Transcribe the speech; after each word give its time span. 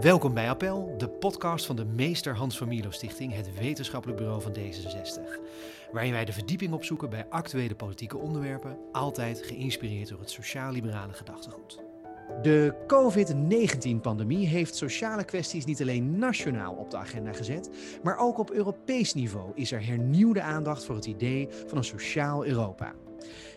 Welkom 0.00 0.34
bij 0.34 0.48
Appel, 0.48 0.94
de 0.98 1.08
podcast 1.08 1.66
van 1.66 1.76
de 1.76 1.84
Meester 1.84 2.36
Hans 2.36 2.58
van 2.58 2.68
Mierlo 2.68 2.90
Stichting, 2.90 3.34
het 3.34 3.58
wetenschappelijk 3.58 4.18
bureau 4.18 4.42
van 4.42 4.52
D66. 4.52 5.20
Waarin 5.92 6.12
wij 6.12 6.24
de 6.24 6.32
verdieping 6.32 6.72
opzoeken 6.72 7.10
bij 7.10 7.26
actuele 7.28 7.74
politieke 7.74 8.16
onderwerpen, 8.16 8.78
altijd 8.92 9.42
geïnspireerd 9.42 10.08
door 10.08 10.20
het 10.20 10.30
sociaal-liberale 10.30 11.12
gedachtegoed. 11.12 11.82
De 12.42 12.84
COVID-19-pandemie 12.86 14.46
heeft 14.46 14.74
sociale 14.74 15.24
kwesties 15.24 15.64
niet 15.64 15.80
alleen 15.80 16.18
nationaal 16.18 16.74
op 16.74 16.90
de 16.90 16.96
agenda 16.96 17.32
gezet, 17.32 17.70
maar 18.02 18.18
ook 18.18 18.38
op 18.38 18.50
Europees 18.50 19.14
niveau 19.14 19.52
is 19.54 19.72
er 19.72 19.86
hernieuwde 19.86 20.42
aandacht 20.42 20.84
voor 20.84 20.94
het 20.94 21.06
idee 21.06 21.48
van 21.66 21.78
een 21.78 21.84
sociaal 21.84 22.46
Europa. 22.46 22.94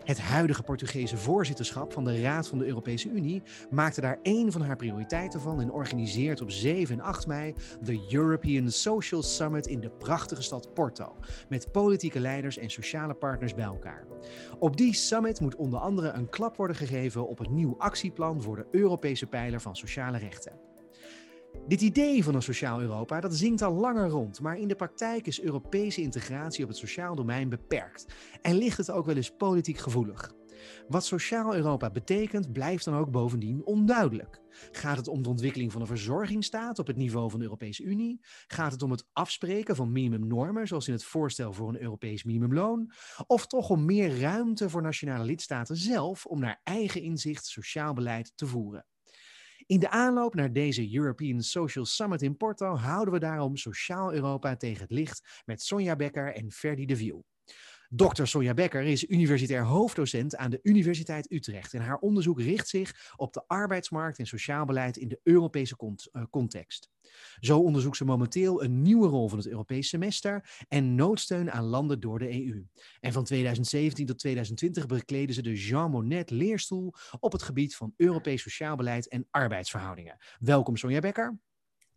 Het 0.03 0.19
huidige 0.19 0.63
Portugese 0.63 1.17
voorzitterschap 1.17 1.93
van 1.93 2.03
de 2.03 2.21
Raad 2.21 2.47
van 2.47 2.57
de 2.57 2.65
Europese 2.65 3.09
Unie 3.09 3.41
maakte 3.69 4.01
daar 4.01 4.19
één 4.21 4.51
van 4.51 4.61
haar 4.61 4.75
prioriteiten 4.75 5.41
van 5.41 5.61
en 5.61 5.71
organiseert 5.71 6.41
op 6.41 6.51
7 6.51 6.95
en 6.95 7.05
8 7.05 7.27
mei 7.27 7.53
de 7.81 8.05
European 8.09 8.71
Social 8.71 9.23
Summit 9.23 9.67
in 9.67 9.79
de 9.79 9.89
prachtige 9.89 10.41
stad 10.41 10.73
Porto, 10.73 11.15
met 11.49 11.71
politieke 11.71 12.19
leiders 12.19 12.57
en 12.57 12.69
sociale 12.69 13.13
partners 13.13 13.53
bij 13.53 13.65
elkaar. 13.65 14.05
Op 14.59 14.77
die 14.77 14.93
summit 14.93 15.39
moet 15.39 15.55
onder 15.55 15.79
andere 15.79 16.09
een 16.09 16.29
klap 16.29 16.55
worden 16.55 16.75
gegeven 16.75 17.27
op 17.27 17.37
het 17.37 17.49
nieuw 17.49 17.75
actieplan 17.77 18.41
voor 18.41 18.55
de 18.55 18.67
Europese 18.71 19.25
pijler 19.25 19.61
van 19.61 19.75
sociale 19.75 20.17
rechten. 20.17 20.68
Dit 21.69 21.81
idee 21.81 22.23
van 22.23 22.35
een 22.35 22.41
sociaal 22.41 22.81
Europa 22.81 23.19
dat 23.19 23.35
zingt 23.35 23.61
al 23.61 23.73
langer 23.73 24.09
rond, 24.09 24.41
maar 24.41 24.57
in 24.57 24.67
de 24.67 24.75
praktijk 24.75 25.27
is 25.27 25.41
Europese 25.41 26.01
integratie 26.01 26.63
op 26.63 26.69
het 26.69 26.77
sociaal 26.77 27.15
domein 27.15 27.49
beperkt 27.49 28.05
en 28.41 28.55
ligt 28.55 28.77
het 28.77 28.91
ook 28.91 29.05
wel 29.05 29.15
eens 29.15 29.35
politiek 29.37 29.77
gevoelig. 29.77 30.31
Wat 30.87 31.05
sociaal 31.05 31.55
Europa 31.55 31.89
betekent, 31.89 32.51
blijft 32.51 32.85
dan 32.85 32.95
ook 32.95 33.11
bovendien 33.11 33.65
onduidelijk. 33.65 34.41
Gaat 34.71 34.97
het 34.97 35.07
om 35.07 35.23
de 35.23 35.29
ontwikkeling 35.29 35.71
van 35.71 35.81
een 35.81 35.87
verzorgingsstaat 35.87 36.79
op 36.79 36.87
het 36.87 36.97
niveau 36.97 37.29
van 37.29 37.39
de 37.39 37.45
Europese 37.45 37.83
Unie? 37.83 38.19
Gaat 38.47 38.71
het 38.71 38.81
om 38.81 38.91
het 38.91 39.07
afspreken 39.13 39.75
van 39.75 39.91
minimumnormen, 39.91 40.67
zoals 40.67 40.87
in 40.87 40.93
het 40.93 41.03
voorstel 41.03 41.53
voor 41.53 41.69
een 41.69 41.81
Europees 41.81 42.23
minimumloon? 42.23 42.91
Of 43.27 43.47
toch 43.47 43.69
om 43.69 43.85
meer 43.85 44.19
ruimte 44.19 44.69
voor 44.69 44.81
nationale 44.81 45.23
lidstaten 45.23 45.75
zelf 45.75 46.25
om 46.25 46.39
naar 46.39 46.61
eigen 46.63 47.01
inzicht 47.01 47.45
sociaal 47.45 47.93
beleid 47.93 48.31
te 48.35 48.47
voeren? 48.47 48.85
In 49.69 49.79
de 49.79 49.89
aanloop 49.89 50.33
naar 50.35 50.53
deze 50.53 50.95
European 50.95 51.41
Social 51.41 51.85
Summit 51.85 52.21
in 52.21 52.37
Porto 52.37 52.75
houden 52.75 53.13
we 53.13 53.19
daarom 53.19 53.57
Sociaal 53.57 54.13
Europa 54.13 54.55
tegen 54.55 54.81
het 54.81 54.91
licht 54.91 55.41
met 55.45 55.61
Sonja 55.61 55.95
Becker 55.95 56.33
en 56.33 56.51
Ferdi 56.51 56.85
de 56.85 56.95
Viel. 56.95 57.25
Dr. 57.91 58.25
Sonja 58.25 58.53
Becker 58.53 58.81
is 58.81 59.09
universitair 59.09 59.63
hoofddocent 59.63 60.35
aan 60.35 60.49
de 60.49 60.59
Universiteit 60.63 61.31
Utrecht 61.31 61.73
en 61.73 61.81
haar 61.81 61.97
onderzoek 61.97 62.41
richt 62.41 62.67
zich 62.67 63.13
op 63.15 63.33
de 63.33 63.43
arbeidsmarkt 63.47 64.19
en 64.19 64.25
sociaal 64.25 64.65
beleid 64.65 64.97
in 64.97 65.07
de 65.07 65.19
Europese 65.23 65.75
eh, 66.11 66.23
context. 66.29 66.89
Zo 67.39 67.59
onderzoekt 67.59 67.97
ze 67.97 68.05
momenteel 68.05 68.63
een 68.63 68.81
nieuwe 68.81 69.07
rol 69.07 69.29
van 69.29 69.37
het 69.37 69.47
Europees 69.47 69.89
semester 69.89 70.63
en 70.67 70.95
noodsteun 70.95 71.51
aan 71.51 71.63
landen 71.63 71.99
door 71.99 72.19
de 72.19 72.45
EU. 72.45 72.65
En 72.99 73.13
van 73.13 73.23
2017 73.23 74.05
tot 74.05 74.19
2020 74.19 74.85
bekleden 74.85 75.35
ze 75.35 75.41
de 75.41 75.55
Jean 75.55 75.91
Monnet 75.91 76.29
leerstoel 76.29 76.93
op 77.19 77.31
het 77.31 77.43
gebied 77.43 77.75
van 77.75 77.93
Europees 77.97 78.41
sociaal 78.41 78.75
beleid 78.75 79.07
en 79.07 79.27
arbeidsverhoudingen. 79.31 80.17
Welkom 80.39 80.77
Sonja 80.77 80.99
Becker. 80.99 81.39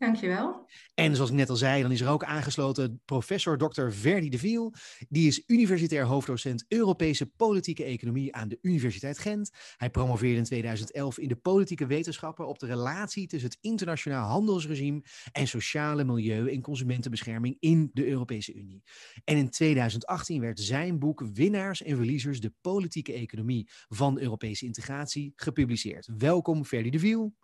Dankjewel. 0.02 0.66
En 0.94 1.14
zoals 1.14 1.30
ik 1.30 1.36
net 1.36 1.50
al 1.50 1.56
zei, 1.56 1.82
dan 1.82 1.92
is 1.92 2.00
er 2.00 2.08
ook 2.08 2.24
aangesloten 2.24 3.00
professor 3.04 3.58
Dr. 3.58 3.90
Verdi 3.90 4.28
de 4.28 4.38
Viel. 4.38 4.74
Die 5.08 5.26
is 5.26 5.42
universitair 5.46 6.04
hoofddocent 6.04 6.64
Europese 6.68 7.26
politieke 7.26 7.84
economie 7.84 8.34
aan 8.34 8.48
de 8.48 8.58
Universiteit 8.62 9.18
Gent. 9.18 9.50
Hij 9.76 9.90
promoveerde 9.90 10.36
in 10.36 10.44
2011 10.44 11.18
in 11.18 11.28
de 11.28 11.36
politieke 11.36 11.86
wetenschappen 11.86 12.46
op 12.46 12.58
de 12.58 12.66
relatie 12.66 13.26
tussen 13.26 13.50
het 13.50 13.58
internationaal 13.60 14.28
handelsregime 14.28 15.02
en 15.32 15.46
sociale 15.46 16.04
milieu- 16.04 16.48
en 16.48 16.60
consumentenbescherming 16.60 17.56
in 17.60 17.90
de 17.92 18.06
Europese 18.06 18.54
Unie. 18.54 18.82
En 19.24 19.36
in 19.36 19.50
2018 19.50 20.40
werd 20.40 20.60
zijn 20.60 20.98
boek 20.98 21.26
Winnaars 21.32 21.82
en 21.82 21.96
Verliezers, 21.96 22.40
de 22.40 22.52
politieke 22.60 23.12
economie 23.12 23.68
van 23.88 24.18
Europese 24.18 24.64
integratie 24.64 25.32
gepubliceerd. 25.36 26.08
Welkom 26.16 26.64
Verdi 26.64 26.90
de 26.90 26.98
Viel. 26.98 27.34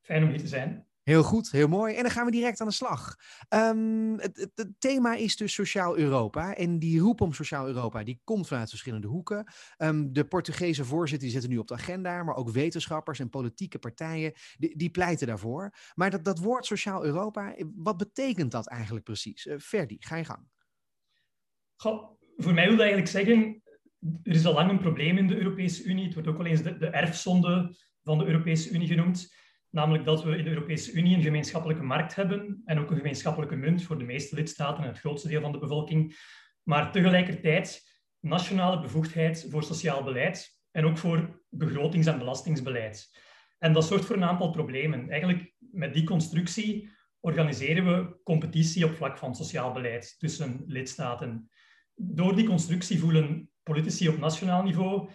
Fijn 0.00 0.22
om 0.22 0.28
hier 0.28 0.38
te 0.38 0.48
zijn. 0.48 0.86
Heel 1.08 1.22
goed, 1.22 1.50
heel 1.50 1.68
mooi. 1.68 1.94
En 1.94 2.02
dan 2.02 2.10
gaan 2.10 2.24
we 2.24 2.30
direct 2.30 2.60
aan 2.60 2.66
de 2.66 2.72
slag. 2.72 3.16
Ehm, 3.48 4.16
het, 4.16 4.72
thema 4.78 5.14
is 5.14 5.36
dus 5.36 5.54
Sociaal 5.54 5.98
Europa. 5.98 6.54
En 6.54 6.78
die 6.78 7.00
roep 7.00 7.20
om 7.20 7.32
Sociaal 7.32 7.66
Europa 7.66 8.04
die 8.04 8.20
komt 8.24 8.46
vanuit 8.46 8.68
verschillende 8.68 9.06
hoeken. 9.06 9.52
Um, 9.78 10.12
de 10.12 10.24
Portugese 10.24 10.84
voorzitter 10.84 11.28
die 11.28 11.30
zitten 11.30 11.50
nu 11.50 11.58
op 11.58 11.68
de 11.68 11.74
agenda, 11.74 12.22
maar 12.22 12.34
ook 12.34 12.50
wetenschappers 12.50 13.18
en 13.18 13.28
politieke 13.28 13.78
partijen 13.78 14.32
die, 14.58 14.76
die 14.76 14.90
pleiten 14.90 15.26
daarvoor. 15.26 15.74
Maar 15.94 16.10
dat, 16.10 16.24
dat 16.24 16.38
woord 16.38 16.66
Sociaal 16.66 17.04
Europa, 17.04 17.54
wat 17.76 17.96
betekent 17.96 18.50
dat 18.50 18.66
eigenlijk 18.66 19.04
precies? 19.04 19.46
Uh, 19.46 19.58
Ferdi, 19.58 19.96
ga 20.00 20.16
je 20.16 20.24
gang. 20.24 20.48
Goh, 21.76 22.10
voor 22.36 22.54
mij 22.54 22.66
wil 22.66 22.76
dat 22.76 22.86
eigenlijk 22.86 23.10
zeggen, 23.10 23.62
er 24.22 24.34
is 24.34 24.46
al 24.46 24.54
lang 24.54 24.70
een 24.70 24.80
probleem 24.80 25.18
in 25.18 25.26
de 25.26 25.36
Europese 25.36 25.84
Unie. 25.84 26.04
Het 26.04 26.14
wordt 26.14 26.28
ook 26.28 26.36
wel 26.36 26.46
eens 26.46 26.62
de, 26.62 26.76
de 26.76 26.88
erfzonde 26.88 27.76
van 28.02 28.18
de 28.18 28.26
Europese 28.26 28.70
Unie 28.70 28.88
genoemd. 28.88 29.36
Namelijk 29.70 30.04
dat 30.04 30.24
we 30.24 30.36
in 30.36 30.44
de 30.44 30.50
Europese 30.50 30.92
Unie 30.92 31.16
een 31.16 31.22
gemeenschappelijke 31.22 31.82
markt 31.82 32.14
hebben 32.14 32.62
en 32.64 32.78
ook 32.78 32.90
een 32.90 32.96
gemeenschappelijke 32.96 33.56
munt 33.56 33.82
voor 33.82 33.98
de 33.98 34.04
meeste 34.04 34.34
lidstaten 34.34 34.82
en 34.82 34.88
het 34.88 34.98
grootste 34.98 35.28
deel 35.28 35.40
van 35.40 35.52
de 35.52 35.58
bevolking. 35.58 36.16
Maar 36.62 36.92
tegelijkertijd 36.92 37.82
nationale 38.20 38.80
bevoegdheid 38.80 39.46
voor 39.50 39.62
sociaal 39.62 40.02
beleid 40.02 40.58
en 40.70 40.84
ook 40.84 40.98
voor 40.98 41.42
begrotings- 41.48 42.06
en 42.06 42.18
belastingsbeleid. 42.18 43.10
En 43.58 43.72
dat 43.72 43.86
zorgt 43.86 44.04
voor 44.04 44.16
een 44.16 44.24
aantal 44.24 44.50
problemen. 44.50 45.10
Eigenlijk 45.10 45.54
met 45.58 45.94
die 45.94 46.04
constructie 46.04 46.90
organiseren 47.20 47.84
we 47.84 48.20
competitie 48.22 48.84
op 48.84 48.94
vlak 48.94 49.18
van 49.18 49.34
sociaal 49.34 49.72
beleid 49.72 50.18
tussen 50.18 50.62
lidstaten. 50.66 51.50
Door 51.94 52.36
die 52.36 52.46
constructie 52.46 52.98
voelen 52.98 53.50
politici 53.62 54.08
op 54.08 54.18
nationaal 54.18 54.62
niveau 54.62 55.10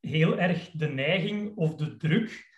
heel 0.00 0.38
erg 0.38 0.70
de 0.70 0.88
neiging 0.88 1.56
of 1.56 1.74
de 1.74 1.96
druk 1.96 2.53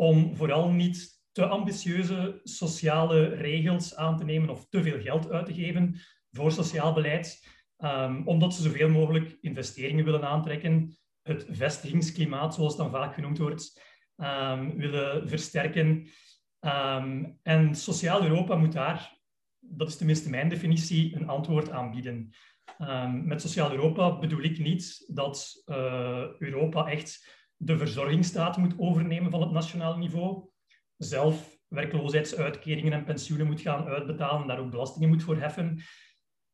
om 0.00 0.36
vooral 0.36 0.70
niet 0.70 1.20
te 1.32 1.46
ambitieuze 1.46 2.40
sociale 2.42 3.28
regels 3.28 3.96
aan 3.96 4.16
te 4.16 4.24
nemen 4.24 4.48
of 4.48 4.68
te 4.68 4.82
veel 4.82 5.00
geld 5.00 5.30
uit 5.30 5.46
te 5.46 5.54
geven 5.54 6.00
voor 6.30 6.52
sociaal 6.52 6.92
beleid, 6.92 7.46
um, 7.78 8.26
omdat 8.26 8.54
ze 8.54 8.62
zoveel 8.62 8.88
mogelijk 8.88 9.38
investeringen 9.40 10.04
willen 10.04 10.24
aantrekken, 10.24 10.96
het 11.22 11.46
vestigingsklimaat, 11.50 12.54
zoals 12.54 12.76
dan 12.76 12.90
vaak 12.90 13.14
genoemd 13.14 13.38
wordt, 13.38 13.82
um, 14.16 14.76
willen 14.76 15.28
versterken. 15.28 16.08
Um, 16.60 17.38
en 17.42 17.74
sociaal 17.74 18.22
Europa 18.22 18.56
moet 18.56 18.72
daar, 18.72 19.18
dat 19.58 19.88
is 19.88 19.96
tenminste 19.96 20.30
mijn 20.30 20.48
definitie, 20.48 21.16
een 21.16 21.28
antwoord 21.28 21.70
aanbieden. 21.70 22.34
met 23.24 23.40
sociaal 23.40 23.70
Europa 23.70 24.18
bedoel 24.18 24.42
ik 24.42 24.58
niet 24.58 25.04
dat 25.06 25.62
uh, 25.66 26.24
Europa 26.38 26.86
echt 26.86 27.38
de 27.62 27.78
verzorgingsstaat 27.78 28.56
moet 28.56 28.78
overnemen 28.78 29.30
van 29.30 29.40
het 29.40 29.50
nationale 29.50 29.98
niveau, 29.98 30.48
zelf 30.96 31.58
werkloosheidsuitkeringen 31.68 32.92
en 32.92 33.04
pensioenen 33.04 33.46
moet 33.46 33.60
gaan 33.60 33.84
uitbetalen 33.84 34.42
en 34.42 34.48
daar 34.48 34.58
ook 34.58 34.70
belastingen 34.70 35.08
moet 35.08 35.22
voor 35.22 35.36
heffen. 35.36 35.80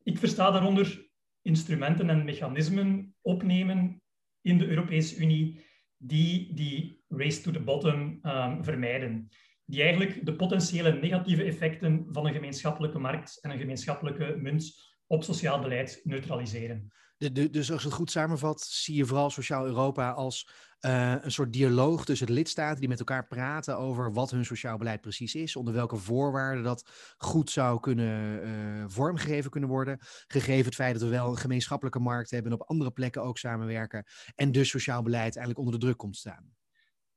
Ik 0.02 0.18
versta 0.18 0.50
daaronder 0.50 1.08
instrumenten 1.42 2.10
en 2.10 2.24
mechanismen 2.24 3.14
opnemen 3.20 4.02
in 4.40 4.58
de 4.58 4.66
Europese 4.66 5.16
Unie 5.16 5.64
die 5.96 6.54
die 6.54 7.04
race 7.08 7.40
to 7.40 7.50
the 7.50 7.60
bottom 7.60 8.18
um, 8.22 8.64
vermijden. 8.64 9.28
Die 9.64 9.82
eigenlijk 9.82 10.26
de 10.26 10.36
potentiële 10.36 10.92
negatieve 10.92 11.44
effecten 11.44 12.06
van 12.08 12.26
een 12.26 12.32
gemeenschappelijke 12.32 12.98
markt 12.98 13.38
en 13.40 13.50
een 13.50 13.58
gemeenschappelijke 13.58 14.36
munt 14.40 14.94
op 15.06 15.24
sociaal 15.24 15.60
beleid 15.60 16.00
neutraliseren. 16.04 16.92
De, 17.16 17.32
de, 17.32 17.50
dus 17.50 17.70
als 17.70 17.80
ik 17.80 17.86
het 17.86 17.94
goed 17.94 18.10
samenvat, 18.10 18.60
zie 18.60 18.96
je 18.96 19.04
vooral 19.04 19.30
Sociaal 19.30 19.66
Europa 19.66 20.10
als 20.10 20.48
uh, 20.80 21.14
een 21.20 21.30
soort 21.30 21.52
dialoog 21.52 22.04
tussen 22.04 22.26
de 22.26 22.32
lidstaten 22.32 22.80
die 22.80 22.88
met 22.88 22.98
elkaar 22.98 23.26
praten 23.26 23.78
over 23.78 24.12
wat 24.12 24.30
hun 24.30 24.44
sociaal 24.44 24.78
beleid 24.78 25.00
precies 25.00 25.34
is, 25.34 25.56
onder 25.56 25.74
welke 25.74 25.96
voorwaarden 25.96 26.64
dat 26.64 26.90
goed 27.16 27.50
zou 27.50 27.80
kunnen 27.80 28.46
uh, 28.46 28.84
vormgegeven 28.86 29.50
kunnen 29.50 29.68
worden, 29.68 29.98
gegeven 30.26 30.64
het 30.64 30.74
feit 30.74 30.92
dat 30.92 31.02
we 31.02 31.08
wel 31.08 31.28
een 31.28 31.36
gemeenschappelijke 31.36 31.98
markt 31.98 32.30
hebben 32.30 32.52
en 32.52 32.58
op 32.60 32.68
andere 32.68 32.90
plekken 32.90 33.22
ook 33.22 33.38
samenwerken 33.38 34.04
en 34.34 34.52
dus 34.52 34.68
sociaal 34.68 35.02
beleid 35.02 35.36
eigenlijk 35.36 35.58
onder 35.58 35.74
de 35.74 35.86
druk 35.86 35.96
komt 35.96 36.16
staan. 36.16 36.54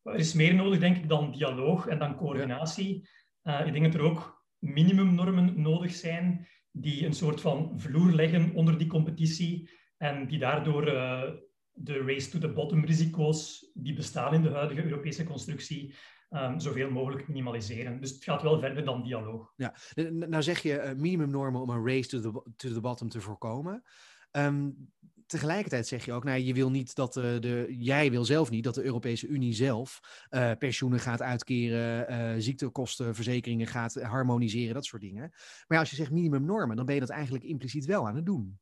Er 0.04 0.16
is 0.16 0.34
meer 0.34 0.56
nodig, 0.56 0.80
denk 0.80 0.98
ik, 0.98 1.10
dan 1.10 1.31
dialoog 1.31 1.88
en 1.88 2.00
dan 2.00 2.16
coördinatie. 2.16 3.07
Ja. 3.42 3.62
Uh, 3.62 3.68
ik 3.68 3.74
denk 3.74 3.86
dat 3.86 3.94
er 3.94 4.07
ook 4.07 4.45
minimumnormen 4.57 5.62
nodig 5.62 5.95
zijn 5.95 6.48
die 6.72 7.06
een 7.06 7.13
soort 7.13 7.42
van 7.42 7.74
vloer 7.75 8.12
leggen 8.12 8.54
onder 8.54 8.78
die 8.78 8.88
competitie 8.88 9.69
en 10.00 10.28
die 10.28 10.40
daardoor 10.40 10.88
uh, 10.88 11.24
de 11.72 12.04
race 12.04 12.30
to 12.30 12.40
the 12.40 12.54
bottom 12.54 12.86
risico's 12.86 13.72
die 13.74 13.94
bestaan 13.94 14.34
in 14.34 14.42
de 14.42 14.50
huidige 14.50 14.84
Europese 14.84 15.24
constructie 15.24 15.96
um, 16.30 16.60
zoveel 16.60 16.92
mogelijk 16.92 17.28
minimaliseren. 17.28 18.00
Dus 18.00 18.12
het 18.12 18.24
gaat 18.24 18.42
wel 18.42 18.60
verder 18.60 18.86
dan 18.86 19.04
dialoog. 19.04 19.54
Ja, 19.56 19.75
nou 20.10 20.44
zeg 20.44 20.62
je 20.62 20.84
uh, 20.84 20.94
minimumnormen 20.94 21.62
om 21.62 21.69
een 21.69 21.86
race 21.86 22.10
to 22.10 22.19
the, 22.19 22.51
to 22.56 22.74
the 22.74 22.81
bottom 22.81 23.10
te 23.10 23.22
voorkomen. 23.22 23.84
Um, 24.31 24.92
tegelijkertijd 25.25 25.88
zeg 25.88 26.06
je 26.06 26.13
ook, 26.13 26.24
nou, 26.24 26.40
je 26.40 26.54
wil 26.54 26.69
niet 26.69 26.95
dat 26.95 27.13
de, 27.13 27.75
jij 27.80 28.12
wil 28.12 28.25
zelf 28.25 28.50
niet 28.50 28.63
dat 28.63 28.75
de 28.75 28.84
Europese 28.84 29.28
Unie 29.28 29.54
zelf 29.54 30.00
pensioenen 30.57 31.00
gaat 31.00 31.22
uitkeren, 31.22 32.42
ziektekostenverzekeringen 32.42 33.68
gaat 33.68 34.02
harmoniseren, 34.02 34.74
dat 34.74 34.86
soort 34.86 35.02
dingen. 35.02 35.31
Maar 35.68 35.80
als 35.80 35.90
je 35.90 35.95
zegt 35.95 36.12
minimumnormen, 36.12 36.75
dan 36.75 36.86
ben 36.86 36.95
je 36.95 37.02
dat 37.02 37.10
eigenlijk 37.10 37.44
impliciet 37.44 37.86
wel 37.86 38.07
aan 38.07 38.16
het 38.16 38.25
doen. 38.25 38.60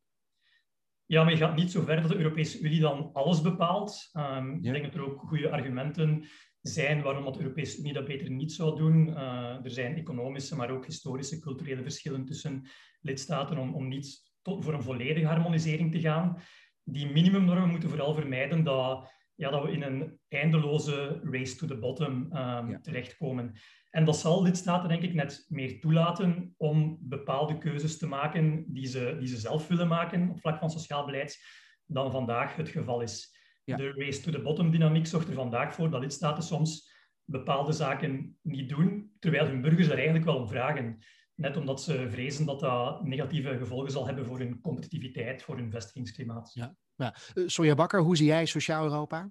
Ja, 1.07 1.24
maar 1.24 1.31
je 1.31 1.38
gaat 1.38 1.56
niet 1.56 1.71
zo 1.71 1.81
ver 1.81 2.01
dat 2.01 2.09
de 2.09 2.18
Europese 2.18 2.59
Unie 2.59 2.80
dan 2.80 3.09
alles 3.13 3.42
bepaalt. 3.42 4.09
Um, 4.13 4.56
Ik 4.56 4.63
denk 4.63 4.83
dat 4.83 4.94
er 4.94 5.06
ook 5.06 5.19
goede 5.19 5.50
argumenten 5.50 6.25
zijn 6.62 7.01
waarom 7.01 7.31
de 7.31 7.39
Europese 7.39 7.80
Unie 7.80 7.94
dat 7.94 8.06
beter 8.06 8.30
niet 8.30 8.51
zou 8.51 8.75
doen. 8.75 9.07
Uh, 9.07 9.63
er 9.63 9.71
zijn 9.71 9.98
economische, 9.98 10.56
maar 10.56 10.69
ook 10.69 10.86
historische, 10.86 11.39
culturele 11.39 11.81
verschillen 11.81 12.25
tussen 12.25 12.68
lidstaten 13.01 13.57
om, 13.57 13.74
om 13.74 13.88
niet 13.88 14.31
tot, 14.42 14.63
voor 14.63 14.74
een 14.74 14.83
volledige 14.83 15.25
harmonisering 15.25 15.92
te 15.92 16.00
gaan. 16.00 16.42
Die 16.83 17.12
minimumnormen 17.12 17.69
moeten 17.69 17.89
vooral 17.89 18.13
vermijden 18.13 18.63
dat, 18.63 19.12
ja, 19.38 19.50
dat 19.50 19.63
we 19.63 19.72
in 19.72 19.81
een 19.81 20.19
eindeloze 20.28 21.19
race 21.24 21.56
to 21.56 21.68
the 21.68 21.78
bottom 21.78 22.38
um, 22.38 22.81
terechtkomen. 22.81 23.54
En 23.89 24.06
dat 24.06 24.18
zal 24.18 24.44
lidstaten, 24.44 24.89
denk 24.89 25.01
ik, 25.01 25.13
net 25.13 25.45
meer 25.50 25.80
toelaten 25.80 26.54
om 26.57 26.98
bepaalde 27.01 27.57
keuzes 27.57 27.98
te 27.98 28.07
maken 28.07 28.66
die 28.68 28.88
ze, 28.88 29.16
die 29.19 29.28
ze 29.28 29.38
zelf 29.38 29.68
willen 29.68 29.88
maken 29.88 30.30
op 30.30 30.39
vlak 30.39 30.60
van 30.60 30.69
sociaal 30.69 31.06
beleid, 31.06 31.39
dan 31.86 32.12
vandaag 32.12 32.56
het 32.56 32.69
geval 32.69 33.01
is. 33.01 33.36
De 33.63 33.92
race 33.92 34.22
to 34.22 34.31
the 34.31 34.42
bottom 34.42 34.72
dynamiek 34.72 35.07
zorgt 35.07 35.28
er 35.28 35.34
vandaag 35.34 35.74
voor 35.74 35.90
dat 35.90 36.01
lidstaten 36.01 36.44
soms 36.44 36.92
bepaalde 37.24 37.72
zaken 37.72 38.38
niet 38.42 38.69
doen, 38.69 39.12
terwijl 39.19 39.45
hun 39.45 39.62
burgers 39.62 39.88
er 39.88 39.95
eigenlijk 39.95 40.25
wel 40.25 40.38
om 40.38 40.48
vragen. 40.48 40.98
Net 41.36 41.57
omdat 41.57 41.81
ze 41.81 42.10
vrezen 42.10 42.45
dat 42.45 42.60
dat 42.60 43.04
negatieve 43.04 43.57
gevolgen 43.57 43.92
zal 43.92 44.06
hebben 44.06 44.25
voor 44.25 44.40
hun 44.40 44.62
competitiviteit, 44.62 45.44
voor 45.44 45.57
hun 45.57 45.72
vestigingsklimaat. 45.72 46.51
Ja. 46.54 46.75
Ja. 46.98 47.16
Uh, 47.36 47.48
Sonja 47.48 47.76
Bakker, 47.76 48.00
hoe 48.00 48.18
zie 48.18 48.26
jij 48.26 48.46
Sociaal 48.46 48.84
Europa? 48.84 49.30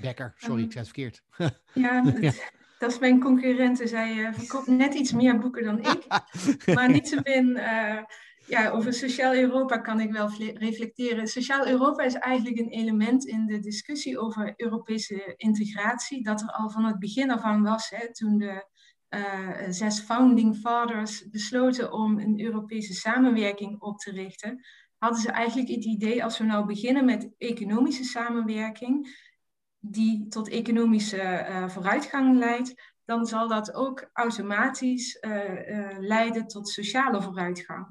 Bekker, 0.00 0.34
sorry, 0.36 0.62
ik 0.62 0.72
zei 0.72 0.84
het 0.84 0.94
verkeerd. 0.94 1.22
ja, 1.72 2.02
ja. 2.20 2.32
Dat 2.78 2.90
is 2.90 2.98
mijn 2.98 3.20
concurrente. 3.20 3.86
Zij 3.86 4.14
uh, 4.14 4.32
verkoopt 4.32 4.66
net 4.66 4.94
iets 4.94 5.12
meer 5.12 5.38
boeken 5.38 5.64
dan 5.64 5.78
ik. 5.78 6.06
maar 6.74 6.90
niettemin, 6.90 7.48
uh, 7.48 8.02
ja, 8.46 8.70
over 8.70 8.92
Sociaal 8.92 9.34
Europa 9.34 9.78
kan 9.78 10.00
ik 10.00 10.12
wel 10.12 10.30
reflecteren. 10.54 11.26
Sociaal 11.26 11.66
Europa 11.66 12.02
is 12.02 12.14
eigenlijk 12.14 12.58
een 12.58 12.68
element 12.68 13.26
in 13.26 13.46
de 13.46 13.58
discussie 13.58 14.18
over 14.18 14.52
Europese 14.56 15.34
integratie, 15.36 16.22
dat 16.22 16.40
er 16.40 16.48
al 16.48 16.70
van 16.70 16.84
het 16.84 16.98
begin 16.98 17.30
af 17.30 17.42
aan 17.42 17.62
was, 17.62 17.90
hè, 17.90 18.12
toen 18.12 18.38
de 18.38 18.68
uh, 19.10 19.68
zes 19.68 20.00
founding 20.00 20.56
fathers 20.56 21.28
besloten 21.28 21.92
om 21.92 22.18
een 22.18 22.40
Europese 22.40 22.94
samenwerking 22.94 23.80
op 23.80 23.98
te 23.98 24.10
richten, 24.10 24.64
hadden 25.00 25.20
ze 25.20 25.30
eigenlijk 25.30 25.68
het 25.68 25.84
idee, 25.84 26.24
als 26.24 26.38
we 26.38 26.44
nou 26.44 26.66
beginnen 26.66 27.04
met 27.04 27.30
economische 27.38 28.04
samenwerking, 28.04 29.18
die 29.78 30.28
tot 30.28 30.48
economische 30.48 31.46
uh, 31.48 31.68
vooruitgang 31.68 32.38
leidt, 32.38 32.74
dan 33.04 33.26
zal 33.26 33.48
dat 33.48 33.74
ook 33.74 34.10
automatisch 34.12 35.18
uh, 35.20 35.68
uh, 35.68 35.88
leiden 35.98 36.46
tot 36.46 36.68
sociale 36.68 37.22
vooruitgang. 37.22 37.86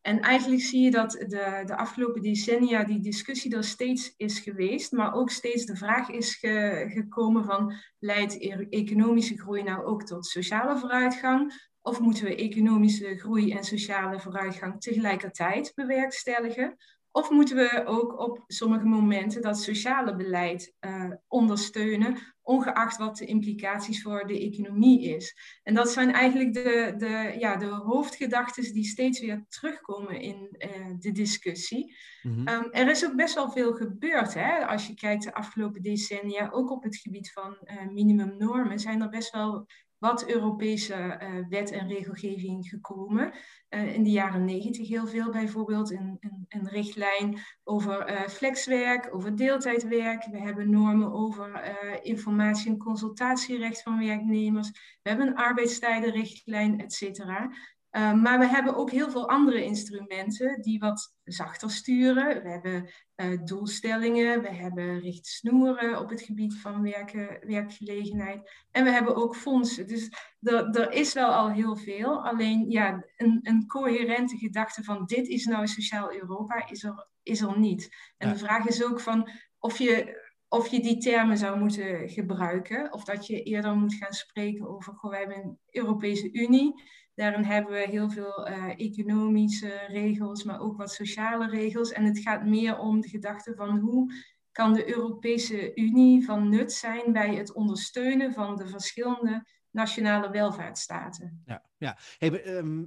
En 0.00 0.20
eigenlijk 0.20 0.62
zie 0.62 0.80
je 0.82 0.90
dat 0.90 1.10
de, 1.10 1.62
de 1.66 1.76
afgelopen 1.76 2.22
decennia 2.22 2.84
die 2.84 3.00
discussie 3.00 3.56
er 3.56 3.64
steeds 3.64 4.14
is 4.16 4.38
geweest, 4.38 4.92
maar 4.92 5.14
ook 5.14 5.30
steeds 5.30 5.64
de 5.64 5.76
vraag 5.76 6.08
is 6.08 6.34
ge, 6.34 6.84
gekomen 6.88 7.44
van 7.44 7.74
leidt 7.98 8.34
e-, 8.34 8.66
economische 8.70 9.38
groei 9.38 9.62
nou 9.62 9.84
ook 9.84 10.02
tot 10.02 10.26
sociale 10.26 10.78
vooruitgang? 10.78 11.72
Of 11.86 12.00
moeten 12.00 12.24
we 12.24 12.36
economische 12.36 13.18
groei 13.18 13.52
en 13.52 13.64
sociale 13.64 14.20
vooruitgang 14.20 14.80
tegelijkertijd 14.80 15.72
bewerkstelligen? 15.74 16.76
Of 17.10 17.30
moeten 17.30 17.56
we 17.56 17.82
ook 17.86 18.18
op 18.18 18.44
sommige 18.46 18.84
momenten 18.84 19.42
dat 19.42 19.60
sociale 19.60 20.16
beleid 20.16 20.74
uh, 20.80 21.10
ondersteunen, 21.28 22.18
ongeacht 22.42 22.96
wat 22.96 23.16
de 23.16 23.24
implicaties 23.24 24.02
voor 24.02 24.26
de 24.26 24.40
economie 24.40 25.14
is? 25.16 25.36
En 25.62 25.74
dat 25.74 25.90
zijn 25.90 26.12
eigenlijk 26.12 26.52
de, 26.54 26.94
de, 26.96 27.34
ja, 27.38 27.56
de 27.56 27.66
hoofdgedachten 27.66 28.72
die 28.72 28.84
steeds 28.84 29.20
weer 29.20 29.44
terugkomen 29.48 30.20
in 30.20 30.56
uh, 30.58 30.94
de 30.98 31.12
discussie. 31.12 31.96
Mm-hmm. 32.22 32.48
um, 32.48 32.68
er 32.70 32.90
is 32.90 33.06
ook 33.06 33.16
best 33.16 33.34
wel 33.34 33.50
veel 33.50 33.72
gebeurd. 33.72 34.34
Hè? 34.34 34.66
Als 34.66 34.86
je 34.86 34.94
kijkt 34.94 35.22
de 35.22 35.34
afgelopen 35.34 35.82
decennia, 35.82 36.50
ook 36.50 36.70
op 36.70 36.82
het 36.82 36.96
gebied 36.96 37.32
van 37.32 37.56
uh, 37.64 37.92
minimumnormen, 37.92 38.78
zijn 38.78 39.02
er 39.02 39.08
best 39.08 39.30
wel 39.30 39.66
wat 39.98 40.28
Europese 40.28 40.94
uh, 41.22 41.48
wet 41.48 41.70
en 41.70 41.88
regelgeving 41.88 42.68
gekomen. 42.68 43.32
Uh, 43.70 43.94
in 43.94 44.02
de 44.02 44.10
jaren 44.10 44.44
negentig 44.44 44.88
heel 44.88 45.06
veel 45.06 45.30
bijvoorbeeld, 45.30 45.90
een, 45.90 46.16
een, 46.20 46.44
een 46.48 46.68
richtlijn 46.68 47.38
over 47.64 48.10
uh, 48.10 48.28
flexwerk, 48.28 49.14
over 49.14 49.36
deeltijdwerk. 49.36 50.24
We 50.24 50.38
hebben 50.38 50.70
normen 50.70 51.12
over 51.12 51.62
informatie- 52.02 52.70
en 52.70 52.78
consultatierecht 52.78 53.82
van 53.82 53.98
werknemers. 53.98 54.70
We 55.02 55.08
hebben 55.08 55.26
een 55.26 55.36
arbeidstijdenrichtlijn, 55.36 56.80
et 56.80 56.92
cetera. 56.92 57.50
Uh, 57.96 58.12
maar 58.12 58.38
we 58.38 58.46
hebben 58.46 58.74
ook 58.76 58.90
heel 58.90 59.10
veel 59.10 59.28
andere 59.28 59.64
instrumenten 59.64 60.62
die 60.62 60.78
wat 60.78 61.14
zachter 61.24 61.70
sturen. 61.70 62.42
We 62.42 62.48
hebben 62.48 62.90
uh, 63.16 63.44
doelstellingen, 63.44 64.42
we 64.42 64.54
hebben 64.54 65.00
richtsnoeren 65.00 65.98
op 65.98 66.08
het 66.10 66.22
gebied 66.22 66.54
van 66.54 66.82
werken, 66.82 67.38
werkgelegenheid. 67.46 68.50
En 68.70 68.84
we 68.84 68.90
hebben 68.90 69.16
ook 69.16 69.36
fondsen. 69.36 69.86
Dus 69.86 70.10
er, 70.40 70.92
is 70.92 71.12
wel 71.12 71.32
al 71.32 71.50
heel 71.50 71.76
veel. 71.76 72.24
Alleen 72.24 72.70
ja, 72.70 73.04
een, 73.16 73.38
een 73.42 73.66
coherente 73.66 74.36
gedachte 74.36 74.84
van 74.84 75.04
dit 75.04 75.28
is 75.28 75.44
nou 75.44 75.66
sociaal 75.66 76.12
Europa 76.12 76.68
is 76.68 76.82
er, 76.82 77.08
is 77.22 77.40
er 77.40 77.58
niet. 77.58 77.96
En 78.16 78.28
de 78.28 78.38
vraag 78.38 78.66
is 78.66 78.84
ook 78.84 79.00
van 79.00 79.30
of 79.58 79.78
je 79.78 80.22
of 80.48 80.68
je 80.68 80.80
die 80.80 80.98
termen 80.98 81.36
zou 81.36 81.58
moeten 81.58 82.08
gebruiken, 82.08 82.92
of 82.92 83.04
dat 83.04 83.26
je 83.26 83.42
eerder 83.42 83.74
moet 83.74 83.94
gaan 83.94 84.12
spreken 84.12 84.68
over, 84.68 84.94
goh, 84.94 85.10
we 85.10 85.16
hebben 85.16 85.36
een 85.36 85.58
Europese 85.70 86.32
Unie, 86.32 86.82
Daarin 87.14 87.44
hebben 87.44 87.72
we 87.72 87.88
heel 87.88 88.10
veel 88.10 88.48
uh, 88.48 88.68
economische 88.76 89.86
regels, 89.88 90.44
maar 90.44 90.60
ook 90.60 90.76
wat 90.76 90.92
sociale 90.92 91.48
regels. 91.48 91.92
En 91.92 92.04
het 92.04 92.18
gaat 92.18 92.44
meer 92.44 92.78
om 92.78 93.00
de 93.00 93.08
gedachte 93.08 93.54
van 93.54 93.78
hoe 93.78 94.12
kan 94.52 94.72
de 94.72 94.88
Europese 94.88 95.74
Unie 95.74 96.24
van 96.24 96.48
nut 96.48 96.72
zijn 96.72 97.12
bij 97.12 97.34
het 97.34 97.52
ondersteunen 97.52 98.32
van 98.32 98.56
de 98.56 98.66
verschillende 98.66 99.46
nationale 99.70 100.30
welvaartsstaten. 100.30 101.42
Ja, 101.46 101.62
ja. 101.78 101.98
Ehm, 102.18 102.84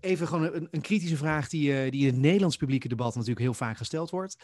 even 0.00 0.26
gewoon 0.26 0.54
een, 0.54 0.68
een, 0.70 0.80
kritische 0.80 1.16
vraag 1.16 1.48
die, 1.48 1.84
uh, 1.84 1.90
die 1.90 2.00
in 2.00 2.06
het 2.06 2.16
Nederlands 2.16 2.56
publieke 2.56 2.88
debat 2.88 3.14
natuurlijk 3.14 3.40
heel 3.40 3.54
vaak 3.54 3.76
gesteld 3.76 4.10
wordt. 4.10 4.36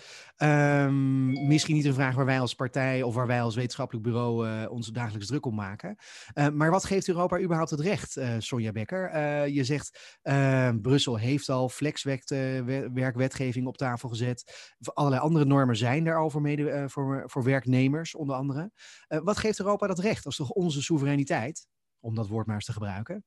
Um, 0.42 1.46
misschien 1.46 1.74
niet 1.74 1.84
een 1.84 1.94
vraag 1.94 2.14
waar 2.14 2.24
wij 2.24 2.40
als 2.40 2.54
partij 2.54 3.02
of 3.02 3.14
waar 3.14 3.26
wij 3.26 3.42
als 3.42 3.54
wetenschappelijk 3.54 4.04
bureau 4.06 4.48
uh, 4.48 4.70
ons 4.70 4.86
dagelijks 4.86 5.26
druk 5.26 5.46
om 5.46 5.54
maken. 5.54 5.96
Uh, 6.34 6.48
maar 6.48 6.70
wat 6.70 6.84
geeft 6.84 7.08
Europa 7.08 7.40
überhaupt 7.40 7.70
het 7.70 7.80
recht, 7.80 8.20
Sonja 8.38 8.72
Becker? 8.72 9.14
je 9.48 9.64
zegt 9.64 10.18
ehm, 10.22 10.80
Brussel 10.80 11.16
heeft 11.16 11.48
al 11.48 11.68
flexwerkwetgeving 11.68 13.66
op 13.66 13.76
tafel 13.76 14.08
gezet. 14.08 14.74
Allerlei 14.82 15.22
andere 15.22 15.44
normen 15.44 15.76
zijn 15.76 16.04
daarover 16.04 16.40
mede 16.40 16.84
voor, 16.88 17.22
voor 17.26 17.44
werknemers, 17.44 18.14
onder 18.14 18.36
andere. 18.36 18.70
wat 19.08 19.36
geeft 19.36 19.58
Europa 19.58 19.86
dat 19.86 19.98
recht? 19.98 20.26
Is 20.26 20.36
toch 20.36 20.50
onze 20.50 20.82
soevereiniteit? 20.82 21.66
Om 22.00 22.14
dat 22.14 22.28
woord 22.28 22.46
maar 22.46 22.54
eens 22.54 22.64
te 22.64 22.72
gebruiken. 22.72 23.24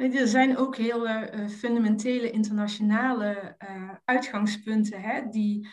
Er 0.00 0.28
zijn 0.28 0.56
ook 0.56 0.76
heel 0.76 1.08
uh, 1.08 1.48
fundamentele 1.48 2.30
internationale 2.30 3.56
uh, 3.58 3.94
uitgangspunten 4.04 5.00
hè, 5.00 5.28
die, 5.28 5.68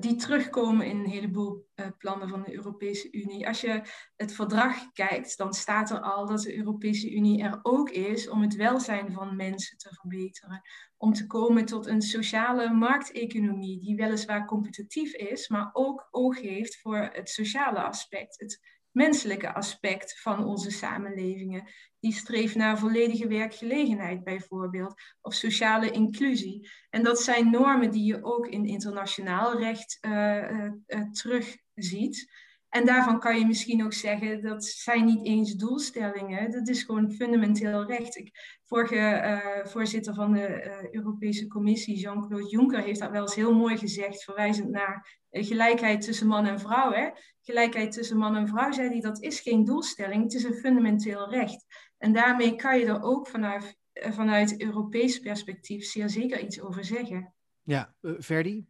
die 0.00 0.14
terugkomen 0.14 0.86
in 0.86 0.98
een 0.98 1.10
heleboel 1.10 1.66
plannen 1.98 2.28
van 2.28 2.42
de 2.42 2.54
Europese 2.54 3.10
Unie. 3.10 3.48
Als 3.48 3.60
je 3.60 3.82
het 4.16 4.32
verdrag 4.32 4.92
kijkt, 4.92 5.36
dan 5.36 5.52
staat 5.52 5.90
er 5.90 6.00
al 6.00 6.26
dat 6.26 6.42
de 6.42 6.56
Europese 6.56 7.14
Unie 7.14 7.42
er 7.42 7.58
ook 7.62 7.90
is 7.90 8.28
om 8.28 8.42
het 8.42 8.54
welzijn 8.54 9.12
van 9.12 9.36
mensen 9.36 9.78
te 9.78 9.94
verbeteren. 9.94 10.62
Om 10.96 11.12
te 11.12 11.26
komen 11.26 11.64
tot 11.64 11.86
een 11.86 12.02
sociale 12.02 12.70
markteconomie 12.70 13.80
die 13.80 13.96
weliswaar 13.96 14.46
competitief 14.46 15.14
is, 15.14 15.48
maar 15.48 15.70
ook 15.72 16.08
oog 16.10 16.40
heeft 16.40 16.80
voor 16.80 17.10
het 17.12 17.28
sociale 17.28 17.82
aspect. 17.82 18.40
Het 18.40 18.60
menselijke 18.92 19.54
aspect 19.54 20.20
van 20.20 20.44
onze 20.44 20.70
samenlevingen. 20.70 21.68
Die 22.00 22.12
streeft 22.12 22.54
naar 22.54 22.78
volledige 22.78 23.26
werkgelegenheid 23.26 24.24
bijvoorbeeld, 24.24 24.94
of 25.20 25.34
sociale 25.34 25.90
inclusie. 25.90 26.70
En 26.90 27.02
dat 27.02 27.20
zijn 27.20 27.50
normen 27.50 27.90
die 27.90 28.04
je 28.04 28.24
ook 28.24 28.46
in 28.46 28.64
internationaal 28.66 29.58
recht 29.58 29.98
uh, 30.00 30.12
uh, 30.12 30.72
uh, 30.86 31.10
terugziet. 31.10 32.30
En 32.72 32.86
daarvan 32.86 33.18
kan 33.20 33.38
je 33.38 33.46
misschien 33.46 33.84
ook 33.84 33.92
zeggen 33.92 34.42
dat 34.42 34.64
zijn 34.64 35.04
niet 35.04 35.26
eens 35.26 35.54
doelstellingen. 35.54 36.50
Dat 36.50 36.68
is 36.68 36.82
gewoon 36.82 37.12
fundamenteel 37.12 37.84
recht. 37.84 38.16
Ik, 38.16 38.58
vorige 38.64 38.96
uh, 38.96 39.66
voorzitter 39.66 40.14
van 40.14 40.32
de 40.32 40.64
uh, 40.64 40.90
Europese 40.90 41.46
Commissie, 41.46 41.98
Jean-Claude 41.98 42.48
Juncker, 42.48 42.82
heeft 42.82 43.00
dat 43.00 43.10
wel 43.10 43.20
eens 43.20 43.34
heel 43.34 43.54
mooi 43.54 43.76
gezegd, 43.76 44.24
verwijzend 44.24 44.70
naar 44.70 45.20
uh, 45.30 45.46
gelijkheid 45.46 46.00
tussen 46.00 46.26
man 46.26 46.46
en 46.46 46.60
vrouw. 46.60 46.92
Hè? 46.92 47.10
Gelijkheid 47.42 47.92
tussen 47.92 48.16
man 48.16 48.36
en 48.36 48.48
vrouw, 48.48 48.72
zei 48.72 48.88
hij, 48.88 49.00
dat 49.00 49.22
is 49.22 49.40
geen 49.40 49.64
doelstelling, 49.64 50.22
het 50.22 50.34
is 50.34 50.44
een 50.44 50.54
fundamenteel 50.54 51.30
recht. 51.30 51.64
En 51.98 52.12
daarmee 52.12 52.56
kan 52.56 52.78
je 52.78 52.86
er 52.86 53.02
ook 53.02 53.28
vanuit, 53.28 53.76
vanuit 53.92 54.60
Europees 54.62 55.18
perspectief 55.18 55.84
zeer 55.84 56.08
zeker 56.08 56.40
iets 56.40 56.60
over 56.60 56.84
zeggen. 56.84 57.34
Ja, 57.62 57.94
Verdi? 58.00 58.66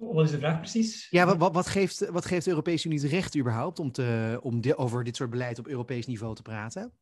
Wat 0.00 0.24
is 0.24 0.30
de 0.30 0.38
vraag 0.38 0.58
precies? 0.58 1.06
Ja, 1.10 1.36
wat, 1.36 1.54
wat, 1.54 1.66
geeft, 1.66 2.08
wat 2.08 2.24
geeft 2.24 2.44
de 2.44 2.50
Europese 2.50 2.86
Unie 2.86 3.00
het 3.00 3.10
recht 3.10 3.36
überhaupt 3.36 3.78
om, 3.78 3.92
te, 3.92 4.38
om 4.42 4.60
over 4.76 5.04
dit 5.04 5.16
soort 5.16 5.30
beleid 5.30 5.58
op 5.58 5.66
Europees 5.66 6.06
niveau 6.06 6.34
te 6.34 6.42
praten? 6.42 6.92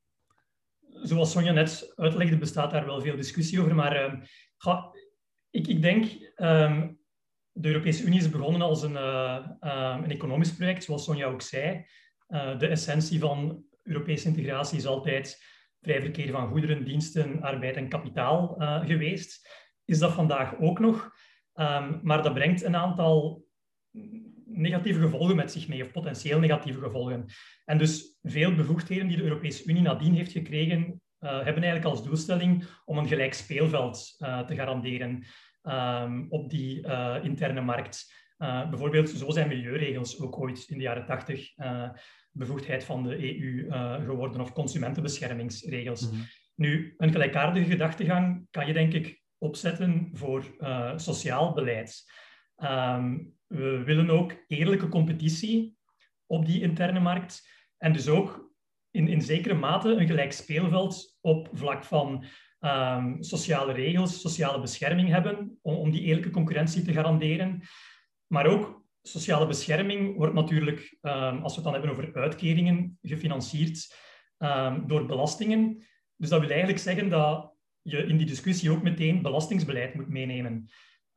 Zoals 0.89 1.31
Sonja 1.31 1.53
net 1.53 1.93
uitlegde, 1.97 2.39
bestaat 2.39 2.71
daar 2.71 2.87
wel 2.87 3.01
veel 3.01 3.17
discussie 3.17 3.61
over. 3.61 3.75
Maar 3.75 4.29
ga, 4.57 4.91
ik, 5.51 5.67
ik, 5.67 5.83
denk, 5.83 6.05
uh, 6.37 6.83
de 7.53 7.69
Europese 7.69 8.05
Unie 8.05 8.19
is 8.19 8.31
begonnen 8.31 8.63
als 8.63 8.83
een, 8.83 8.93
uh, 8.93 9.47
een 10.03 10.11
economisch 10.11 10.55
project, 10.55 10.85
zoals 10.85 11.05
Sonja 11.05 11.27
ook 11.27 11.43
zei. 11.43 11.87
Eh, 12.27 12.59
de 12.59 12.67
essentie 12.67 13.19
van 13.19 13.65
Europese 13.83 14.29
integratie 14.29 14.79
is 14.79 14.87
altijd 14.87 15.45
vrij 15.81 16.01
verkeer 16.01 16.31
van 16.31 16.49
goederen, 16.49 16.85
diensten, 16.85 17.43
arbeid 17.43 17.77
en 17.77 17.89
kapitaal 17.89 18.55
geweest. 18.87 19.49
Is 19.85 19.99
dat 19.99 20.13
vandaag 20.13 20.61
ook 20.61 20.79
nog? 20.79 21.13
Um, 21.61 22.01
maar 22.03 22.23
dat 22.23 22.35
brengt 22.35 22.63
een 22.63 22.77
aantal 22.77 23.45
negatieve 24.45 25.01
gevolgen 25.01 25.37
met 25.37 25.53
zich 25.53 25.69
mee, 25.69 25.83
of 25.83 25.91
potentieel 25.91 26.39
negatieve 26.39 26.81
gevolgen. 26.81 27.25
En 27.65 27.79
dus 27.79 28.19
veel 28.23 28.55
bevoegdheden 28.55 29.09
die 29.09 29.17
de 29.17 29.23
Europese 29.23 29.71
Unie 29.71 29.83
nadien 29.83 30.15
heeft 30.15 30.33
gekregen, 30.33 30.81
uh, 31.21 31.31
hebben 31.31 31.63
eigenlijk 31.63 31.85
als 31.85 32.05
doelstelling 32.05 32.65
om 32.85 32.99
een 32.99 33.09
gelijk 33.09 33.35
speelveld 33.35 34.15
uh, 34.19 34.41
te 34.41 34.55
garanderen 34.55 35.25
um, 35.63 36.27
op 36.29 36.51
die 36.51 36.87
uh, 36.87 37.17
interne 37.23 37.61
markt. 37.61 38.13
bijvoorbeeld, 38.39 39.09
zo 39.09 39.31
zijn 39.31 39.49
milieuregels 39.49 40.21
ook 40.21 40.39
ooit 40.39 40.65
in 40.69 40.77
de 40.77 40.83
jaren 40.83 41.07
tachtig 41.07 41.55
bevoegdheid 42.33 42.85
van 42.85 43.03
de 43.03 43.41
EU 43.41 43.71
geworden, 44.05 44.41
of 44.41 44.53
consumentenbeschermingsregels. 44.53 46.11
Mm 46.11 46.11
-hmm. 46.11 46.27
Nu, 46.55 46.95
een 46.97 47.13
gelijkaardige 47.13 47.71
gedachtegang 47.71 48.47
kan 48.51 48.67
je 48.67 48.73
denk 48.73 48.93
ik 48.93 49.23
opzetten 49.39 50.11
voor 50.13 50.45
uh, 50.59 50.93
sociaal 50.97 51.53
beleid. 51.53 52.13
Um, 52.57 53.37
we 53.47 53.83
willen 53.83 54.11
ook 54.11 54.45
eerlijke 54.47 54.89
competitie 54.89 55.77
op 56.27 56.47
die 56.47 56.61
interne 56.61 57.01
markt 57.01 57.49
en 57.77 57.93
dus 57.93 58.09
ook 58.09 58.53
in, 58.91 59.09
in 59.09 59.23
zekere 59.23 59.55
mate 59.55 59.89
een 59.89 60.07
gelijk 60.07 60.33
speelveld 60.33 61.19
op 61.21 61.49
vlak 61.53 61.85
van 61.85 62.25
um, 62.61 63.23
sociale 63.23 63.73
regels, 63.73 64.21
sociale 64.21 64.61
bescherming 64.61 65.09
hebben 65.09 65.59
om, 65.63 65.91
die 65.91 66.03
eerlijke 66.03 66.31
concurrentie 66.31 66.83
te 66.83 66.93
garanderen. 66.93 67.63
Maar 68.27 68.47
ook 68.47 68.85
sociale 69.03 69.47
bescherming 69.47 70.17
wordt 70.17 70.35
natuurlijk, 70.35 70.99
um, 71.03 71.43
als 71.43 71.57
we 71.57 71.61
het 71.61 71.65
dan 71.65 71.73
hebben 71.73 71.91
over 71.91 72.15
uitkeringen, 72.15 72.99
gefinancierd 73.03 73.95
door 74.87 75.07
belastingen. 75.07 75.87
Dus 76.17 76.29
dat 76.29 76.41
wil 76.41 76.49
eigenlijk 76.49 76.79
zeggen 76.79 77.09
dat 77.09 77.58
je 77.91 78.07
in 78.07 78.17
die 78.17 78.27
discussie 78.27 78.71
ook 78.71 78.83
meteen 78.83 79.23
belastingsbeleid 79.23 79.95
moet 79.95 80.09
meenemen. 80.09 80.69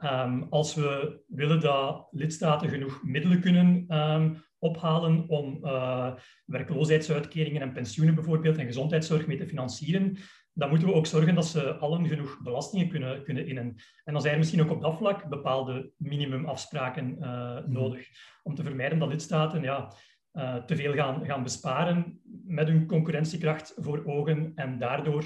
Um, 0.03 0.47
als 0.49 0.75
we 0.75 1.21
willen 1.27 1.59
dat 1.59 2.07
lidstaten 2.11 2.69
genoeg 2.69 3.03
middelen 3.03 3.41
kunnen 3.41 3.97
um, 3.97 4.43
ophalen 4.59 5.29
om 5.29 5.59
uh, 5.63 6.13
werkloosheidsuitkeringen 6.45 7.61
en 7.61 7.71
pensioenen 7.71 8.15
bijvoorbeeld 8.15 8.57
en 8.57 8.65
gezondheidszorg 8.65 9.27
mee 9.27 9.37
te 9.37 9.47
financieren, 9.47 10.17
dan 10.53 10.69
moeten 10.69 10.87
we 10.87 10.93
ook 10.93 11.05
zorgen 11.05 11.35
dat 11.35 11.45
ze 11.45 11.75
allen 11.75 12.07
genoeg 12.07 12.39
belastingen 12.43 12.89
kunnen, 12.89 13.23
kunnen 13.23 13.47
innen. 13.47 13.75
En 14.03 14.13
dan 14.13 14.21
zijn 14.21 14.33
er 14.33 14.39
misschien 14.39 14.61
ook 14.61 14.71
op 14.71 14.81
dat 14.81 14.97
vlak 14.97 15.29
bepaalde 15.29 15.91
minimumafspraken 15.97 17.17
uh, 17.19 17.57
nodig 17.65 18.07
om 18.43 18.55
te 18.55 18.63
vermijden 18.63 18.99
dat 18.99 19.09
lidstaten 19.09 19.61
ja, 19.61 19.93
uh, 20.33 20.55
te 20.55 20.75
veel 20.75 20.93
gaan, 20.93 21.25
gaan 21.25 21.43
besparen 21.43 22.19
met 22.45 22.67
hun 22.67 22.87
concurrentiekracht 22.87 23.73
voor 23.77 24.05
ogen 24.05 24.51
en 24.55 24.79
daardoor 24.79 25.23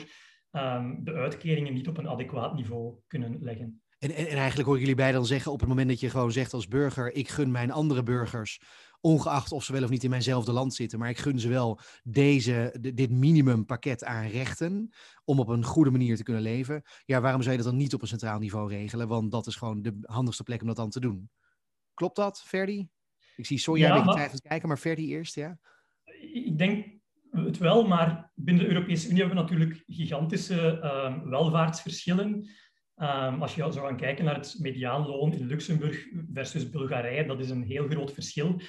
um, 0.55 1.03
de 1.03 1.13
uitkeringen 1.13 1.73
niet 1.73 1.87
op 1.87 1.97
een 1.97 2.09
adequaat 2.09 2.55
niveau 2.55 2.95
kunnen 3.07 3.37
leggen. 3.41 3.81
En, 3.99 4.11
en, 4.11 4.27
en, 4.27 4.37
eigenlijk 4.37 4.65
hoor 4.65 4.75
ik 4.75 4.81
jullie 4.81 4.95
beiden 4.95 5.19
dan 5.19 5.29
zeggen, 5.29 5.51
op 5.51 5.59
het 5.59 5.69
moment 5.69 5.87
dat 5.87 5.99
je 5.99 6.09
gewoon 6.09 6.31
zegt 6.31 6.53
als 6.53 6.67
burger, 6.67 7.15
ik 7.15 7.29
gun 7.29 7.51
mijn 7.51 7.71
andere 7.71 8.03
burgers, 8.03 8.61
ongeacht 9.01 9.51
of 9.51 9.63
ze 9.63 9.73
wel 9.73 9.83
of 9.83 9.89
niet 9.89 10.03
in 10.03 10.09
mijnzelfde 10.09 10.51
land 10.51 10.73
zitten, 10.73 10.99
maar 10.99 11.09
ik 11.09 11.17
gun 11.17 11.39
ze 11.39 11.49
wel 11.49 11.79
deze, 12.03 12.75
dit 12.93 13.11
minimumpakket 13.11 14.03
aan 14.03 14.27
rechten 14.27 14.89
om 15.23 15.39
op 15.39 15.47
een 15.47 15.63
goede 15.63 15.91
manier 15.91 16.15
te 16.15 16.23
kunnen 16.23 16.41
leven. 16.41 16.81
Ja, 17.05 17.21
waarom 17.21 17.41
zou 17.41 17.55
je 17.55 17.61
dat 17.61 17.71
dan 17.71 17.79
niet 17.79 17.93
op 17.93 18.01
een 18.01 18.07
centraal 18.07 18.39
niveau 18.39 18.69
regelen? 18.69 19.07
Want 19.07 19.31
dat 19.31 19.47
is 19.47 19.55
gewoon 19.55 19.81
de 19.81 19.97
handigste 20.01 20.43
plek 20.43 20.61
om 20.61 20.67
dat 20.67 20.75
dan 20.75 20.89
te 20.89 20.99
doen. 20.99 21.29
Klopt 21.93 22.15
dat, 22.15 22.43
Ferdi? 22.43 22.89
Ik 23.35 23.45
zie 23.45 23.57
Sonja 23.57 23.87
ja, 23.87 23.99
een 23.99 24.15
beetje 24.15 24.41
kijken, 24.41 24.67
maar 24.67 24.77
Ferdi 24.77 25.07
eerst, 25.07 25.35
ja? 25.35 25.59
Ik 26.33 26.57
denk 26.57 26.94
het 27.35 27.57
wel, 27.57 27.87
maar 27.87 28.31
binnen 28.35 28.63
de 28.63 28.69
Europese 28.69 29.09
Unie 29.09 29.19
hebben 29.19 29.37
we 29.37 29.41
natuurlijk 29.41 29.83
gigantische 29.87 30.79
uh, 30.83 31.29
welvaartsverschillen. 31.29 32.49
Um, 32.97 33.41
als 33.41 33.55
je 33.55 33.71
zou 33.71 33.87
gaan 33.87 33.97
kijken 33.97 34.25
naar 34.25 34.35
het 34.35 34.55
mediaanloon 34.59 35.33
in 35.33 35.45
Luxemburg 35.45 36.07
versus 36.33 36.69
Bulgarije, 36.69 37.25
dat 37.25 37.39
is 37.39 37.49
een 37.49 37.63
heel 37.63 37.87
groot 37.87 38.13
verschil. 38.13 38.61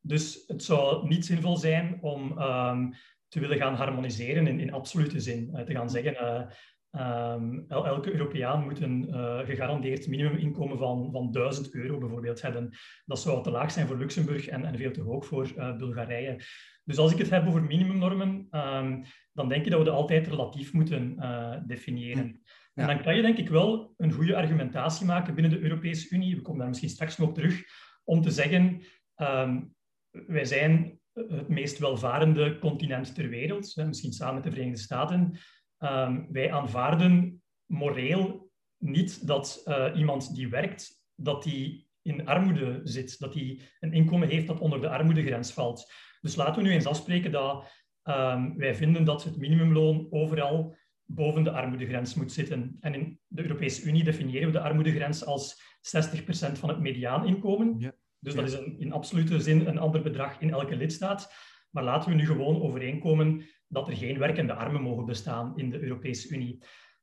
Dus 0.00 0.44
het 0.46 0.62
zou 0.62 1.08
niet 1.08 1.26
zinvol 1.26 1.56
zijn 1.56 1.98
om 2.00 2.38
um, 2.38 2.94
te 3.28 3.40
willen 3.40 3.56
gaan 3.56 3.74
harmoniseren 3.74 4.46
in, 4.46 4.60
in 4.60 4.72
absolute 4.72 5.20
zin. 5.20 5.50
Uh, 5.52 5.60
te 5.60 5.72
gaan 5.72 5.90
zeggen, 5.90 6.12
uh, 6.12 6.50
um, 6.96 7.64
elke 7.68 8.12
Europeaan 8.12 8.64
moet 8.64 8.80
een 8.80 9.08
uh, 9.08 9.38
gegarandeerd 9.38 10.08
minimuminkomen 10.08 10.78
van, 10.78 11.08
van 11.12 11.32
1000 11.32 11.74
euro 11.74 11.98
bijvoorbeeld 11.98 12.42
hebben. 12.42 12.70
Dat 13.04 13.20
zou 13.20 13.42
te 13.42 13.50
laag 13.50 13.70
zijn 13.70 13.86
voor 13.86 13.98
Luxemburg 13.98 14.46
en, 14.46 14.64
en 14.64 14.78
veel 14.78 14.92
te 14.92 15.00
hoog 15.00 15.26
voor 15.26 15.74
Bulgarije. 15.78 16.42
Dus 16.84 16.98
als 16.98 17.12
ik 17.12 17.18
het 17.18 17.30
heb 17.30 17.46
over 17.46 17.62
minimumnormen, 17.62 18.48
um, 18.50 19.02
dan 19.32 19.48
denk 19.48 19.64
je 19.64 19.70
dat 19.70 19.78
we 19.78 19.84
dat 19.84 19.94
altijd 19.94 20.26
relatief 20.26 20.72
moeten 20.72 21.16
uh, 21.18 21.56
definiëren. 21.66 22.42
En 22.74 22.86
dan 22.86 23.02
kan 23.02 23.16
je 23.16 23.22
denk 23.22 23.38
ik 23.38 23.48
wel 23.48 23.94
een 23.96 24.12
goede 24.12 24.36
argumentatie 24.36 25.06
maken 25.06 25.34
binnen 25.34 25.52
de 25.52 25.60
Europese 25.60 26.14
Unie, 26.14 26.36
we 26.36 26.42
komen 26.42 26.58
daar 26.58 26.68
misschien 26.68 26.88
straks 26.88 27.16
nog 27.16 27.28
op 27.28 27.34
terug, 27.34 27.64
om 28.04 28.22
te 28.22 28.30
zeggen, 28.30 28.82
um, 29.16 29.74
wij 30.10 30.44
zijn 30.44 30.98
het 31.12 31.48
meest 31.48 31.78
welvarende 31.78 32.58
continent 32.58 33.14
ter 33.14 33.28
wereld, 33.28 33.74
hè, 33.74 33.86
misschien 33.86 34.12
samen 34.12 34.34
met 34.34 34.44
de 34.44 34.50
Verenigde 34.50 34.80
Staten. 34.80 35.38
Um, 35.84 36.26
wij 36.32 36.52
aanvaarden 36.52 37.42
moreel 37.66 38.50
niet 38.78 39.26
dat 39.26 39.62
uh, 39.64 39.90
iemand 39.94 40.34
die 40.34 40.48
werkt, 40.48 41.04
dat 41.14 41.42
die 41.42 41.88
in 42.02 42.26
armoede 42.26 42.80
zit, 42.82 43.18
dat 43.18 43.34
hij 43.34 43.60
een 43.80 43.92
inkomen 43.92 44.28
heeft 44.28 44.46
dat 44.46 44.60
onder 44.60 44.80
de 44.80 44.88
armoedegrens 44.88 45.52
valt. 45.52 45.92
Dus 46.20 46.34
laten 46.34 46.62
we 46.62 46.68
nu 46.68 46.74
eens 46.74 46.86
afspreken 46.86 47.32
dat 47.32 47.72
um, 48.02 48.56
wij 48.56 48.74
vinden 48.74 49.04
dat 49.04 49.24
het 49.24 49.36
minimumloon 49.36 50.06
overal 50.10 50.76
boven 51.04 51.44
de 51.44 51.50
armoedegrens 51.50 52.14
moet 52.14 52.32
zitten. 52.32 52.76
En 52.80 52.94
in 52.94 53.20
de 53.26 53.42
Europese 53.42 53.82
Unie 53.82 54.04
definiëren 54.04 54.46
we 54.46 54.52
de 54.52 54.60
armoedegrens 54.60 55.24
als 55.24 55.62
60% 55.96 56.52
van 56.52 56.68
het 56.68 56.80
mediaaninkomen. 56.80 57.74
Ja. 57.78 57.92
Dus 58.18 58.34
dat 58.34 58.44
is 58.44 58.52
een, 58.52 58.78
in 58.78 58.92
absolute 58.92 59.40
zin 59.40 59.66
een 59.66 59.78
ander 59.78 60.02
bedrag 60.02 60.40
in 60.40 60.50
elke 60.50 60.76
lidstaat. 60.76 61.32
Maar 61.70 61.84
laten 61.84 62.10
we 62.10 62.16
nu 62.16 62.26
gewoon 62.26 62.62
overeenkomen 62.62 63.46
dat 63.74 63.88
er 63.88 63.96
geen 63.96 64.18
werkende 64.18 64.54
armen 64.54 64.82
mogen 64.82 65.04
bestaan 65.04 65.52
in 65.56 65.70
de 65.70 65.80
Europese 65.80 66.34
Unie. 66.34 66.58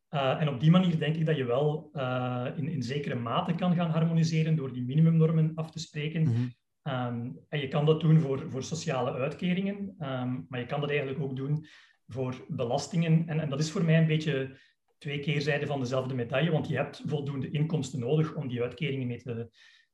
Uh, 0.09 0.41
en 0.41 0.49
op 0.49 0.59
die 0.59 0.71
manier 0.71 0.99
denk 0.99 1.15
ik 1.15 1.25
dat 1.25 1.37
je 1.37 1.45
wel 1.45 1.89
uh, 1.93 2.47
in, 2.55 2.67
in 2.67 2.83
zekere 2.83 3.15
mate 3.15 3.55
kan 3.55 3.75
gaan 3.75 3.89
harmoniseren 3.89 4.55
door 4.55 4.73
die 4.73 4.83
minimumnormen 4.83 5.51
af 5.55 5.71
te 5.71 5.79
spreken. 5.79 6.21
Mm 6.21 6.33
-hmm. 6.33 6.59
Um, 6.83 7.39
en 7.49 7.59
je 7.59 7.67
kan 7.67 7.85
dat 7.85 8.01
doen 8.01 8.19
voor, 8.19 8.49
voor 8.49 8.63
sociale 8.63 9.11
uitkeringen, 9.11 9.77
um, 9.77 10.45
maar 10.49 10.59
je 10.59 10.65
kan 10.65 10.79
dat 10.81 10.89
eigenlijk 10.89 11.19
ook 11.19 11.35
doen 11.35 11.65
voor 12.07 12.45
belastingen. 12.47 13.27
En, 13.27 13.39
en 13.39 13.49
dat 13.49 13.59
is 13.59 13.71
voor 13.71 13.83
mij 13.83 13.97
een 13.97 14.07
beetje 14.07 14.57
twee 14.97 15.19
keerzijden 15.19 15.67
van 15.67 15.79
dezelfde 15.79 16.13
medaille, 16.13 16.51
want 16.51 16.67
je 16.67 16.75
hebt 16.75 17.01
voldoende 17.05 17.51
inkomsten 17.51 17.99
nodig 17.99 18.35
om 18.35 18.47
die 18.47 18.61
uitkeringen 18.61 19.07
mee 19.07 19.21
te, 19.21 19.49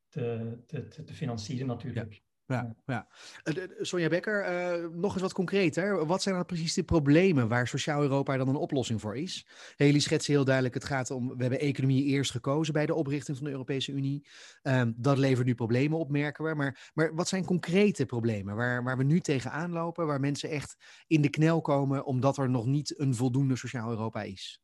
te, 0.10 0.58
te, 0.66 1.04
te 1.04 1.14
financieren 1.14 1.68
natuurlijk 1.68 2.14
ja, 2.14 2.20
ja. 2.48 3.08
Uh, 3.44 3.64
Sonja 3.80 4.08
Becker, 4.08 4.52
uh, 4.52 4.90
nog 4.96 5.14
eens 5.14 5.22
wat 5.22 5.34
concreter. 5.34 6.06
Wat 6.06 6.22
zijn 6.22 6.36
dan 6.36 6.46
precies 6.46 6.74
de 6.74 6.84
problemen 6.84 7.48
waar 7.48 7.68
Sociaal 7.68 8.02
Europa 8.02 8.38
dan 8.38 8.48
een 8.48 8.56
oplossing 8.56 9.02
voor 9.02 9.18
is? 9.18 9.48
Jullie 9.76 10.00
schetsen 10.00 10.34
heel 10.34 10.46
duidelijk, 10.46 10.74
het 10.74 10.86
gaat 10.86 11.12
om, 11.12 11.28
we 11.28 11.42
hebben 11.42 11.60
economie 11.60 12.04
eerst 12.04 12.32
gekozen 12.32 12.74
bij 12.74 12.86
de 12.86 12.96
oprichting 12.96 13.38
van 13.38 13.46
de 13.46 13.52
Europese 13.52 13.92
Unie. 13.92 14.28
Um, 14.64 14.94
dat 14.98 15.18
levert 15.18 15.48
nu 15.48 15.56
problemen 15.56 16.00
op, 16.00 16.10
merken 16.10 16.44
we. 16.44 16.56
Maar, 16.56 16.92
maar 16.94 17.16
wat 17.16 17.28
zijn 17.28 17.46
concrete 17.46 18.06
problemen 18.06 18.56
waar, 18.56 18.84
waar 18.84 18.98
we 18.98 19.04
nu 19.04 19.20
tegenaan 19.20 19.72
lopen, 19.72 20.08
waar 20.08 20.20
mensen 20.20 20.50
echt 20.50 20.78
in 21.08 21.22
de 21.22 21.30
knel 21.30 21.62
komen 21.62 22.06
omdat 22.06 22.38
er 22.38 22.50
nog 22.50 22.66
niet 22.66 23.00
een 23.00 23.16
voldoende 23.16 23.56
Sociaal 23.56 23.90
Europa 23.90 24.22
is? 24.22 24.62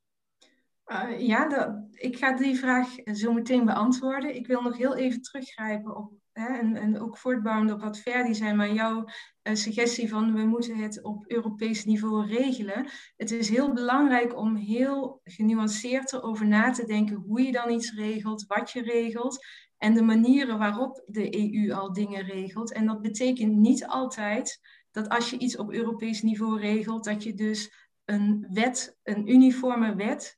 Uh, 0.86 1.20
ja, 1.20 1.50
dat, 1.50 1.76
ik 1.92 2.18
ga 2.18 2.36
die 2.36 2.60
vraag 2.60 2.88
zo 3.14 3.34
meteen 3.34 3.66
beantwoorden. 3.66 4.36
Ik 4.36 4.48
wil 4.48 4.62
nog 4.62 4.78
heel 4.78 4.96
even 4.96 5.22
teruggrijpen 5.22 5.96
op 5.96 6.12
En, 6.34 6.76
en 6.76 7.00
ook 7.00 7.18
voortbouwend 7.18 7.72
op 7.72 7.82
wat 7.82 8.00
Ferdi 8.00 8.34
zei, 8.34 8.54
maar 8.54 8.74
jouw 8.74 9.06
uh, 9.44 9.56
suggestie 9.56 10.10
van 10.10 10.34
we 10.34 10.46
moeten 10.46 10.78
het 10.78 11.04
op 11.04 11.26
Europees 11.28 11.86
niveau 11.86 12.28
regelen. 12.28 12.90
Het 13.16 13.32
is 13.32 13.50
heel 13.50 13.74
belangrijk 13.74 14.38
om 14.38 14.56
heel 14.56 15.22
genuanceerd 15.24 16.14
erover 16.14 16.48
na 16.48 16.72
te 16.72 16.86
denken 16.86 17.16
hoe 17.16 17.42
je 17.42 17.52
dan 17.52 17.70
iets 17.72 17.94
regelt, 17.94 18.46
wat 18.48 18.72
je 18.72 18.82
regelt 18.82 19.46
en 19.78 19.94
de 19.94 20.02
manieren 20.02 20.58
waarop 20.58 21.04
de 21.06 21.36
EU 21.38 21.72
al 21.72 21.94
dingen 21.94 22.24
regelt. 22.24 22.74
En 22.74 22.86
dat 22.86 23.02
betekent 23.02 23.56
niet 23.56 23.86
altijd 23.86 24.60
dat 24.92 25.10
als 25.10 25.30
je 25.30 25.38
iets 25.38 25.58
op 25.58 25.74
Europees 25.74 26.22
niveau 26.22 26.60
regelt, 26.60 27.04
dat 27.04 27.24
je 27.24 27.34
dus 27.34 27.72
een 28.06 28.48
wet, 28.50 28.98
een 29.04 29.30
uniforme 29.32 29.96
wet 29.96 30.38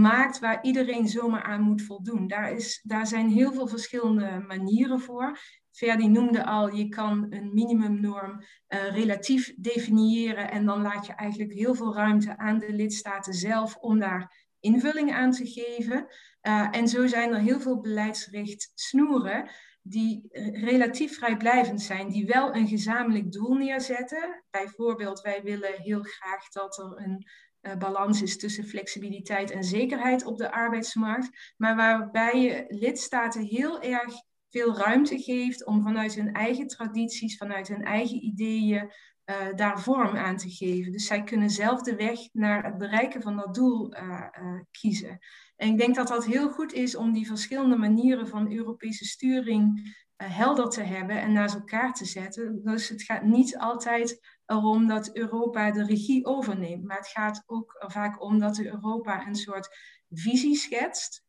maakt 0.00 0.38
waar 0.38 0.62
iedereen 0.62 1.08
zomaar 1.08 1.42
aan 1.42 1.60
moet 1.60 1.82
voldoen. 1.82 2.26
Daar, 2.26 2.52
is, 2.52 2.80
daar 2.82 3.06
zijn 3.06 3.28
heel 3.28 3.52
veel 3.52 3.66
verschillende 3.66 4.44
manieren 4.46 5.00
voor. 5.00 5.38
Verdi 5.70 6.08
noemde 6.08 6.44
al, 6.44 6.74
je 6.74 6.88
kan 6.88 7.26
een 7.30 7.54
minimumnorm 7.54 8.40
uh, 8.40 8.94
relatief 8.94 9.54
definiëren 9.56 10.50
en 10.50 10.64
dan 10.64 10.82
laat 10.82 11.06
je 11.06 11.12
eigenlijk 11.12 11.52
heel 11.52 11.74
veel 11.74 11.94
ruimte 11.94 12.38
aan 12.38 12.58
de 12.58 12.72
lidstaten 12.72 13.34
zelf 13.34 13.76
om 13.76 13.98
daar 13.98 14.48
invulling 14.60 15.12
aan 15.12 15.30
te 15.30 15.46
geven. 15.46 16.06
Uh, 16.42 16.68
en 16.70 16.88
zo 16.88 17.06
zijn 17.06 17.32
er 17.32 17.40
heel 17.40 17.60
veel 17.60 17.80
beleidsricht 17.80 18.72
snoeren 18.74 19.50
die 19.82 20.28
relatief 20.52 21.16
vrijblijvend 21.16 21.82
zijn, 21.82 22.08
die 22.08 22.26
wel 22.26 22.54
een 22.54 22.68
gezamenlijk 22.68 23.32
doel 23.32 23.54
neerzetten. 23.54 24.44
Bijvoorbeeld, 24.50 25.20
wij 25.20 25.42
willen 25.42 25.80
heel 25.80 26.02
graag 26.02 26.48
dat 26.48 26.78
er 26.78 26.92
een 26.96 27.26
uh, 27.62 27.76
balans 27.76 28.22
is 28.22 28.38
tussen 28.38 28.64
flexibiliteit 28.64 29.50
en 29.50 29.64
zekerheid 29.64 30.24
op 30.24 30.38
de 30.38 30.52
arbeidsmarkt, 30.52 31.54
maar 31.56 31.76
waarbij 31.76 32.40
je 32.40 32.64
lidstaten 32.68 33.42
heel 33.42 33.80
erg 33.80 34.14
veel 34.48 34.76
ruimte 34.76 35.18
geeft 35.18 35.66
om 35.66 35.82
vanuit 35.82 36.14
hun 36.14 36.32
eigen 36.32 36.66
tradities, 36.66 37.36
vanuit 37.36 37.68
hun 37.68 37.84
eigen 37.84 38.24
ideeën, 38.24 38.90
uh, 39.30 39.54
daar 39.56 39.80
vorm 39.80 40.16
aan 40.16 40.36
te 40.36 40.50
geven. 40.50 40.92
Dus 40.92 41.06
zij 41.06 41.22
kunnen 41.22 41.50
zelf 41.50 41.82
de 41.82 41.96
weg 41.96 42.18
naar 42.32 42.64
het 42.64 42.78
bereiken 42.78 43.22
van 43.22 43.36
dat 43.36 43.54
doel 43.54 43.94
uh, 43.96 44.26
kiezen. 44.70 45.18
En 45.56 45.68
ik 45.68 45.78
denk 45.78 45.94
dat 45.94 46.08
dat 46.08 46.26
heel 46.26 46.50
goed 46.50 46.72
is 46.72 46.96
om 46.96 47.12
die 47.12 47.26
verschillende 47.26 47.76
manieren 47.76 48.28
van 48.28 48.52
Europese 48.52 49.04
sturing 49.04 49.94
helder 50.16 50.68
te 50.68 50.82
hebben 50.82 51.20
en 51.20 51.32
naast 51.32 51.54
elkaar 51.54 51.92
te 51.92 52.04
zetten. 52.04 52.60
Dus 52.62 52.88
het 52.88 53.02
gaat 53.02 53.22
niet 53.22 53.58
altijd 53.58 54.39
erom 54.50 54.86
dat 54.86 55.16
Europa 55.16 55.70
de 55.70 55.84
regie 55.84 56.26
overneemt, 56.26 56.84
maar 56.84 56.96
het 56.96 57.08
gaat 57.08 57.42
ook 57.46 57.76
er 57.78 57.90
vaak 57.90 58.22
om 58.22 58.38
dat 58.38 58.58
Europa 58.58 59.26
een 59.26 59.34
soort 59.34 59.68
visie 60.08 60.56
schetst 60.56 61.24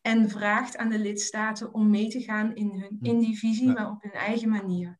en 0.00 0.30
vraagt 0.30 0.76
aan 0.76 0.88
de 0.88 0.98
lidstaten 0.98 1.74
om 1.74 1.90
mee 1.90 2.08
te 2.08 2.20
gaan 2.20 2.54
in, 2.54 2.70
hun, 2.80 2.98
in 3.02 3.18
die 3.18 3.38
visie, 3.38 3.68
maar 3.68 3.90
op 3.90 4.02
hun 4.02 4.12
eigen 4.12 4.48
manier. 4.48 4.98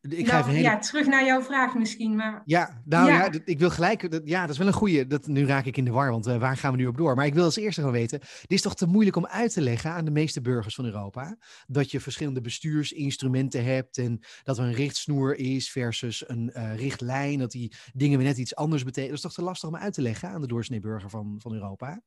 Ik 0.00 0.28
ga 0.28 0.38
nou, 0.38 0.50
hele... 0.50 0.62
Ja, 0.62 0.78
terug 0.78 1.06
naar 1.06 1.24
jouw 1.24 1.42
vraag 1.42 1.74
misschien. 1.74 2.16
Maar... 2.16 2.42
Ja, 2.44 2.82
nou 2.84 3.08
ja, 3.08 3.24
ja 3.24 3.40
ik 3.44 3.58
wil 3.58 3.70
gelijk. 3.70 4.10
Dat, 4.10 4.22
ja, 4.24 4.40
dat 4.40 4.50
is 4.50 4.58
wel 4.58 4.66
een 4.66 4.72
goede. 4.72 5.06
Dat, 5.06 5.26
nu 5.26 5.46
raak 5.46 5.64
ik 5.64 5.76
in 5.76 5.84
de 5.84 5.90
war, 5.90 6.10
want 6.10 6.26
uh, 6.26 6.38
waar 6.38 6.56
gaan 6.56 6.72
we 6.72 6.78
nu 6.78 6.86
op 6.86 6.96
door? 6.96 7.14
Maar 7.14 7.26
ik 7.26 7.34
wil 7.34 7.44
als 7.44 7.56
eerste 7.56 7.80
gewoon 7.80 7.96
weten: 7.96 8.18
dit 8.20 8.52
is 8.52 8.62
toch 8.62 8.74
te 8.74 8.86
moeilijk 8.86 9.16
om 9.16 9.26
uit 9.26 9.52
te 9.52 9.60
leggen 9.60 9.90
aan 9.90 10.04
de 10.04 10.10
meeste 10.10 10.40
burgers 10.40 10.74
van 10.74 10.84
Europa? 10.84 11.36
Dat 11.66 11.90
je 11.90 12.00
verschillende 12.00 12.40
bestuursinstrumenten 12.40 13.64
hebt 13.64 13.98
en 13.98 14.20
dat 14.42 14.58
er 14.58 14.64
een 14.64 14.72
richtsnoer 14.72 15.36
is 15.36 15.70
versus 15.70 16.28
een 16.28 16.50
uh, 16.56 16.76
richtlijn. 16.76 17.38
Dat 17.38 17.50
die 17.50 17.72
dingen 17.92 18.18
weer 18.18 18.26
net 18.26 18.38
iets 18.38 18.54
anders 18.54 18.84
betekenen. 18.84 19.08
Dat 19.08 19.24
is 19.24 19.24
toch 19.24 19.34
te 19.34 19.42
lastig 19.42 19.68
om 19.68 19.76
uit 19.76 19.94
te 19.94 20.02
leggen 20.02 20.28
aan 20.28 20.40
de 20.40 20.46
doorsnee 20.46 20.80
burger 20.80 21.10
van, 21.10 21.36
van 21.38 21.52
Europa? 21.52 22.02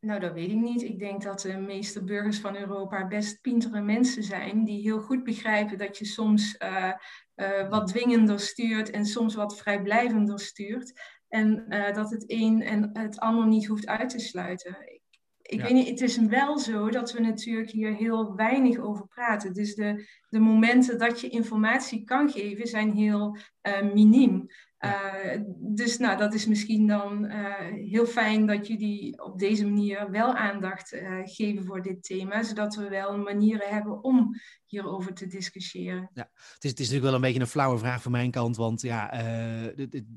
Nou, 0.00 0.20
dat 0.20 0.32
weet 0.32 0.50
ik 0.50 0.60
niet. 0.60 0.82
Ik 0.82 0.98
denk 0.98 1.22
dat 1.22 1.40
de 1.40 1.56
meeste 1.56 2.04
burgers 2.04 2.38
van 2.38 2.56
Europa 2.56 3.06
best 3.06 3.40
pintere 3.40 3.80
mensen 3.80 4.22
zijn, 4.22 4.64
die 4.64 4.80
heel 4.80 5.00
goed 5.00 5.24
begrijpen 5.24 5.78
dat 5.78 5.98
je 5.98 6.04
soms 6.04 6.56
uh, 6.58 6.92
uh, 7.36 7.68
wat 7.68 7.86
dwingender 7.86 8.40
stuurt 8.40 8.90
en 8.90 9.06
soms 9.06 9.34
wat 9.34 9.58
vrijblijvender 9.58 10.40
stuurt. 10.40 11.00
En 11.28 11.64
uh, 11.68 11.94
dat 11.94 12.10
het 12.10 12.24
een 12.26 12.62
en 12.62 12.90
het 12.92 13.18
ander 13.18 13.46
niet 13.46 13.66
hoeft 13.66 13.86
uit 13.86 14.08
te 14.08 14.18
sluiten. 14.18 14.70
Ik, 14.70 15.02
ik 15.42 15.58
ja. 15.58 15.64
weet 15.64 15.72
niet, 15.72 15.88
het 15.88 16.00
is 16.00 16.16
wel 16.16 16.58
zo 16.58 16.90
dat 16.90 17.12
we 17.12 17.20
natuurlijk 17.20 17.70
hier 17.70 17.94
heel 17.94 18.34
weinig 18.34 18.78
over 18.78 19.06
praten. 19.06 19.52
Dus 19.52 19.74
de, 19.74 20.06
de 20.28 20.38
momenten 20.38 20.98
dat 20.98 21.20
je 21.20 21.28
informatie 21.28 22.04
kan 22.04 22.30
geven 22.30 22.66
zijn 22.66 22.92
heel 22.92 23.36
miniem. 23.92 24.46
Uh, 24.84 25.40
dus 25.58 25.98
nou, 25.98 26.18
dat 26.18 26.34
is 26.34 26.46
misschien 26.46 26.86
dan 26.86 27.24
uh, 27.24 27.54
heel 27.90 28.06
fijn 28.06 28.46
dat 28.46 28.66
jullie 28.66 29.24
op 29.24 29.38
deze 29.38 29.66
manier 29.66 30.10
wel 30.10 30.34
aandacht 30.34 30.92
uh, 30.92 31.20
geven 31.22 31.64
voor 31.64 31.82
dit 31.82 32.02
thema, 32.02 32.42
zodat 32.42 32.74
we 32.74 32.88
wel 32.88 33.18
manieren 33.18 33.68
hebben 33.68 34.02
om 34.02 34.34
hierover 34.64 35.14
te 35.14 35.26
discussiëren. 35.26 36.10
Ja, 36.12 36.30
het 36.32 36.64
is, 36.64 36.70
het 36.70 36.80
is 36.80 36.90
natuurlijk 36.90 37.04
wel 37.04 37.14
een 37.14 37.20
beetje 37.20 37.40
een 37.40 37.46
flauwe 37.46 37.78
vraag 37.78 38.02
van 38.02 38.12
mijn 38.12 38.30
kant, 38.30 38.56
want 38.56 38.80
ja, 38.82 39.10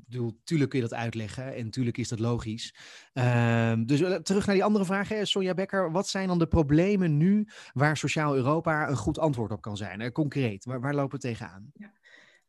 natuurlijk 0.08 0.70
kun 0.70 0.80
je 0.80 0.88
dat 0.88 0.94
uitleggen 0.94 1.54
en 1.54 1.64
natuurlijk 1.64 1.98
is 1.98 2.08
dat 2.08 2.18
logisch. 2.18 2.74
Ehm, 3.12 3.84
dus 3.84 3.98
terug 4.22 4.46
naar 4.46 4.54
die 4.54 4.64
andere 4.64 4.84
vraag, 4.84 5.08
hè, 5.08 5.24
Sonja 5.24 5.54
Becker, 5.54 5.92
wat 5.92 6.08
zijn 6.08 6.28
dan 6.28 6.38
de 6.38 6.46
problemen 6.46 7.16
nu 7.16 7.48
waar 7.72 7.96
Sociaal 7.96 8.36
Europa 8.36 8.88
een 8.88 8.96
goed 8.96 9.18
antwoord 9.18 9.52
op 9.52 9.60
kan 9.60 9.76
zijn? 9.76 10.12
concreet, 10.12 10.64
waar, 10.64 10.80
waar 10.80 10.94
lopen 10.94 11.20
we 11.20 11.26
tegenaan? 11.26 11.70
Ja. 11.74 11.92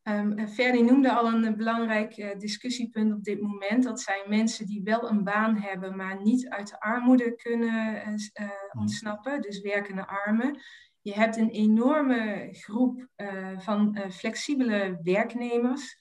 Um, 0.09 0.47
Ferdi 0.47 0.81
noemde 0.81 1.11
al 1.11 1.33
een 1.33 1.57
belangrijk 1.57 2.17
uh, 2.17 2.29
discussiepunt 2.37 3.13
op 3.13 3.23
dit 3.23 3.41
moment. 3.41 3.83
Dat 3.83 4.01
zijn 4.01 4.29
mensen 4.29 4.65
die 4.65 4.83
wel 4.83 5.09
een 5.09 5.23
baan 5.23 5.57
hebben, 5.57 5.95
maar 5.95 6.21
niet 6.21 6.49
uit 6.49 6.69
de 6.69 6.79
armoede 6.79 7.35
kunnen 7.35 8.07
uh, 8.07 8.49
ontsnappen. 8.71 9.41
Dus 9.41 9.61
werkende 9.61 10.07
armen. 10.07 10.59
Je 11.01 11.13
hebt 11.13 11.37
een 11.37 11.49
enorme 11.49 12.47
groep 12.51 13.07
uh, 13.17 13.59
van 13.59 13.97
flexibele 14.11 14.99
werknemers. 15.03 15.97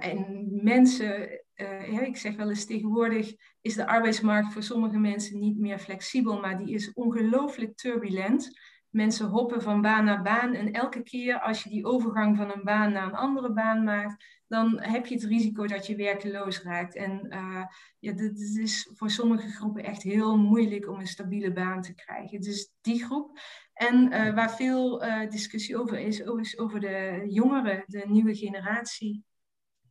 en 0.00 0.48
mensen, 0.62 1.44
ja, 1.90 2.00
ik 2.00 2.16
zeg 2.16 2.36
wel 2.36 2.48
eens 2.48 2.66
tegenwoordig, 2.66 3.34
is 3.60 3.74
de 3.74 3.86
arbeidsmarkt 3.86 4.52
voor 4.52 4.62
sommige 4.62 4.98
mensen 4.98 5.38
niet 5.38 5.58
meer 5.58 5.78
flexibel, 5.78 6.40
maar 6.40 6.58
die 6.58 6.74
is 6.74 6.92
ongelooflijk 6.92 7.76
turbulent. 7.76 8.50
Mensen 8.90 9.26
hoppen 9.26 9.62
van 9.62 9.82
baan 9.82 10.04
naar 10.04 10.22
baan 10.22 10.54
en 10.54 10.72
elke 10.72 11.02
keer 11.02 11.40
als 11.40 11.62
je 11.62 11.70
die 11.70 11.84
overgang 11.84 12.36
van 12.36 12.52
een 12.52 12.64
baan 12.64 12.92
naar 12.92 13.06
een 13.06 13.14
andere 13.14 13.52
baan 13.52 13.84
maakt, 13.84 14.24
dan 14.46 14.80
heb 14.80 15.06
je 15.06 15.14
het 15.14 15.24
risico 15.24 15.66
dat 15.66 15.86
je 15.86 15.96
werkeloos 15.96 16.62
raakt. 16.62 16.96
En 16.96 17.26
uh, 17.30 17.64
ja, 17.98 18.12
dit 18.12 18.40
is 18.40 18.90
voor 18.94 19.10
sommige 19.10 19.48
groepen 19.48 19.84
echt 19.84 20.02
heel 20.02 20.38
moeilijk 20.38 20.88
om 20.88 21.00
een 21.00 21.06
stabiele 21.06 21.52
baan 21.52 21.82
te 21.82 21.94
krijgen. 21.94 22.40
Dus 22.40 22.72
die 22.80 23.04
groep. 23.04 23.38
En 23.72 24.12
uh, 24.12 24.34
waar 24.34 24.54
veel 24.56 25.04
uh, 25.04 25.28
discussie 25.28 25.78
over 25.78 25.98
is, 25.98 26.20
is 26.20 26.58
over 26.58 26.80
de 26.80 27.26
jongeren, 27.28 27.84
de 27.86 28.04
nieuwe 28.06 28.34
generatie. 28.34 29.24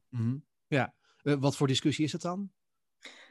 -hmm. 0.10 0.46
Ja, 0.68 0.94
wat 1.22 1.56
voor 1.56 1.68
discussie 1.68 2.06
is 2.06 2.12
het 2.12 2.22
dan? 2.22 2.52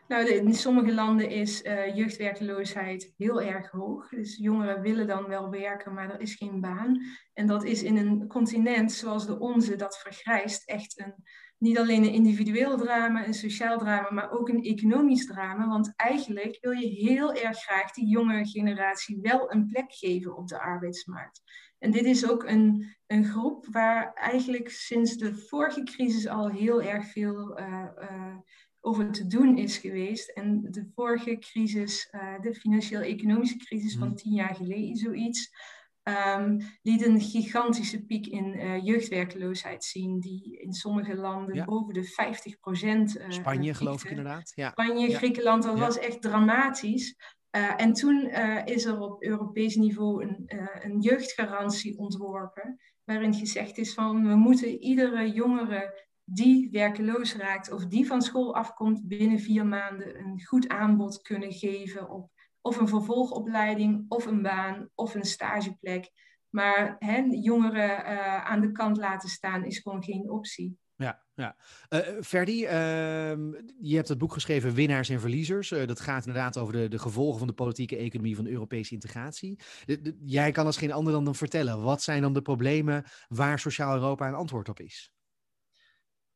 Nou, 0.08 0.28
in 0.28 0.54
sommige 0.54 0.94
landen 0.94 1.30
is 1.30 1.62
uh, 1.62 1.96
jeugdwerkeloosheid 1.96 3.12
heel 3.16 3.42
erg 3.42 3.70
hoog. 3.70 4.08
Dus 4.08 4.36
jongeren 4.36 4.80
willen 4.80 5.06
dan 5.06 5.26
wel 5.26 5.50
werken, 5.50 5.94
maar 5.94 6.10
er 6.10 6.20
is 6.20 6.34
geen 6.34 6.60
baan. 6.60 7.02
En 7.32 7.46
dat 7.46 7.64
is 7.64 7.82
in 7.82 7.96
een 7.96 8.26
continent 8.26 8.92
zoals 8.92 9.26
de 9.26 9.38
onze, 9.38 9.76
dat 9.76 9.98
vergrijst, 9.98 10.68
echt 10.68 11.00
een, 11.00 11.14
niet 11.58 11.78
alleen 11.78 12.02
een 12.02 12.12
individueel 12.12 12.76
drama, 12.76 13.26
een 13.26 13.34
sociaal 13.34 13.78
drama, 13.78 14.10
maar 14.10 14.30
ook 14.30 14.48
een 14.48 14.62
economisch 14.62 15.26
drama. 15.26 15.68
Want 15.68 15.92
eigenlijk 15.96 16.58
wil 16.60 16.72
je 16.72 16.86
heel 16.86 17.34
erg 17.34 17.58
graag 17.58 17.92
die 17.92 18.08
jonge 18.08 18.46
generatie 18.46 19.18
wel 19.22 19.52
een 19.52 19.66
plek 19.66 19.92
geven 19.92 20.36
op 20.36 20.48
de 20.48 20.60
arbeidsmarkt. 20.60 21.42
En 21.78 21.90
dit 21.90 22.04
is 22.04 22.30
ook 22.30 22.44
een, 22.44 22.96
een 23.06 23.24
groep 23.24 23.66
waar 23.70 24.12
eigenlijk 24.14 24.70
sinds 24.70 25.16
de 25.16 25.34
vorige 25.34 25.82
crisis 25.82 26.28
al 26.28 26.48
heel 26.48 26.82
erg 26.82 27.06
veel 27.06 27.58
uh, 27.60 27.86
uh, 28.00 28.36
over 28.88 29.12
te 29.12 29.26
doen 29.26 29.56
is 29.56 29.76
geweest. 29.76 30.28
En 30.28 30.66
de 30.70 30.90
vorige 30.94 31.38
crisis, 31.38 32.08
uh, 32.12 32.40
de 32.40 32.54
financieel-economische 32.54 33.56
crisis 33.56 33.96
van 33.96 34.08
mhm. 34.08 34.16
tien 34.16 34.32
jaar 34.32 34.54
geleden, 34.54 34.96
zoiets, 34.96 35.50
um, 36.36 36.58
liet 36.82 37.06
een 37.06 37.20
gigantische 37.20 38.04
piek 38.04 38.26
in 38.26 38.54
uh, 38.54 38.84
jeugdwerkeloosheid 38.84 39.84
zien, 39.84 40.20
die 40.20 40.58
in 40.60 40.72
sommige 40.72 41.16
landen 41.16 41.54
ja. 41.54 41.64
boven 41.64 41.94
de 41.94 42.04
50 42.04 42.58
procent. 42.58 43.18
Uh, 43.18 43.30
Spanje, 43.30 43.74
geloof 43.74 44.04
ik 44.04 44.10
inderdaad. 44.10 44.52
Ja. 44.54 44.70
Spanje, 44.70 45.14
Griekenland, 45.14 45.62
dat 45.62 45.78
was 45.78 45.98
echt 45.98 46.22
dramatisch. 46.22 47.16
En 47.76 47.92
toen 47.92 48.30
is 48.64 48.84
er 48.84 49.00
op 49.00 49.22
Europees 49.22 49.76
niveau 49.76 50.22
een, 50.22 50.42
een 50.80 51.00
jeugdgarantie 51.00 51.98
ontworpen, 51.98 52.80
waarin 53.04 53.34
gezegd 53.34 53.78
is 53.78 53.94
van 53.94 54.28
we 54.28 54.34
moeten 54.34 54.78
iedere 54.78 55.32
jongere 55.32 56.07
die 56.30 56.68
werkeloos 56.70 57.36
raakt 57.36 57.72
of 57.72 57.86
die 57.86 58.06
van 58.06 58.22
school 58.22 58.54
afkomt, 58.54 59.08
binnen 59.08 59.38
vier 59.38 59.66
maanden 59.66 60.18
een 60.18 60.44
goed 60.44 60.68
aanbod 60.68 61.22
kunnen 61.22 61.52
geven 61.52 62.10
op 62.10 62.30
of 62.60 62.76
een 62.76 62.88
vervolgopleiding, 62.88 64.04
of 64.08 64.26
een 64.26 64.42
baan, 64.42 64.88
of 64.94 65.14
een 65.14 65.24
stageplek. 65.24 66.10
Maar 66.48 66.96
hè, 66.98 67.16
jongeren 67.30 67.90
uh, 67.90 68.44
aan 68.44 68.60
de 68.60 68.72
kant 68.72 68.96
laten 68.96 69.28
staan 69.28 69.64
is 69.64 69.78
gewoon 69.78 70.04
geen 70.04 70.30
optie. 70.30 70.78
Ja, 70.96 71.22
ja. 71.34 71.56
Uh, 71.90 72.00
Ferdi, 72.22 72.64
uh, 72.64 72.70
je 73.80 73.96
hebt 73.96 74.08
het 74.08 74.18
boek 74.18 74.32
geschreven 74.32 74.74
Winnaars 74.74 75.08
en 75.08 75.20
Verliezers. 75.20 75.70
Uh, 75.70 75.86
dat 75.86 76.00
gaat 76.00 76.26
inderdaad 76.26 76.58
over 76.58 76.72
de, 76.72 76.88
de 76.88 76.98
gevolgen 76.98 77.38
van 77.38 77.48
de 77.48 77.54
politieke 77.54 77.96
economie 77.96 78.36
van 78.36 78.46
Europese 78.46 78.94
integratie. 78.94 79.58
Jij 80.24 80.50
kan 80.50 80.66
als 80.66 80.76
geen 80.76 80.92
ander 80.92 81.12
dan, 81.12 81.24
dan 81.24 81.34
vertellen, 81.34 81.82
wat 81.82 82.02
zijn 82.02 82.22
dan 82.22 82.32
de 82.32 82.42
problemen 82.42 83.04
waar 83.28 83.58
Sociaal 83.58 83.94
Europa 83.94 84.28
een 84.28 84.34
antwoord 84.34 84.68
op 84.68 84.80
is? 84.80 85.12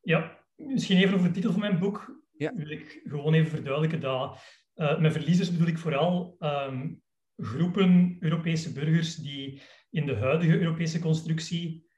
Ja, 0.03 0.39
misschien 0.55 0.97
even 0.97 1.13
over 1.13 1.27
de 1.27 1.33
titel 1.33 1.51
van 1.51 1.59
mijn 1.59 1.79
boek. 1.79 2.21
Ja. 2.37 2.53
Wil 2.55 2.69
ik 2.69 3.01
gewoon 3.03 3.33
even 3.33 3.49
verduidelijken 3.49 4.01
dat 4.01 4.39
uh, 4.75 4.99
met 4.99 5.11
verliezers 5.11 5.51
bedoel 5.51 5.67
ik 5.67 5.77
vooral 5.77 6.35
um, 6.39 7.01
groepen 7.35 8.17
Europese 8.19 8.73
burgers 8.73 9.15
die 9.15 9.61
in 9.89 10.05
de 10.05 10.15
huidige 10.15 10.59
Europese 10.59 10.99
constructie 10.99 11.91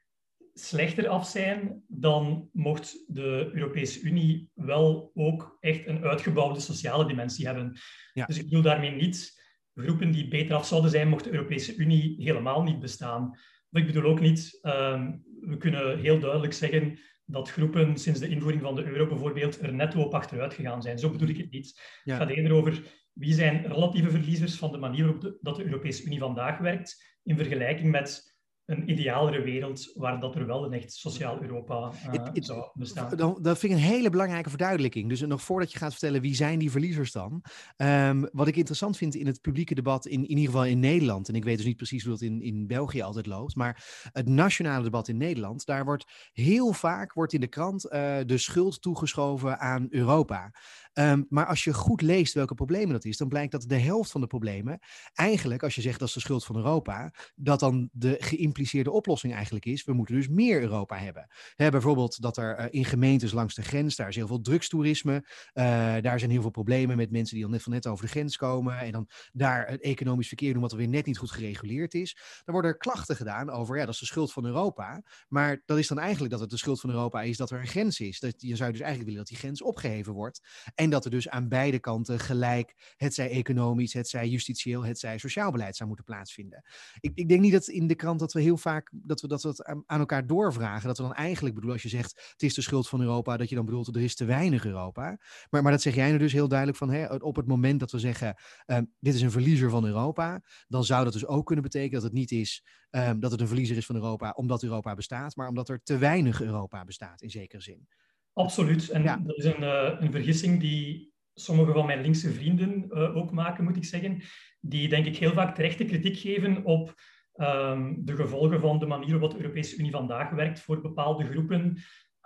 slechter 0.54 1.08
af 1.08 1.28
zijn, 1.28 1.84
dan 1.88 2.50
mocht 2.54 3.04
de 3.08 3.50
Europese 3.54 4.02
Unie 4.02 4.50
wel 4.54 5.12
ook 5.14 5.58
echt 5.60 5.88
een 5.88 6.04
uitgebouwde 6.04 6.60
sociale 6.60 7.06
dimensie 7.08 7.46
hebben. 7.46 7.78
Ja. 8.14 8.26
Dus 8.26 8.38
ik 8.38 8.44
bedoel 8.44 8.62
daarmee 8.62 8.92
niet 8.92 9.44
groepen 9.74 10.12
die 10.12 10.28
beter 10.28 10.56
af 10.56 10.68
zouden 10.68 10.92
zijn, 10.92 11.08
mocht 11.08 11.24
de 11.24 11.32
Europese 11.32 11.76
Unie 11.76 12.16
helemaal 12.24 12.64
niet 12.64 12.80
bestaan. 12.80 13.40
Maar 13.70 13.82
ik 13.82 13.88
bedoel 13.88 14.12
ook 14.12 14.20
niet, 14.20 14.60
ehm, 14.62 15.14
we 15.46 15.58
kunnen 15.58 16.00
heel 16.00 16.20
duidelijk 16.20 16.54
zeggen 16.54 17.00
dat 17.26 17.52
groepen 17.52 17.98
sinds 17.98 18.20
de 18.20 18.28
invoering 18.28 18.62
van 18.62 18.76
de 18.76 18.84
euro 18.84 19.08
bijvoorbeeld 19.08 19.62
er 19.62 19.74
netto 19.74 20.02
op 20.02 20.14
achteruit 20.14 20.54
gegaan 20.54 20.82
zijn. 20.82 21.00
Zo 21.00 21.10
bedoel 21.10 21.28
ik 21.28 21.38
het 21.38 21.52
niet. 21.52 21.82
Het 22.04 22.16
gaat 22.16 22.30
eerder 22.30 22.54
over 22.54 22.82
wie 23.14 23.34
zijn 23.34 23.68
relatieve 23.68 24.10
verliezers 24.10 24.56
van 24.56 24.72
de 24.72 24.78
manier 24.78 25.04
waarop 25.04 25.38
dat 25.42 25.56
de 25.56 25.66
Europese 25.66 26.06
Unie 26.06 26.20
vandaag 26.20 26.58
werkt 26.58 27.18
in 27.24 27.38
vergelijking 27.38 27.92
met 27.92 28.35
een 28.66 28.90
idealere 28.90 29.42
wereld 29.42 29.92
waar 29.96 30.20
dat 30.20 30.36
er 30.36 30.46
wel 30.46 30.66
een 30.66 30.74
echt 30.74 30.94
sociaal 30.94 31.42
Europa 31.42 31.92
uh, 32.14 32.26
zou 32.34 32.70
bestaan. 32.74 33.18
Dan, 33.18 33.40
dat 33.42 33.60
vind 33.60 33.74
ik 33.74 33.78
een 33.78 33.84
hele 33.86 34.10
belangrijke 34.10 34.50
verduidelijking. 34.50 35.10
Dus 35.10 35.22
nog 35.22 35.42
voordat 35.42 35.72
je 35.72 35.78
gaat 35.78 35.92
vertellen 35.92 36.22
wie 36.22 36.36
zijn 36.36 36.60
die 36.60 36.72
verliezers 36.72 37.12
dan. 37.12 37.44
Um, 37.78 38.30
wat 38.32 38.48
ik 38.48 38.56
interessant 38.56 38.98
vind 38.98 39.16
in 39.16 39.28
het 39.28 39.42
publieke 39.42 39.76
debat, 39.76 40.06
in, 40.06 40.22
in 40.22 40.30
ieder 40.30 40.46
geval 40.46 40.66
in 40.66 40.80
Nederland, 40.80 41.30
en 41.30 41.36
ik 41.36 41.44
weet 41.44 41.58
dus 41.58 41.66
niet 41.66 41.78
precies 41.78 42.04
hoe 42.04 42.12
dat 42.12 42.22
in, 42.22 42.42
in 42.42 42.68
België 42.68 43.02
altijd 43.02 43.26
loopt, 43.26 43.56
maar 43.56 44.10
het 44.12 44.28
nationale 44.28 44.84
debat 44.84 45.08
in 45.08 45.18
Nederland, 45.18 45.66
daar 45.66 45.86
wordt 45.86 46.30
heel 46.34 46.74
vaak 46.74 47.14
wordt 47.14 47.34
in 47.34 47.40
de 47.40 47.48
krant 47.48 47.86
uh, 47.86 48.18
de 48.26 48.38
schuld 48.38 48.82
toegeschoven 48.82 49.60
aan 49.60 49.88
Europa. 49.90 50.54
Um, 50.94 51.26
maar 51.30 51.46
als 51.46 51.64
je 51.64 51.74
goed 51.74 52.02
leest 52.02 52.34
welke 52.34 52.54
problemen 52.54 52.94
dat 52.94 53.06
is, 53.06 53.18
dan 53.18 53.28
blijkt 53.28 53.52
dat 53.52 53.66
de 53.68 53.80
helft 53.80 54.12
van 54.12 54.22
de 54.22 54.28
problemen 54.28 54.80
eigenlijk, 55.14 55.64
als 55.64 55.76
je 55.76 55.82
zegt 55.82 56.00
dat 56.00 56.08
is 56.08 56.14
de 56.14 56.20
schuld 56.20 56.46
van 56.46 56.56
Europa, 56.56 57.14
dat 57.36 57.60
dan 57.60 57.90
de 57.92 58.16
geïmpliceerde 58.20 58.54
oplossing 58.92 59.34
eigenlijk 59.34 59.66
is, 59.66 59.84
we 59.84 59.94
moeten 59.94 60.16
dus 60.16 60.28
meer 60.28 60.62
Europa 60.62 60.98
hebben. 60.98 61.28
He, 61.56 61.70
bijvoorbeeld 61.70 62.22
dat 62.22 62.38
er 62.38 62.60
uh, 62.60 62.66
in 62.70 62.86
gemeentes 62.86 63.32
langs 63.32 63.56
de 63.56 63.62
grens, 63.62 63.96
daar 63.96 64.08
is 64.08 64.16
heel 64.16 64.28
veel 64.28 64.42
drugstoerisme, 64.42 65.14
uh, 65.54 65.64
daar 66.02 66.20
zijn 66.20 66.32
heel 66.32 66.42
veel 66.42 66.50
problemen 66.50 66.98
met 66.98 67.12
mensen 67.12 67.34
die 67.34 67.44
dan 67.44 67.52
net 67.52 67.64
van 67.64 67.72
net 67.72 67.88
over 67.88 68.06
de 68.06 68.12
grens 68.12 68.38
komen 68.38 68.80
en 68.80 68.92
dan 68.92 69.10
daar 69.32 69.68
het 69.68 69.82
economisch 69.82 70.28
verkeer 70.28 70.54
doen 70.54 70.62
wat 70.62 70.72
er 70.72 70.78
weer 70.78 70.88
net 70.88 71.06
niet 71.06 71.18
goed 71.18 71.32
gereguleerd 71.32 71.94
is. 71.94 72.18
Dan 72.44 72.54
worden 72.54 72.72
er 72.72 72.78
klachten 72.78 73.16
gedaan 73.16 73.50
over, 73.50 73.78
ja, 73.78 73.86
dat 73.86 73.94
is 73.94 74.00
de 74.00 74.06
schuld 74.06 74.34
van 74.34 74.46
Europa, 74.46 75.04
maar 75.28 75.62
dat 75.66 75.78
is 75.78 75.88
dan 75.88 76.00
eigenlijk 76.00 76.32
dat 76.32 76.40
het 76.40 76.50
de 76.50 76.58
schuld 76.58 76.80
van 76.80 76.90
Europa 76.90 77.22
is 77.22 77.38
dat 77.38 77.52
er 77.52 77.60
een 77.60 77.68
grens 77.68 78.00
is. 78.00 78.20
Dat, 78.20 78.34
je 78.38 78.56
zou 78.56 78.72
dus 78.72 78.82
eigenlijk 78.82 79.10
willen 79.10 79.26
dat 79.26 79.28
die 79.28 79.38
grens 79.38 79.62
opgeheven 79.62 80.14
wordt. 80.14 80.42
En 80.76 80.90
dat 80.90 81.06
er 81.06 81.12
dus 81.12 81.30
aan 81.30 81.48
beide 81.48 81.80
kanten 81.80 82.20
gelijk, 82.20 82.94
het 82.98 83.14
zij 83.14 83.30
economisch, 83.30 83.94
het 83.94 84.10
zij 84.10 84.28
justitieel, 84.28 84.86
het 84.86 85.00
zij 85.00 85.18
sociaal 85.18 85.52
beleid 85.52 85.76
zou 85.76 85.88
moeten 85.88 86.06
plaatsvinden. 86.06 86.64
Ik, 87.00 87.12
ik 87.16 87.30
denk 87.30 87.42
niet 87.42 87.52
dat 87.52 87.68
in 87.68 87.88
de 87.88 87.96
krant 87.96 88.20
dat 88.20 88.34
we 88.34 88.40
heel 88.46 88.58
vaak 88.58 88.92
dat 88.94 89.22
we 89.22 89.28
dat 89.28 89.44
we 89.44 89.84
aan 89.86 90.00
elkaar 90.00 90.28
doorvragen. 90.28 90.88
Dat 90.88 90.98
we 90.98 91.04
dan 91.04 91.14
eigenlijk 91.14 91.56
bedoelen, 91.56 91.82
als 91.82 91.92
je 91.92 91.98
zegt 91.98 92.32
het 92.32 92.44
is 92.44 92.54
de 92.54 92.62
schuld 92.62 92.90
van 92.90 93.02
Europa, 93.02 93.38
dat 93.38 93.50
je 93.50 93.56
dan 93.56 93.66
bedoelt 93.66 93.96
er 93.96 94.02
is 94.02 94.16
te 94.16 94.26
weinig 94.26 94.66
Europa. 94.66 95.18
Maar, 95.50 95.64
maar 95.64 95.72
dat 95.72 95.82
zeg 95.82 95.96
jij 95.96 96.12
nu 96.12 96.18
dus 96.18 96.34
heel 96.34 96.48
duidelijk 96.48 96.78
van 96.78 96.90
hè, 96.90 97.16
op 97.16 97.36
het 97.36 97.48
moment 97.48 97.80
dat 97.80 97.92
we 97.92 98.00
zeggen 98.00 98.36
um, 98.66 98.94
dit 99.00 99.14
is 99.14 99.22
een 99.22 99.32
verliezer 99.32 99.70
van 99.70 99.86
Europa, 99.86 100.42
dan 100.68 100.84
zou 100.84 101.04
dat 101.04 101.14
dus 101.14 101.26
ook 101.26 101.46
kunnen 101.46 101.64
betekenen 101.64 101.94
dat 101.94 102.04
het 102.04 102.14
niet 102.14 102.32
is 102.32 102.64
um, 102.90 103.20
dat 103.20 103.32
het 103.32 103.42
een 103.42 103.48
verliezer 103.48 103.78
is 103.78 103.86
van 103.86 103.96
Europa 103.96 104.32
omdat 104.32 104.64
Europa 104.64 104.94
bestaat, 104.94 105.36
maar 105.36 105.48
omdat 105.48 105.70
er 105.70 105.84
te 105.84 105.98
weinig 105.98 106.42
Europa 106.42 106.84
bestaat 106.84 107.22
in 107.22 107.30
zekere 107.30 107.62
zin. 107.62 107.88
Absoluut. 108.34 108.90
En 108.90 109.04
ja. 109.04 109.18
dat 109.18 109.38
is 109.38 109.46
een, 109.46 109.62
uh, 109.62 109.96
een 110.00 110.12
vergissing 110.12 110.60
die 110.60 111.14
sommige 111.34 111.72
van 111.72 111.86
mijn 111.86 112.02
linkse 112.02 112.34
vrienden 112.34 112.86
uh, 112.90 113.16
ook 113.16 113.32
maken, 113.32 113.64
moet 113.64 113.76
ik 113.76 113.86
zeggen. 113.86 114.22
Die 114.60 114.90
denk 114.90 115.06
ik 115.06 115.18
heel 115.18 115.34
vaak 115.34 115.56
terechte 115.56 115.86
kritiek 115.86 116.18
geven 116.18 116.64
op 116.64 116.94
um, 117.38 118.06
de 118.06 118.16
gevolgen 118.16 118.60
van 118.60 118.80
de 118.80 118.86
manier 118.86 119.12
waarop 119.12 119.32
de 119.32 119.44
Europese 119.44 119.78
Unie 119.78 119.92
vandaag 119.92 120.30
werkt 120.30 120.60
voor 120.60 120.82
bepaalde 120.82 121.26
groepen. 121.26 121.78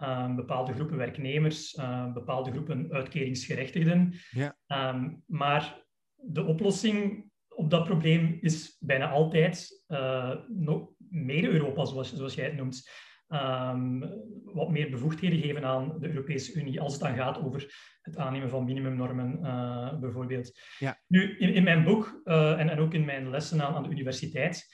Um, 0.03 0.35
bepaalde 0.35 0.73
groepen 0.73 0.97
werknemers, 0.97 1.75
uh, 1.75 2.13
bepaalde 2.13 2.51
groepen 2.51 2.87
uitkeringsgerechtigden. 2.91 4.13
Ja. 4.29 4.55
Um, 4.93 5.23
maar 5.25 5.83
de 6.15 6.43
oplossing 6.43 7.29
op 7.47 7.69
dat 7.69 7.83
probleem 7.83 8.37
is 8.41 8.77
bijna 8.79 9.09
altijd 9.09 9.83
uh, 9.87 10.35
nog 10.47 10.89
meer 11.09 11.49
Europa, 11.49 11.85
zoals, 11.85 12.15
zoals 12.15 12.33
jij 12.33 12.45
het 12.45 12.55
noemt 12.55 12.89
um, 13.27 13.99
wat 14.43 14.69
meer 14.69 14.89
bevoegdheden 14.89 15.39
geven 15.39 15.65
aan 15.65 15.99
de 15.99 16.07
Europese 16.07 16.59
Unie 16.59 16.81
als 16.81 16.93
het 16.93 17.01
dan 17.01 17.15
gaat 17.15 17.43
over 17.43 17.73
het 18.01 18.17
aannemen 18.17 18.49
van 18.49 18.65
minimumnormen, 18.65 19.39
uh, 19.41 19.99
bijvoorbeeld. 19.99 20.59
Ja. 20.77 20.99
Nu, 21.07 21.37
in, 21.37 21.53
in 21.53 21.63
mijn 21.63 21.83
boek 21.83 22.21
uh, 22.25 22.59
en, 22.59 22.69
en 22.69 22.79
ook 22.79 22.93
in 22.93 23.05
mijn 23.05 23.29
lessen 23.29 23.61
aan, 23.61 23.73
aan 23.73 23.83
de 23.83 23.89
universiteit, 23.89 24.67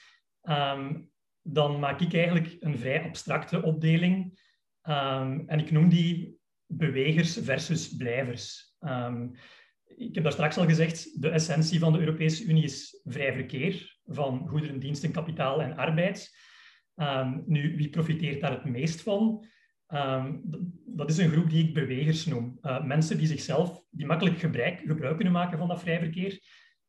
um, 0.48 1.10
dan 1.42 1.78
maak 1.78 2.00
ik 2.00 2.14
eigenlijk 2.14 2.56
een 2.60 2.78
vrij 2.78 3.02
abstracte 3.02 3.62
opdeling. 3.62 4.40
Um, 4.88 5.48
en 5.48 5.58
ik 5.58 5.70
noem 5.70 5.88
die 5.88 6.38
bewegers 6.66 7.38
versus 7.42 7.96
blijvers. 7.96 8.74
ik 9.96 10.14
heb 10.14 10.22
daar 10.22 10.32
straks 10.32 10.56
al 10.56 10.64
gezegd, 10.64 11.22
de 11.22 11.28
essentie 11.28 11.78
van 11.78 11.92
de 11.92 11.98
Europese 11.98 12.44
Unie 12.44 12.64
is 12.64 13.00
vrij 13.04 13.32
verkeer 13.32 13.98
van 14.04 14.48
goederen, 14.48 14.78
diensten, 14.78 15.12
kapitaal 15.12 15.62
en 15.62 15.76
arbeid. 15.76 16.36
Nu, 17.46 17.76
wie 17.76 17.90
profiteert 17.90 18.40
daar 18.40 18.50
het 18.50 18.64
meest 18.64 19.02
van? 19.02 19.46
Dat 20.86 21.10
is 21.10 21.18
een 21.18 21.30
groep 21.30 21.50
die 21.50 21.64
ik 21.64 21.74
bewegers 21.74 22.26
noem. 22.26 22.58
Uh, 22.62 22.84
mensen 22.84 23.18
die 23.18 23.26
zichzelf, 23.26 23.84
die 23.90 24.06
makkelijk 24.06 24.38
gebruik, 24.38 24.78
gebruik 24.78 25.14
kunnen 25.14 25.32
maken 25.32 25.58
van 25.58 25.68
dat 25.68 25.80
vrij 25.80 25.98
verkeer, 25.98 26.40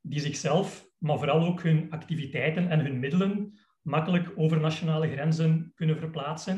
die 0.10 0.20
zichzelf, 0.20 0.90
maar 0.98 1.18
vooral 1.18 1.48
ook 1.48 1.64
hun 1.64 1.92
activiteiten 1.92 2.70
en 2.70 2.80
hun 2.80 3.00
middelen 3.00 3.60
makkelijk 3.82 4.32
over 4.36 4.60
nationale 4.60 5.12
grenzen 5.12 5.72
kunnen 5.76 5.98
verplaatsen. 5.98 6.58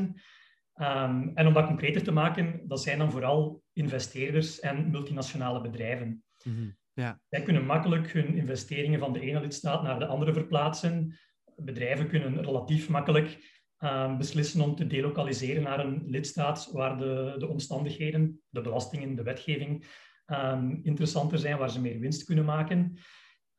Um, 0.75 1.31
en 1.35 1.47
om 1.47 1.53
dat 1.53 1.65
concreter 1.65 2.03
te 2.03 2.11
maken, 2.11 2.61
dat 2.67 2.81
zijn 2.81 2.97
dan 2.97 3.11
vooral 3.11 3.63
investeerders 3.73 4.59
en 4.59 4.89
multinationale 4.89 5.61
bedrijven. 5.61 6.23
Mm 6.43 6.55
-hmm. 6.55 6.77
ja. 6.93 7.19
Zij 7.29 7.41
kunnen 7.41 7.65
makkelijk 7.65 8.11
hun 8.11 8.35
investeringen 8.35 8.99
van 8.99 9.13
de 9.13 9.19
ene 9.19 9.39
lidstaat 9.39 9.83
naar 9.83 9.99
de 9.99 10.05
andere 10.05 10.33
verplaatsen 10.33 11.17
bedrijven 11.55 12.07
kunnen 12.07 12.43
relatief 12.43 12.89
makkelijk 12.89 13.57
uh, 13.79 14.17
beslissen 14.17 14.61
om 14.61 14.75
te 14.75 14.87
delocaliseren 14.87 15.63
naar 15.63 15.79
een 15.79 16.03
lidstaat 16.05 16.69
waar 16.71 16.97
de, 16.97 17.35
de 17.37 17.47
omstandigheden, 17.47 18.41
de 18.49 18.61
belastingen, 18.61 19.15
de 19.15 19.23
wetgeving 19.23 19.85
um, 20.27 20.79
interessanter 20.83 21.39
zijn, 21.39 21.57
waar 21.57 21.69
ze 21.69 21.81
meer 21.81 21.99
winst 21.99 22.23
kunnen 22.23 22.45
maken. 22.45 22.97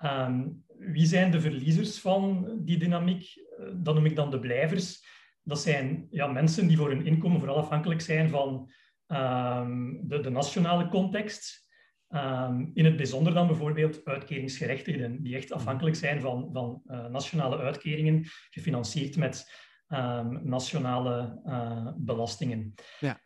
Um, 0.04 0.64
wie 0.78 1.06
zijn 1.06 1.30
de 1.30 1.40
verliezers 1.40 2.00
van 2.00 2.52
die 2.64 2.78
dynamiek? 2.78 3.36
Uh, 3.36 3.66
dat 3.74 3.94
noem 3.94 4.06
ik 4.06 4.16
dan 4.16 4.30
de 4.30 4.38
blijvers. 4.38 5.04
Dat 5.42 5.60
zijn 5.60 6.06
ja, 6.10 6.26
mensen 6.26 6.68
die 6.68 6.76
voor 6.76 6.88
hun 6.88 7.06
inkomen 7.06 7.38
vooral 7.38 7.56
afhankelijk 7.56 8.00
zijn 8.00 8.28
van 8.28 8.70
um, 9.06 10.08
de, 10.08 10.20
de 10.20 10.30
nationale 10.30 10.88
context. 10.88 11.68
Um, 12.08 12.70
in 12.74 12.84
het 12.84 12.96
bijzonder 12.96 13.34
dan 13.34 13.46
bijvoorbeeld 13.46 14.04
uitkeringsgerechtigden, 14.04 15.22
die 15.22 15.36
echt 15.36 15.52
afhankelijk 15.52 15.96
zijn 15.96 16.20
van, 16.20 16.48
van 16.52 16.82
uh, 16.86 17.06
nationale 17.06 17.58
uitkeringen, 17.58 18.24
gefinancierd 18.50 19.16
met 19.16 19.68
nationale 20.42 21.40
uh, 21.46 21.92
belastingen. 21.96 22.74
Ja. 23.00 23.20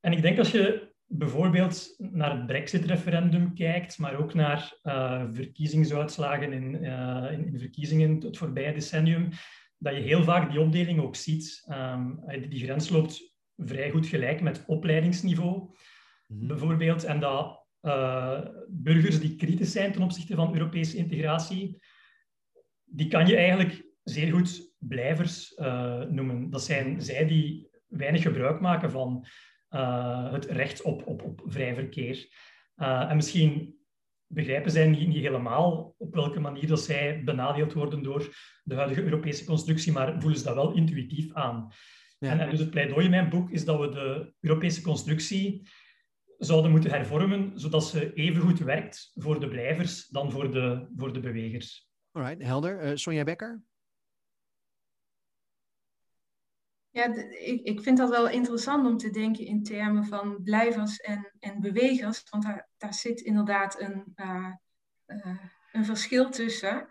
En 0.00 0.12
ik 0.12 0.22
denk 0.22 0.38
als 0.38 0.50
je 0.50 0.91
bijvoorbeeld 1.12 1.94
naar 1.98 2.36
het 2.36 2.46
Brexit-referendum 2.46 3.54
kijkt, 3.54 3.98
maar 3.98 4.16
ook 4.18 4.34
naar 4.34 4.78
uh, 4.82 5.24
verkiezingsuitslagen 5.32 6.52
in, 6.52 6.74
in, 6.74 7.46
in, 7.46 7.58
verkiezingen 7.58 8.20
het 8.20 8.36
voorbije 8.36 8.72
decennium, 8.72 9.28
dat 9.78 9.94
je 9.94 10.00
heel 10.00 10.22
vaak 10.22 10.50
die 10.50 10.60
opdeling 10.60 11.00
ook 11.00 11.16
ziet. 11.16 11.64
die 12.48 12.64
grens 12.64 12.88
loopt 12.88 13.34
vrij 13.56 13.90
goed 13.90 14.06
gelijk 14.06 14.40
met 14.40 14.64
opleidingsniveau. 14.66 15.70
Mhm. 16.32 16.46
bijvoorbeeld. 16.46 17.04
En 17.04 17.20
dat 17.20 17.66
uh, 17.82 18.40
burgers 18.68 19.20
die 19.20 19.36
kritisch 19.36 19.72
zijn 19.72 19.92
ten 19.92 20.02
opzichte 20.02 20.34
van 20.34 20.52
Europese 20.52 20.96
integratie, 20.96 21.82
die 22.84 23.08
kan 23.08 23.26
je 23.26 23.36
eigenlijk 23.36 23.84
zeer 24.02 24.32
goed 24.32 24.74
blijvers 24.78 25.58
uh, 25.58 26.02
noemen. 26.02 26.50
Dat 26.50 26.62
zijn 26.62 27.02
zij 27.02 27.26
die 27.26 27.70
weinig 27.88 28.22
gebruik 28.22 28.60
maken 28.60 28.90
van 28.90 29.26
uh, 29.72 30.32
het 30.32 30.44
recht 30.44 30.82
op, 30.82 31.06
op, 31.06 31.22
op 31.22 31.42
vrij 31.46 31.74
verkeer. 31.74 32.28
en 32.76 33.16
misschien 33.16 33.82
begrijpen 34.32 34.70
zij 34.70 34.88
niet, 34.88 35.08
niet, 35.08 35.22
helemaal 35.22 35.94
op 35.98 36.14
welke 36.14 36.40
manier 36.40 36.66
dat 36.66 36.80
zij 36.80 37.22
benadeeld 37.24 37.72
worden 37.72 38.02
door 38.02 38.36
de 38.62 38.74
huidige 38.74 39.02
Europese 39.02 39.44
constructie, 39.44 39.92
maar 39.92 40.20
voelen 40.20 40.38
ze 40.38 40.44
dat 40.44 40.54
wel 40.54 40.72
intuïtief 40.72 41.32
aan. 41.32 41.72
Ja. 42.18 42.30
En, 42.30 42.40
en, 42.40 42.50
dus 42.50 42.58
het 42.58 42.70
pleidooi 42.70 43.04
in 43.04 43.10
mijn 43.10 43.28
boek 43.28 43.50
is 43.50 43.64
dat 43.64 43.80
we 43.80 43.88
de 43.88 44.32
Europese 44.40 44.82
constructie 44.82 45.68
zouden 46.38 46.70
moeten 46.70 46.90
hervormen, 46.90 47.52
zodat 47.54 47.84
ze 47.84 48.12
even 48.12 48.40
goed 48.42 48.58
werkt 48.58 49.10
voor 49.14 49.40
de 49.40 49.48
blijvers 49.48 50.08
dan 50.08 50.30
voor 50.30 50.52
de, 50.52 50.86
voor 50.96 51.12
de 51.12 51.20
bewegers. 51.20 51.90
Alright, 52.10 52.42
helder. 52.42 52.84
Uh, 52.84 52.90
Sonja 52.94 53.24
Becker? 53.24 53.62
Ja, 56.92 57.14
ik, 57.30 57.62
ik 57.62 57.82
vind 57.82 57.98
dat 57.98 58.10
wel 58.10 58.28
interessant 58.28 58.86
om 58.86 58.96
te 58.96 59.10
denken 59.10 59.46
in 59.46 59.62
termen 59.62 60.04
van 60.04 60.42
blijvers 60.42 60.96
en, 60.96 61.32
en 61.38 61.60
bewegers, 61.60 62.22
want 62.30 62.42
daar, 62.42 62.68
daar 62.76 62.94
zit 62.94 63.20
inderdaad 63.20 63.80
een, 63.80 64.12
uh, 64.16 64.52
uh, 65.06 65.38
een 65.72 65.84
verschil 65.84 66.30
tussen. 66.30 66.88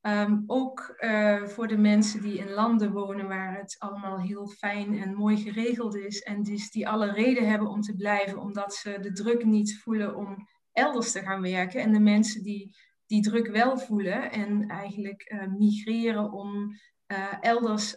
Ehm, 0.00 0.42
ook 0.46 0.96
uh, 0.98 1.44
voor 1.44 1.68
de 1.68 1.76
mensen 1.76 2.22
die 2.22 2.38
in 2.38 2.50
landen 2.50 2.92
wonen 2.92 3.28
waar 3.28 3.56
het 3.56 3.76
allemaal 3.78 4.20
heel 4.20 4.46
fijn 4.46 4.98
en 4.98 5.14
mooi 5.14 5.36
geregeld 5.36 5.96
is. 5.96 6.22
En 6.22 6.42
dus 6.42 6.70
die 6.70 6.88
alle 6.88 7.12
reden 7.12 7.48
hebben 7.48 7.68
om 7.68 7.80
te 7.80 7.94
blijven, 7.94 8.38
omdat 8.38 8.74
ze 8.74 8.98
de 9.00 9.12
druk 9.12 9.44
niet 9.44 9.78
voelen 9.78 10.16
om 10.16 10.48
elders 10.72 11.12
te 11.12 11.20
gaan 11.20 11.42
werken. 11.42 11.80
En 11.80 11.92
de 11.92 12.00
mensen 12.00 12.42
die 12.42 12.76
die 13.06 13.22
druk 13.22 13.46
wel 13.46 13.78
voelen 13.78 14.30
en 14.30 14.68
eigenlijk 14.68 15.46
migreren 15.58 16.32
om 16.32 16.78
uh, 17.14 17.34
elders 17.40 17.96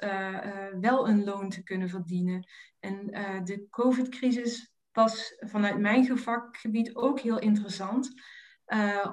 wel 0.79 1.07
een 1.07 1.23
loon 1.23 1.49
te 1.49 1.63
kunnen 1.63 1.89
verdienen. 1.89 2.47
En 2.79 3.05
de 3.43 3.67
COVID-crisis 3.69 4.71
was 4.91 5.35
vanuit 5.39 5.79
mijn 5.79 6.17
vakgebied 6.17 6.95
ook 6.95 7.19
heel 7.19 7.39
interessant. 7.39 8.13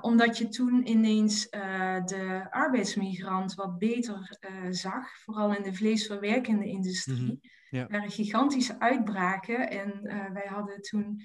Omdat 0.00 0.38
je 0.38 0.48
toen 0.48 0.88
ineens 0.88 1.50
de 2.04 2.46
arbeidsmigrant 2.50 3.54
wat 3.54 3.78
beter 3.78 4.38
zag, 4.70 5.18
vooral 5.18 5.54
in 5.54 5.62
de 5.62 5.74
vleesverwerkende 5.74 6.66
industrie. 6.66 7.20
Mm 7.20 7.40
-hmm. 7.68 7.80
Er 7.80 7.90
waren 7.90 8.10
gigantische 8.10 8.80
uitbraken 8.80 9.70
en 9.70 10.02
wij 10.32 10.46
hadden 10.46 10.80
toen 10.80 11.22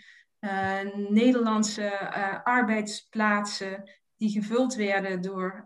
Nederlandse 1.09 2.09
arbeidsplaatsen 2.43 3.91
die 4.15 4.29
gevuld 4.29 4.75
werden 4.75 5.21
door 5.21 5.63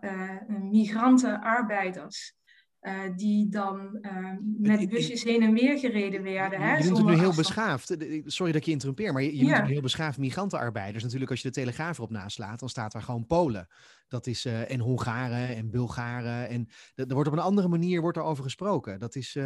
migrantenarbeiders. 0.48 2.42
Uh, 2.86 3.16
die 3.16 3.48
dan 3.48 3.98
uh, 4.00 4.36
met 4.58 4.88
busjes 4.88 5.24
heen 5.24 5.42
en 5.42 5.52
weer 5.52 5.78
gereden 5.78 6.22
werden. 6.22 6.60
Hè, 6.60 6.76
je 6.76 6.84
noemt 6.84 6.96
het 6.96 7.06
nu 7.06 7.14
heel 7.14 7.34
beschaafd. 7.34 7.96
Sorry 8.24 8.52
dat 8.52 8.60
ik 8.60 8.64
je 8.64 8.70
interrumpeer, 8.70 9.12
maar 9.12 9.22
je, 9.22 9.36
je 9.36 9.44
ja. 9.44 9.56
noemt 9.56 9.70
heel 9.70 9.80
beschaafd 9.80 10.18
migrantenarbeiders. 10.18 11.02
Natuurlijk, 11.02 11.30
als 11.30 11.40
je 11.40 11.48
de 11.48 11.54
Telegraaf 11.54 11.98
erop 11.98 12.10
naslaat, 12.10 12.58
dan 12.60 12.68
staat 12.68 12.92
daar 12.92 13.02
gewoon 13.02 13.26
Polen. 13.26 13.68
Dat 14.08 14.26
is, 14.26 14.46
uh, 14.46 14.70
en 14.70 14.80
Hongaren 14.80 15.56
en 15.56 15.70
Bulgaren. 15.70 16.48
En 16.48 16.68
er 16.94 17.14
wordt 17.14 17.28
op 17.28 17.34
een 17.34 17.42
andere 17.42 17.68
manier 17.68 18.00
wordt 18.00 18.16
er 18.16 18.22
over 18.22 18.44
gesproken. 18.44 18.98
Dat 18.98 19.14
is... 19.14 19.38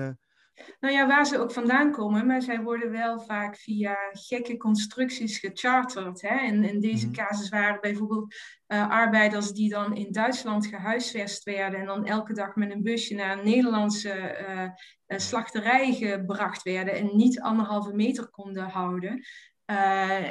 Nou 0.80 0.94
ja, 0.94 1.06
waar 1.06 1.26
ze 1.26 1.38
ook 1.38 1.52
vandaan 1.52 1.92
komen, 1.92 2.26
maar 2.26 2.42
zij 2.42 2.62
worden 2.62 2.90
wel 2.90 3.20
vaak 3.20 3.56
via 3.56 3.96
gekke 4.10 4.56
constructies 4.56 5.38
gecharterd. 5.38 6.20
Hè? 6.20 6.36
En 6.36 6.64
in 6.64 6.80
deze 6.80 7.06
mm 7.06 7.12
casus 7.12 7.48
waren 7.48 7.80
bijvoorbeeld 7.80 8.34
uh, 8.68 8.90
arbeiders 8.90 9.52
die 9.52 9.70
dan 9.70 9.96
in 9.96 10.12
Duitsland 10.12 10.66
gehuisvest 10.66 11.44
werden 11.44 11.80
en 11.80 11.86
dan 11.86 12.06
elke 12.06 12.32
dag 12.32 12.54
met 12.54 12.70
een 12.70 12.82
busje 12.82 13.14
naar 13.14 13.38
een 13.38 13.44
Nederlandse 13.44 14.36
uh, 14.48 14.62
uh, 14.62 15.18
slachterij 15.18 15.94
gebracht 15.94 16.62
werden 16.62 16.94
en 16.94 17.16
niet 17.16 17.40
anderhalve 17.40 17.94
meter 17.94 18.28
konden 18.30 18.68
houden. 18.68 19.24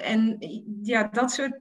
en 0.04 0.38
ja, 0.82 1.04
dat, 1.04 1.32
soort, 1.32 1.60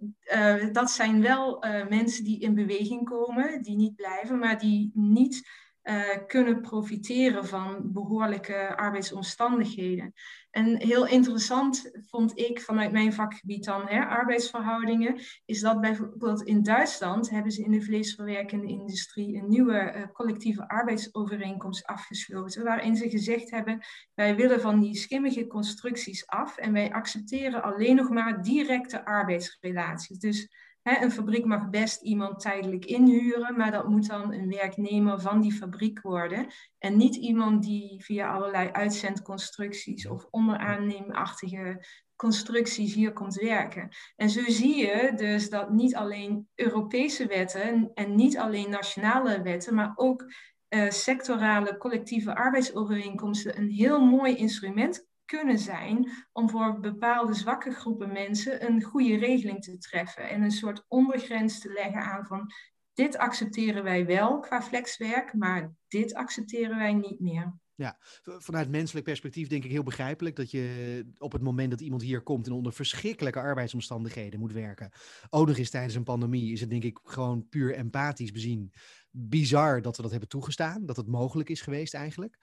dat 0.72 0.90
zijn 0.90 1.22
wel 1.22 1.64
mensen 1.88 2.24
die 2.24 2.40
in 2.40 2.55
beweging 2.55 3.05
komen, 3.05 3.62
die 3.62 3.76
niet 3.76 3.96
blijven, 3.96 4.38
maar 4.38 4.59
die 4.59 4.90
niet 4.94 5.48
uh, 5.87 6.27
kunnen 6.27 6.61
profiteren 6.61 7.46
van 7.46 7.92
behoorlijke 7.92 8.77
arbeidsomstandigheden. 8.77 10.12
En 10.51 10.81
heel 10.83 11.07
interessant 11.07 11.90
vond 12.07 12.38
ik 12.38 12.61
vanuit 12.61 12.92
mijn 12.92 13.12
vakgebied 13.12 13.64
dan, 13.64 13.87
hè, 13.87 14.05
arbeidsverhoudingen, 14.05 15.20
is 15.44 15.61
dat 15.61 15.81
bijvoorbeeld 15.81 16.42
in 16.42 16.62
Duitsland 16.62 17.31
hebben 17.31 17.53
ze 17.53 17.64
in 17.64 17.70
de 17.70 17.83
vleesverwerkende 17.83 18.68
industrie 18.68 19.37
een 19.37 19.49
nieuwe 19.49 19.94
uh, 19.96 20.03
collectieve 20.12 20.68
arbeidsovereenkomst 20.68 21.87
afgesloten, 21.87 22.64
waarin 22.64 22.96
ze 22.96 23.11
gezegd 23.11 23.51
hebben, 23.51 23.85
wij 24.14 24.37
willen 24.37 24.61
van 24.61 24.81
die 24.81 24.96
schimmige 24.96 25.46
constructies 25.46 26.27
af 26.27 26.57
en 26.57 26.72
wij 26.72 26.92
accepteren 26.92 27.62
alleen 27.62 27.96
nog 27.96 28.09
maar 28.09 28.42
directe 28.42 29.05
arbeidsrelaties. 29.05 30.18
Dus 30.18 30.49
een 30.94 31.11
fabriek 31.11 31.44
mag 31.44 31.70
best 31.70 32.03
iemand 32.03 32.40
tijdelijk 32.40 32.85
inhuren, 32.85 33.57
maar 33.57 33.70
dat 33.70 33.88
moet 33.88 34.09
dan 34.09 34.33
een 34.33 34.49
werknemer 34.49 35.20
van 35.20 35.40
die 35.40 35.53
fabriek 35.53 36.01
worden. 36.01 36.46
En 36.79 36.96
niet 36.96 37.16
iemand 37.16 37.62
die 37.62 38.05
via 38.05 38.33
allerlei 38.33 38.70
uitzendconstructies 38.70 40.09
of 40.09 40.27
onderaanneemachtige 40.31 41.85
constructies 42.16 42.94
hier 42.94 43.12
komt 43.12 43.35
werken. 43.35 43.88
En 44.16 44.31
zo 44.31 44.42
zie 44.46 44.77
je 44.77 45.12
dus 45.16 45.51
dat 45.51 45.70
niet 45.70 45.96
alleen 45.96 46.49
Europese 46.55 47.27
wetten 47.27 47.90
en 47.94 48.14
niet 48.14 48.38
alleen 48.38 48.70
nationale 48.70 49.42
wetten, 49.42 49.75
maar 49.75 49.92
ook 49.94 50.33
uh, 50.68 50.90
sectorale 50.90 51.77
collectieve 51.77 52.35
arbeidsovereenkomsten 52.35 53.59
een 53.59 53.70
heel 53.70 54.01
mooi 54.01 54.37
instrument 54.37 55.06
kunnen 55.26 55.58
zijn 55.58 56.10
om 56.32 56.50
voor 56.50 56.80
bepaalde 56.80 57.34
zwakke 57.34 57.70
groepen 57.70 58.12
mensen 58.12 58.66
een 58.66 58.82
goede 58.82 59.16
regeling 59.16 59.62
te 59.62 59.78
treffen 59.78 60.28
en 60.28 60.42
een 60.42 60.50
soort 60.50 60.84
ondergrens 60.88 61.60
te 61.60 61.72
leggen 61.72 62.02
aan 62.02 62.26
van 62.26 62.52
dit 62.92 63.16
accepteren 63.16 63.82
wij 63.82 64.06
wel 64.06 64.40
qua 64.40 64.62
flexwerk, 64.62 65.34
maar 65.34 65.72
dit 65.88 66.14
accepteren 66.14 66.76
wij 66.76 66.92
niet 66.92 67.20
meer. 67.20 67.54
Ja, 67.74 67.96
vanuit 68.22 68.68
menselijk 68.68 69.04
perspectief 69.04 69.48
denk 69.48 69.64
ik 69.64 69.70
heel 69.70 69.82
begrijpelijk 69.82 70.36
dat 70.36 70.50
je 70.50 71.04
op 71.18 71.32
het 71.32 71.42
moment 71.42 71.70
dat 71.70 71.80
iemand 71.80 72.02
hier 72.02 72.20
komt 72.20 72.46
en 72.46 72.52
onder 72.52 72.72
verschrikkelijke 72.72 73.38
arbeidsomstandigheden 73.38 74.40
moet 74.40 74.52
werken, 74.52 74.92
ook 75.30 75.46
nog 75.46 75.56
eens 75.56 75.70
tijdens 75.70 75.94
een 75.94 76.02
pandemie, 76.02 76.52
is 76.52 76.60
het 76.60 76.70
denk 76.70 76.84
ik 76.84 76.98
gewoon 77.04 77.48
puur 77.48 77.74
empathisch 77.74 78.32
bezien 78.32 78.72
bizar 79.18 79.83
dat 79.83 79.96
we 79.96 80.02
dat 80.02 80.11
hebben 80.11 80.29
toegestaan, 80.29 80.87
dat 80.87 80.96
het 80.96 81.07
mogelijk 81.07 81.48
is 81.48 81.61
geweest 81.61 81.94
eigenlijk. 81.94 82.38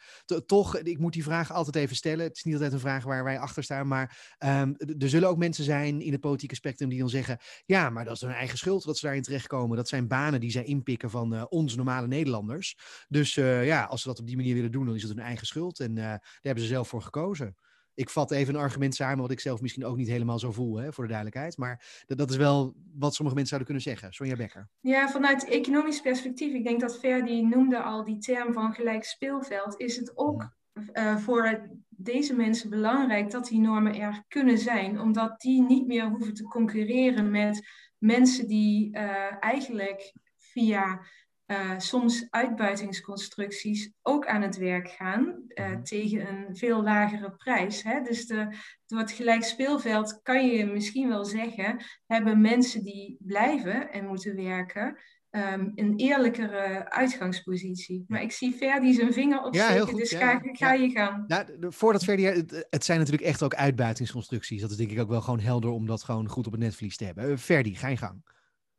Toch, 0.45 0.77
ik 0.77 0.99
moet 0.99 1.13
die 1.13 1.23
vraag 1.23 1.51
altijd 1.51 1.75
even 1.75 1.95
stellen. 1.95 2.25
Het 2.25 2.35
is 2.35 2.43
niet 2.43 2.53
altijd 2.53 2.73
een 2.73 2.79
vraag 2.79 3.03
waar 3.03 3.23
wij 3.23 3.39
achter 3.39 3.63
staan, 3.63 3.87
maar 3.87 4.35
um, 4.39 4.75
er 4.99 5.09
zullen 5.09 5.29
ook 5.29 5.37
mensen 5.37 5.63
zijn 5.63 6.01
in 6.01 6.11
het 6.11 6.21
politieke 6.21 6.55
spectrum 6.55 6.89
die 6.89 6.99
dan 6.99 7.09
zeggen, 7.09 7.37
ja, 7.65 7.89
maar 7.89 8.05
dat 8.05 8.15
is 8.15 8.21
hun 8.21 8.31
eigen 8.31 8.57
schuld 8.57 8.85
dat 8.85 8.97
ze 8.97 9.05
daarin 9.05 9.23
terechtkomen. 9.23 9.77
Dat 9.77 9.87
zijn 9.87 10.07
banen 10.07 10.39
die 10.39 10.51
zij 10.51 10.63
inpikken 10.63 11.09
van 11.09 11.33
uh, 11.33 11.43
ons 11.49 11.75
normale 11.75 12.07
Nederlanders. 12.07 12.77
Dus 13.07 13.35
uh, 13.35 13.65
ja, 13.65 13.83
als 13.83 14.01
ze 14.01 14.07
dat 14.07 14.19
op 14.19 14.27
die 14.27 14.35
manier 14.35 14.55
willen 14.55 14.71
doen, 14.71 14.85
dan 14.85 14.95
is 14.95 15.03
het 15.03 15.11
hun 15.15 15.25
eigen 15.25 15.47
schuld 15.47 15.79
en 15.79 15.89
uh, 15.89 16.03
daar 16.03 16.39
hebben 16.41 16.63
ze 16.63 16.69
zelf 16.69 16.87
voor 16.87 17.01
gekozen 17.01 17.55
ik 17.95 18.09
vat 18.09 18.31
even 18.31 18.53
een 18.53 18.61
argument 18.61 18.95
samen 18.95 19.21
wat 19.21 19.31
ik 19.31 19.39
zelf 19.39 19.61
misschien 19.61 19.85
ook 19.85 19.97
niet 19.97 20.07
helemaal 20.07 20.39
zo 20.39 20.51
voel, 20.51 20.77
hè, 20.77 20.93
voor 20.93 21.03
de 21.03 21.09
duidelijkheid. 21.09 21.57
Maar 21.57 22.03
dat, 22.05 22.17
dat 22.17 22.29
is 22.29 22.37
wel 22.37 22.75
wat 22.93 23.15
sommige 23.15 23.37
mensen 23.37 23.57
zouden 23.57 23.65
kunnen 23.65 23.83
zeggen. 23.83 24.13
Sonja 24.13 24.35
Becker. 24.35 24.69
Ja, 24.79 25.09
vanuit 25.09 25.45
economisch 25.45 26.01
perspectief, 26.01 26.53
ik 26.53 26.63
denk 26.63 26.81
dat 26.81 26.99
Verdi 26.99 27.41
noemde 27.41 27.81
al 27.81 28.03
die 28.03 28.17
term 28.17 28.53
van 28.53 28.73
gelijk 28.73 29.03
speelveld, 29.03 29.79
is 29.79 29.95
het 29.95 30.17
ook 30.17 30.49
uh, 30.93 31.17
voor 31.17 31.69
deze 31.89 32.35
mensen 32.35 32.69
belangrijk 32.69 33.31
dat 33.31 33.47
die 33.47 33.59
normen 33.59 33.95
er 33.95 34.23
kunnen 34.27 34.57
zijn, 34.57 34.99
omdat 34.99 35.41
die 35.41 35.61
niet 35.61 35.87
meer 35.87 36.09
hoeven 36.09 36.33
te 36.33 36.43
concurreren 36.43 37.31
met 37.31 37.67
mensen 37.97 38.47
die 38.47 38.95
uh, 38.95 39.43
eigenlijk 39.43 40.13
via 40.37 41.01
uh, 41.47 41.79
soms 41.79 42.27
uitbuitingsconstructies 42.29 43.91
ook 44.01 44.27
aan 44.27 44.41
het 44.41 44.57
werk 44.57 44.89
gaan 44.89 45.43
uh, 45.47 45.75
tegen 45.75 46.27
een 46.27 46.55
veel 46.55 46.83
lagere 46.83 47.31
prijs. 47.31 47.83
Hè? 47.83 48.01
Dus 48.01 48.25
de, 48.25 48.55
door 48.85 48.99
het 48.99 49.11
gelijk 49.11 49.43
speelveld 49.43 50.19
kan 50.21 50.47
je 50.47 50.65
misschien 50.65 51.09
wel 51.09 51.25
zeggen, 51.25 51.83
hebben 52.05 52.41
mensen 52.41 52.83
die 52.83 53.17
blijven 53.19 53.91
en 53.91 54.05
moeten 54.05 54.35
werken. 54.35 54.97
Um, 55.35 55.71
een 55.75 55.93
eerlijkere 55.95 56.89
uitgangspositie. 56.89 58.05
Maar 58.07 58.21
ik 58.21 58.31
zie 58.31 58.53
Ferdi 58.53 58.93
zijn 58.93 59.13
vinger 59.13 59.43
opsteken, 59.43 59.75
ja, 59.75 59.81
goed, 59.81 59.97
dus 59.97 60.11
ga, 60.11 60.41
ga 60.43 60.73
je 60.73 60.89
gang. 60.89 61.27
Nou, 61.27 61.45
voordat 61.59 62.03
Ferdi, 62.03 62.25
het, 62.25 62.67
het, 62.69 62.85
zijn 62.85 62.99
natuurlijk 62.99 63.25
echt 63.25 63.43
ook 63.43 63.55
uitbuitingsconstructies. 63.55 64.61
Dat 64.61 64.71
is 64.71 64.77
denk 64.77 64.91
ik 64.91 64.99
ook 64.99 65.09
wel 65.09 65.21
gewoon 65.21 65.39
helder 65.39 65.69
om 65.69 65.85
dat 65.85 66.03
gewoon 66.03 66.27
goed 66.27 66.45
op 66.45 66.51
het 66.51 66.61
netvlies 66.61 66.97
te 66.97 67.05
hebben. 67.05 67.39
Ferdi, 67.39 67.75
ga 67.75 67.87
je 67.87 67.97
gang. 67.97 68.21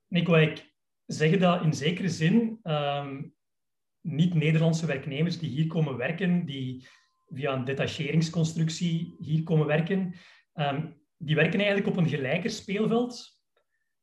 Nico, 0.09 0.35
ik 0.35 0.73
zeggen 1.06 1.40
dat 1.40 1.62
in 1.62 1.74
zekere 1.74 2.08
zin 2.08 2.60
um, 2.62 3.34
niet-Nederlandse 4.00 4.86
werknemers 4.86 5.38
die 5.38 5.50
hier 5.50 5.66
komen 5.66 5.96
werken, 5.96 6.44
die 6.44 6.86
via 7.26 7.52
een 7.52 7.64
detacheringsconstructie 7.64 9.16
hier 9.20 9.42
komen 9.42 9.66
werken, 9.66 10.14
um, 10.54 11.02
die 11.16 11.34
werken 11.34 11.58
eigenlijk 11.58 11.88
op 11.88 11.96
een 11.96 12.08
gelijker 12.08 12.50
speelveld 12.50 13.42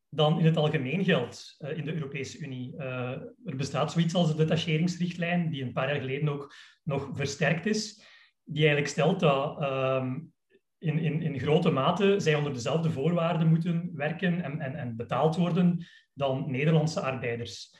dan 0.10 0.40
in 0.40 0.46
het 0.46 0.58
algemeen 0.58 1.04
geldt 1.04 1.56
uh, 1.60 1.78
in 1.78 1.86
de 1.86 1.94
Europese 1.94 2.40
Unie. 2.40 2.74
Uh, 2.78 3.10
er 3.46 3.56
bestaat 3.56 3.92
zoiets 3.92 4.14
als 4.14 4.28
de 4.28 4.36
detacheringsrichtlijn, 4.36 5.50
die 5.50 5.64
een 5.64 5.74
paar 5.74 5.92
jaar 5.92 6.02
geleden 6.02 6.30
ook 6.30 6.54
nog 6.84 7.10
versterkt 7.14 7.66
is, 7.66 8.04
die 8.44 8.60
eigenlijk 8.60 8.88
stelt 8.88 9.20
dat 9.20 9.62
um, 9.62 10.34
in, 10.78 11.00
in, 11.00 11.22
in 11.22 11.40
grote 11.40 11.70
mate 11.70 12.20
zij 12.20 12.36
onder 12.36 12.54
dezelfde 12.54 12.90
voorwaarden 12.90 13.48
moeten 13.48 13.92
werken 13.94 14.44
en, 14.44 14.60
en, 14.60 14.76
en 14.76 14.96
betaald 14.96 15.36
worden 15.36 15.86
dan 16.22 16.52
Nederlandse 16.52 17.02
arbeiders. 17.02 17.76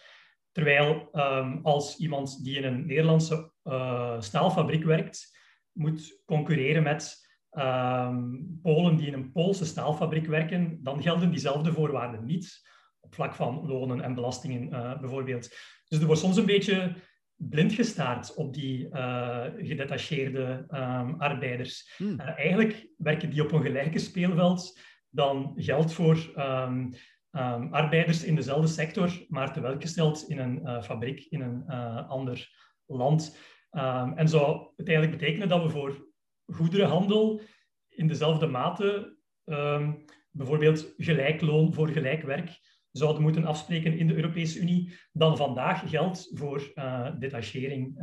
Terwijl 0.52 1.10
um, 1.14 1.60
als 1.64 1.98
iemand 1.98 2.44
die 2.44 2.58
in 2.58 2.64
een 2.64 2.86
Nederlandse 2.86 3.52
uh, 3.64 4.22
staalfabriek 4.22 4.84
werkt, 4.84 5.38
moet 5.72 6.22
concurreren 6.26 6.84
met 6.84 7.30
um, 7.52 8.60
Polen 8.62 8.96
die 8.96 9.08
in 9.08 9.14
een 9.14 9.32
Poolse 9.32 9.66
staalfabriek 9.66 10.28
werken, 10.28 10.80
dan 10.84 11.02
gelden 11.02 11.32
diezelfde 11.32 11.74
voorwaarden 11.74 12.26
niet 12.26 12.70
op 13.00 13.16
vlak 13.16 13.34
van 13.36 13.68
lonen 13.68 14.02
en 14.02 14.16
belastingen 14.16 14.70
uh, 14.70 15.00
bijvoorbeeld. 15.00 15.50
Dus 15.88 16.00
er 16.00 16.06
wordt 16.06 16.22
soms 16.22 16.38
een 16.38 16.46
beetje 16.46 16.96
blind 17.36 17.74
gestaard 17.74 18.36
op 18.36 18.54
die 18.54 18.90
uh, 18.92 19.46
gedetacheerde 19.58 20.66
um, 20.70 21.16
arbeiders. 21.20 21.94
Hmm. 21.98 22.20
Uh, 22.20 22.38
eigenlijk 22.38 22.88
werken 22.98 23.30
die 23.30 23.44
op 23.44 23.52
een 23.52 23.62
gelijke 23.62 24.00
speelveld 24.00 24.80
dan 25.10 25.54
geldt 25.56 25.94
voor 25.94 26.34
um, 26.38 26.94
ehm, 27.32 27.74
arbeiders 27.74 28.24
in 28.24 28.36
dezelfde 28.36 28.68
sector, 28.68 29.26
maar 29.28 29.54
tewerkgesteld 29.54 30.30
in 30.30 30.40
een 30.40 30.84
fabriek 30.84 31.26
in 31.30 31.42
een 31.42 31.68
ander 32.08 32.50
land. 32.86 33.38
Um, 33.72 34.18
en 34.18 34.30
zou 34.30 34.68
het 34.76 34.88
eigenlijk 34.88 35.20
betekenen 35.20 35.50
dat 35.50 35.64
we 35.64 35.70
voor 35.70 36.08
goederenhandel 36.46 37.42
in 37.90 38.08
dezelfde 38.08 38.48
mate 38.48 39.18
ehm, 39.44 39.94
bijvoorbeeld 40.30 40.94
gelijk 40.98 41.42
loon 41.42 41.74
voor 41.74 41.88
gelijk 41.88 42.24
werk 42.24 42.60
zouden 42.92 43.22
moeten 43.22 43.46
afspreken 43.46 43.98
in 43.98 44.08
de 44.08 44.16
Europese 44.16 44.60
Unie 44.60 44.94
dan 45.12 45.38
vandaag 45.38 45.90
geldt 45.90 46.30
voor 46.34 46.72
uh, 46.76 47.20
detachering 47.20 47.98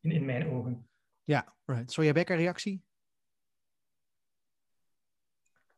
in, 0.00 0.10
in 0.10 0.24
mijn 0.24 0.48
ogen. 0.48 0.88
Ja, 1.24 1.54
right. 1.64 1.92
Soja 1.92 2.12
Becker, 2.12 2.36
reactie? 2.36 2.82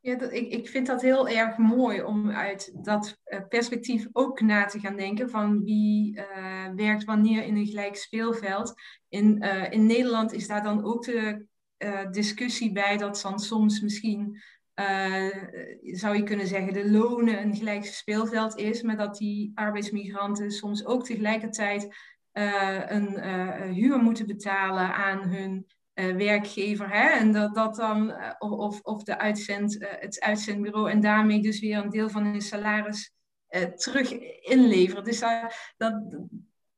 Ja, 0.05 0.15
dat, 0.15 0.33
ik, 0.33 0.53
ik 0.53 0.69
vind 0.69 0.87
dat 0.87 1.03
heel 1.03 1.29
erg 1.29 1.57
mooi 1.57 2.03
om 2.03 2.31
uit 2.31 2.85
dat 2.85 3.21
uh, 3.27 3.41
perspectief 3.49 4.09
ook 4.13 4.41
na 4.41 4.65
te 4.65 4.81
gaan 4.81 4.97
denken 4.97 5.31
van 5.31 5.65
wie 5.65 6.17
uh, 6.17 6.69
werkt 6.75 7.05
wanneer 7.05 7.45
in 7.45 7.57
een 7.57 7.67
gelijk 7.67 7.97
speelveld. 7.97 8.75
In, 9.09 9.45
uh, 9.45 9.71
in 9.71 9.87
Nederland 9.87 10.33
is 10.33 10.47
daar 10.47 10.63
dan 10.63 10.85
ook 10.85 11.05
de 11.05 11.47
discussie 12.11 12.73
bij 12.73 12.97
dat 12.97 13.21
dan 13.23 13.39
soms 13.39 13.81
misschien, 13.81 14.43
zou 15.81 16.17
je 16.17 16.23
kunnen 16.23 16.47
zeggen, 16.47 16.73
de 16.73 16.91
lonen 16.91 17.43
een 17.43 17.57
gelijk 17.57 17.85
speelveld 17.85 18.57
is, 18.57 18.83
maar 18.83 18.97
dat 18.97 19.17
die 19.17 19.53
arbeidsmigranten 19.55 20.51
soms 20.51 20.85
ook 20.85 21.05
tegelijkertijd 21.05 21.97
een 22.33 23.23
huur 23.73 23.99
moeten 23.99 24.27
betalen 24.27 24.95
aan 24.95 25.29
hun 25.29 25.67
uh, 25.95 26.17
werkgever. 26.17 26.91
Hè? 26.91 27.09
En 27.09 27.33
dat, 27.33 27.55
dat 27.55 27.75
dan, 27.75 28.11
uh, 28.11 28.33
of, 28.39 28.81
of 28.81 29.03
de 29.03 29.19
uitzend, 29.19 29.83
uh, 29.83 29.89
het 29.91 30.21
uitzendbureau 30.21 30.91
en 30.91 31.01
daarmee 31.01 31.43
dus 31.43 31.61
weer 31.61 31.79
een 31.79 31.91
deel 31.91 32.09
van 32.09 32.25
hun 32.25 32.41
salaris 32.41 33.13
terug 33.75 34.13
inleveren. 34.41 35.05
Dus 35.05 35.23
dat, 35.77 36.03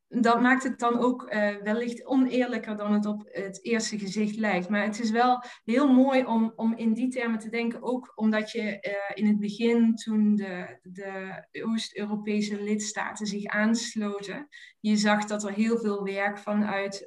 dat 0.09 0.41
maakt 0.41 0.63
het 0.63 0.79
dan 0.79 0.99
ook 0.99 1.35
wellicht 1.63 2.07
oneerlijker 2.07 2.77
dan 2.77 2.93
het 2.93 3.07
op 3.07 3.29
het 3.31 3.65
eerste 3.65 3.99
gezicht 3.99 4.37
lijkt. 4.37 4.69
Maar 4.69 4.85
het 4.85 5.01
is 5.01 5.11
wel 5.11 5.43
heel 5.65 5.93
mooi 5.93 6.25
om, 6.25 6.53
om 6.57 6.75
in 6.77 6.93
die 6.93 7.09
termen 7.09 7.39
te 7.39 7.49
denken, 7.49 7.83
ook 7.83 8.13
omdat 8.15 8.51
je 8.51 8.97
in 9.15 9.27
het 9.27 9.39
begin, 9.39 9.95
toen 9.95 10.35
de, 10.35 10.79
de 10.83 11.65
Oost-Europese 11.65 12.63
lidstaten 12.63 13.27
zich 13.27 13.45
aansloten, 13.45 14.49
je 14.81 14.97
zag 14.97 15.25
dat 15.25 15.45
er 15.45 15.53
heel 15.53 15.79
veel 15.79 16.05
werk 16.05 16.39
vanuit 16.39 17.05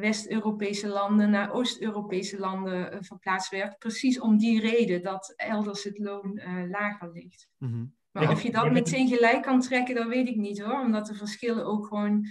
West-Europese 0.00 0.88
landen 0.88 1.30
naar 1.30 1.52
Oost-Europese 1.52 2.38
landen 2.38 2.92
uh, 2.92 2.98
verplaatst 3.00 3.50
werd. 3.50 3.78
Precies 3.78 4.20
om 4.20 4.38
die 4.38 4.60
reden 4.60 5.02
dat 5.02 5.32
elders 5.36 5.84
het 5.84 5.98
loon 5.98 6.38
uh, 6.38 6.70
lager 6.70 7.10
ligt. 7.12 7.48
Mm 7.58 7.68
-hmm. 7.68 7.94
Maar 8.10 8.30
of 8.30 8.42
je 8.42 8.50
dat 8.50 8.72
meteen 8.72 9.08
gelijk 9.08 9.42
kan 9.42 9.60
trekken, 9.60 9.94
dat 9.94 10.08
weet 10.08 10.28
ik 10.28 10.36
niet 10.36 10.60
hoor. 10.60 10.80
Omdat 10.80 11.06
de 11.06 11.14
verschillen 11.14 11.66
ook 11.66 11.86
gewoon 11.86 12.26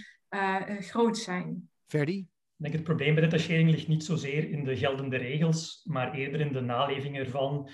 groot 0.80 1.18
zijn. 1.18 1.68
Verdi? 1.86 2.18
Ik 2.62 2.68
denk 2.68 2.74
het 2.74 2.84
probleem 2.84 3.14
bij 3.14 3.22
detachering 3.22 3.70
ligt 3.70 3.88
niet 3.88 4.04
zozeer 4.04 4.50
in 4.50 4.64
de 4.64 4.76
geldende 4.76 5.16
regels, 5.16 5.80
maar 5.84 6.14
eerder 6.14 6.40
in 6.40 6.52
de 6.52 6.60
naleving 6.60 7.18
ervan. 7.18 7.68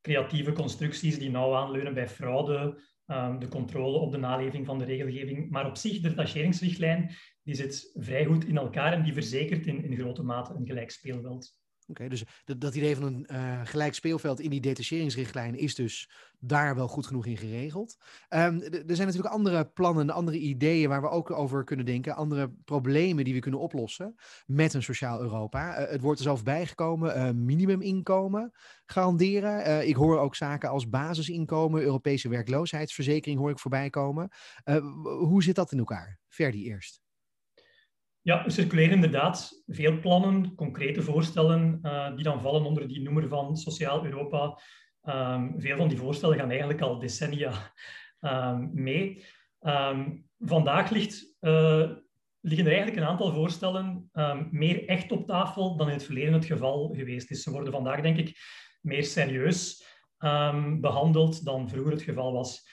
Creatieve 0.00 0.52
constructies 0.52 1.18
die 1.18 1.30
nauw 1.30 1.54
aanleunen 1.54 1.94
bij 1.94 2.08
fraude, 2.08 2.82
um, 3.06 3.38
de 3.38 3.48
controle 3.48 3.98
op 3.98 4.12
de 4.12 4.18
naleving 4.18 4.66
van 4.66 4.78
de 4.78 4.84
regelgeving. 4.84 5.50
Maar 5.50 5.66
op 5.66 5.76
zich, 5.76 6.00
de 6.00 6.08
detacheringsrichtlijn 6.08 7.14
die 7.42 7.54
zit 7.54 7.90
vrij 7.94 8.24
goed 8.24 8.44
in 8.44 8.56
elkaar 8.56 8.92
en 8.92 9.02
die 9.02 9.12
verzekert 9.12 9.66
in, 9.66 9.84
in 9.84 9.96
grote 9.96 10.22
mate 10.22 10.54
een 10.54 10.66
gelijk 10.66 10.90
speelveld. 10.90 11.62
Dus 11.86 12.24
dat, 12.44 12.74
idee 12.74 12.96
van 12.96 13.04
een 13.04 13.26
uh, 13.32 13.60
gelijk 13.64 13.94
speelveld 13.94 14.40
in 14.40 14.50
die 14.50 14.60
detacheringsrichtlijn 14.60 15.58
is 15.58 15.74
dus 15.74 16.10
daar 16.38 16.74
wel 16.74 16.88
goed 16.88 17.06
genoeg 17.06 17.26
in 17.26 17.36
geregeld. 17.36 17.96
Um, 18.28 18.60
er 18.60 18.96
zijn 18.96 19.06
natuurlijk 19.06 19.34
andere 19.34 19.64
plannen, 19.64 20.10
andere 20.10 20.38
ideeën 20.38 20.88
waar 20.88 21.00
we 21.00 21.08
ook 21.08 21.30
over 21.30 21.64
kunnen 21.64 21.86
denken, 21.86 22.16
andere 22.16 22.50
problemen 22.64 23.24
die 23.24 23.34
we 23.34 23.40
kunnen 23.40 23.60
oplossen 23.60 24.14
met 24.46 24.74
een 24.74 24.82
sociaal 24.82 25.20
Europa. 25.20 25.80
Uh, 25.80 25.90
het 25.90 26.00
wordt 26.00 26.18
er 26.18 26.24
zelf 26.24 26.42
bijgekomen, 26.42 27.16
uh, 27.16 27.30
minimuminkomen 27.30 28.52
garanderen. 28.86 29.88
ik 29.88 29.94
hoor 29.94 30.18
ook 30.18 30.36
zaken 30.36 30.68
als 30.68 30.88
basisinkomen, 30.88 31.82
Europese 31.82 32.28
werkloosheidsverzekering 32.28 33.38
hoor 33.38 33.50
ik 33.50 33.58
voorbij 33.58 33.90
komen. 33.90 34.28
hoe 35.02 35.42
zit 35.42 35.54
dat 35.54 35.72
in 35.72 35.78
elkaar? 35.78 36.18
Verdi 36.28 36.64
eerst. 36.64 37.03
Ja, 38.24 38.44
er 38.44 38.50
circuleren 38.50 38.94
inderdaad 38.94 39.62
veel 39.66 39.98
plannen, 39.98 40.54
concrete 40.54 41.02
voorstellen, 41.02 41.78
uh, 41.82 42.14
die 42.14 42.24
dan 42.24 42.40
vallen 42.40 42.64
onder 42.64 42.88
die 42.88 43.00
noemer 43.00 43.28
van 43.28 43.56
Sociaal 43.56 44.04
Europa. 44.04 44.60
Um, 45.02 45.54
veel 45.56 45.76
van 45.76 45.88
die 45.88 45.98
voorstellen 45.98 46.38
gaan 46.38 46.50
eigenlijk 46.50 46.80
al 46.80 46.98
decennia 46.98 47.52
um, 48.20 48.70
mee. 48.72 49.24
Um, 49.60 50.28
vandaag 50.38 50.90
ligt, 50.90 51.36
uh, 51.40 51.90
liggen 52.40 52.66
er 52.66 52.72
eigenlijk 52.72 52.96
een 52.96 53.08
aantal 53.08 53.32
voorstellen 53.32 54.10
meer 54.50 54.88
echt 54.88 55.12
op 55.12 55.26
tafel 55.26 55.76
dan 55.76 55.86
in 55.86 55.92
het 55.94 56.04
verleden 56.04 56.32
het 56.32 56.44
geval 56.44 56.94
geweest 56.94 57.30
is. 57.30 57.42
Ze 57.42 57.50
worden 57.50 57.72
vandaag, 57.72 58.00
denk 58.00 58.16
ik, 58.16 58.38
meer 58.80 59.04
serieus 59.04 59.86
behandeld 60.80 61.44
dan 61.44 61.68
vroeger 61.68 61.92
het 61.92 62.02
geval 62.02 62.32
was. 62.32 62.68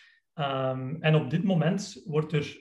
en 0.99 1.15
op 1.15 1.29
dit 1.29 1.43
moment 1.43 2.01
wordt 2.05 2.33
er 2.33 2.59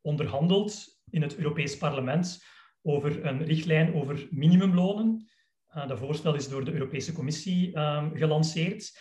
onderhandeld 0.00 0.99
in 1.10 1.22
het 1.22 1.36
Europees 1.36 1.76
Parlement 1.76 2.44
over 2.82 3.24
een 3.26 3.44
richtlijn 3.44 3.94
over 3.94 4.28
minimumlonen. 4.30 5.28
Uh, 5.76 5.88
dat 5.88 5.98
voorstel 5.98 6.34
is 6.34 6.48
door 6.48 6.64
de 6.64 6.72
Europese 6.72 7.12
Commissie 7.12 7.78
um, 7.78 8.16
gelanceerd. 8.16 8.98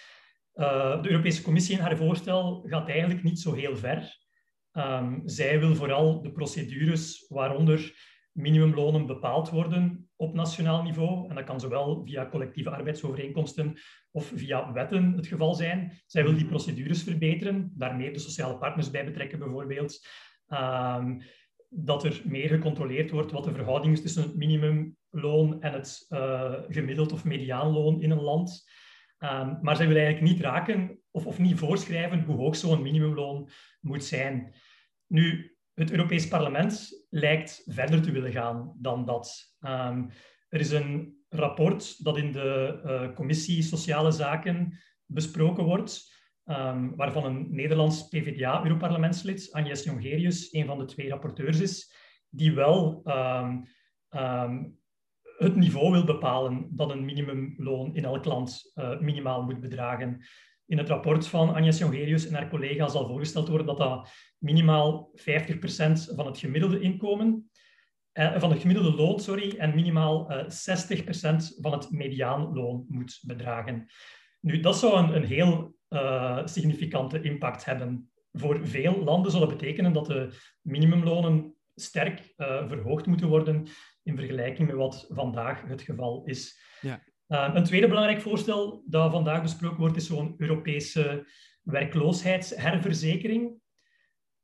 Uh, 0.56 1.02
de 1.02 1.10
Europese 1.10 1.42
Commissie 1.42 1.76
in 1.76 1.82
haar 1.82 1.98
voorstel 1.98 2.64
gaat 2.68 2.90
eigenlijk 2.90 3.24
niet 3.24 3.40
zo 3.40 3.54
heel 3.54 3.78
ver. 3.78 4.18
Um, 4.74 5.22
zij 5.26 5.60
wil 5.60 5.76
vooral 5.76 6.22
de 6.22 6.32
procedures 6.32 7.26
waaronder 7.28 8.08
minimumlonen 8.32 9.06
bepaald 9.06 9.50
worden 9.50 10.10
op 10.16 10.34
nationaal 10.34 10.84
niveau. 10.84 11.30
En 11.30 11.36
dat 11.36 11.44
kan 11.44 11.60
zowel 11.60 12.04
via 12.06 12.30
collectieve 12.30 12.70
arbeidsovereenkomsten 12.70 13.78
of 14.12 14.32
via 14.36 14.72
wetten 14.72 15.14
het 15.14 15.28
geval 15.28 15.54
zijn. 15.54 16.02
Zij 16.06 16.24
wil 16.24 16.36
die 16.36 16.46
procedures 16.46 17.04
verbeteren, 17.04 17.72
daarmee 17.76 18.12
de 18.12 18.20
sociale 18.20 18.58
partners 18.58 18.92
bij 18.92 19.06
betrekken 19.06 19.40
bijvoorbeeld. 19.40 20.08
Um, 20.48 21.22
dat 21.70 22.04
er 22.04 22.22
meer 22.26 22.50
gecontroleerd 22.50 23.12
wordt 23.12 23.32
wat 23.32 23.44
de 23.44 23.54
verhouding 23.54 23.94
is 23.94 24.02
tussen 24.02 24.24
het 24.24 24.36
minimumloon 24.36 25.62
en 25.62 25.74
het 25.74 26.06
uh, 26.10 26.54
gemiddeld 26.70 27.12
of 27.12 27.24
mediaanloon 27.24 28.02
in 28.02 28.12
een 28.12 28.22
land. 28.22 28.68
Um, 29.20 29.58
maar 29.62 29.76
zij 29.76 29.88
willen 29.88 30.04
eigenlijk 30.04 30.34
niet 30.34 30.44
raken 30.44 31.00
of, 31.12 31.26
of 31.26 31.40
niet 31.40 31.58
voorschrijven 31.58 32.24
hoe 32.24 32.36
hoog 32.36 32.56
zo'n 32.56 32.82
minimumloon 32.82 33.50
moet 33.80 34.04
zijn. 34.04 34.54
Nu, 35.08 35.56
het 35.74 35.92
Europees 35.92 36.28
Parlement 36.28 37.06
lijkt 37.10 37.64
verder 37.66 38.02
te 38.02 38.12
willen 38.12 38.32
gaan 38.32 38.74
dan 38.78 39.06
dat. 39.06 39.56
Um, 39.62 40.10
er 40.50 40.60
is 40.60 40.72
een 40.72 41.18
rapport 41.30 42.04
dat 42.04 42.18
in 42.18 42.32
de 42.32 42.82
uh, 42.86 43.16
Commissie 43.16 43.62
Sociale 43.62 44.12
Zaken 44.12 44.80
besproken 45.06 45.64
wordt. 45.64 46.19
Um, 46.50 46.96
waarvan 46.96 47.26
een 47.26 47.48
Nederlands 47.50 48.08
PvdA-Europarlementslid, 48.08 49.52
Agnes 49.52 49.84
Jongerius, 49.84 50.54
een 50.54 50.66
van 50.66 50.78
de 50.78 50.86
twee 50.86 51.10
rapporteurs 51.10 51.60
is, 51.60 51.94
die 52.30 52.54
wel 52.54 53.02
um, 53.06 53.66
um, 54.10 54.80
het 55.38 55.56
niveau 55.56 55.92
wil 55.92 56.04
bepalen 56.04 56.68
dat 56.70 56.90
een 56.90 57.06
minimumloon 57.06 57.96
in 57.96 58.04
elk 58.04 58.26
land 58.26 58.72
uh, 58.76 59.00
minimaal 59.00 59.44
moet 59.44 59.60
bedragen. 59.60 60.26
In 60.66 60.78
het 60.78 60.90
rapport 60.90 61.28
van 61.28 61.54
Agnes 61.54 61.78
Jongerius 61.78 62.28
en 62.28 62.34
haar 62.34 62.50
collega 62.50 62.88
zal 62.88 63.08
voorgesteld 63.08 63.48
worden 63.48 63.68
dat 63.68 63.78
dat 63.78 64.10
minimaal 64.38 65.12
50% 65.16 65.22
van 66.16 66.26
het 66.26 66.38
gemiddelde 66.38 66.80
inkomen, 66.80 67.50
uh, 68.14 68.40
van 68.40 68.52
het 68.52 68.60
gemiddelde 68.60 68.96
loon, 68.96 69.20
sorry, 69.20 69.56
en 69.58 69.76
minimaal 69.76 70.30
eh, 70.30 70.46
60% 70.46 70.50
van 71.62 71.72
het 71.72 71.92
mediaanloon 71.92 72.86
moet 72.88 73.20
bedragen. 73.26 73.86
Nu, 74.40 74.60
dat 74.60 74.78
zou 74.78 74.98
een, 74.98 75.16
een 75.16 75.26
heel 75.26 75.78
uh, 75.90 76.42
significante 76.46 77.22
impact 77.22 77.66
hebben. 77.66 78.12
Voor 78.34 78.68
veel 78.68 79.04
landen 79.04 79.32
zal 79.32 79.40
dat 79.40 79.50
betekenen 79.50 79.94
dat 79.94 80.06
de 80.06 80.34
minimumlonen 80.62 81.56
sterk 81.76 82.34
uh, 82.38 82.68
verhoogd 82.68 83.06
moeten 83.06 83.28
worden 83.28 83.68
in 84.04 84.16
vergelijking 84.16 84.68
met 84.68 84.78
wat 84.78 85.08
vandaag 85.10 85.62
het 85.68 85.82
geval 85.82 86.24
is. 86.26 86.60
Ja. 86.82 87.04
Uh, 87.28 87.50
een 87.54 87.64
tweede 87.64 87.88
belangrijk 87.88 88.22
voorstel 88.22 88.84
dat 88.86 89.12
vandaag 89.12 89.42
besproken 89.42 89.80
wordt, 89.80 89.96
is 89.96 90.08
zo'n 90.08 90.34
Europese 90.38 91.28
werkloosheidsherverzekering. 91.62 93.62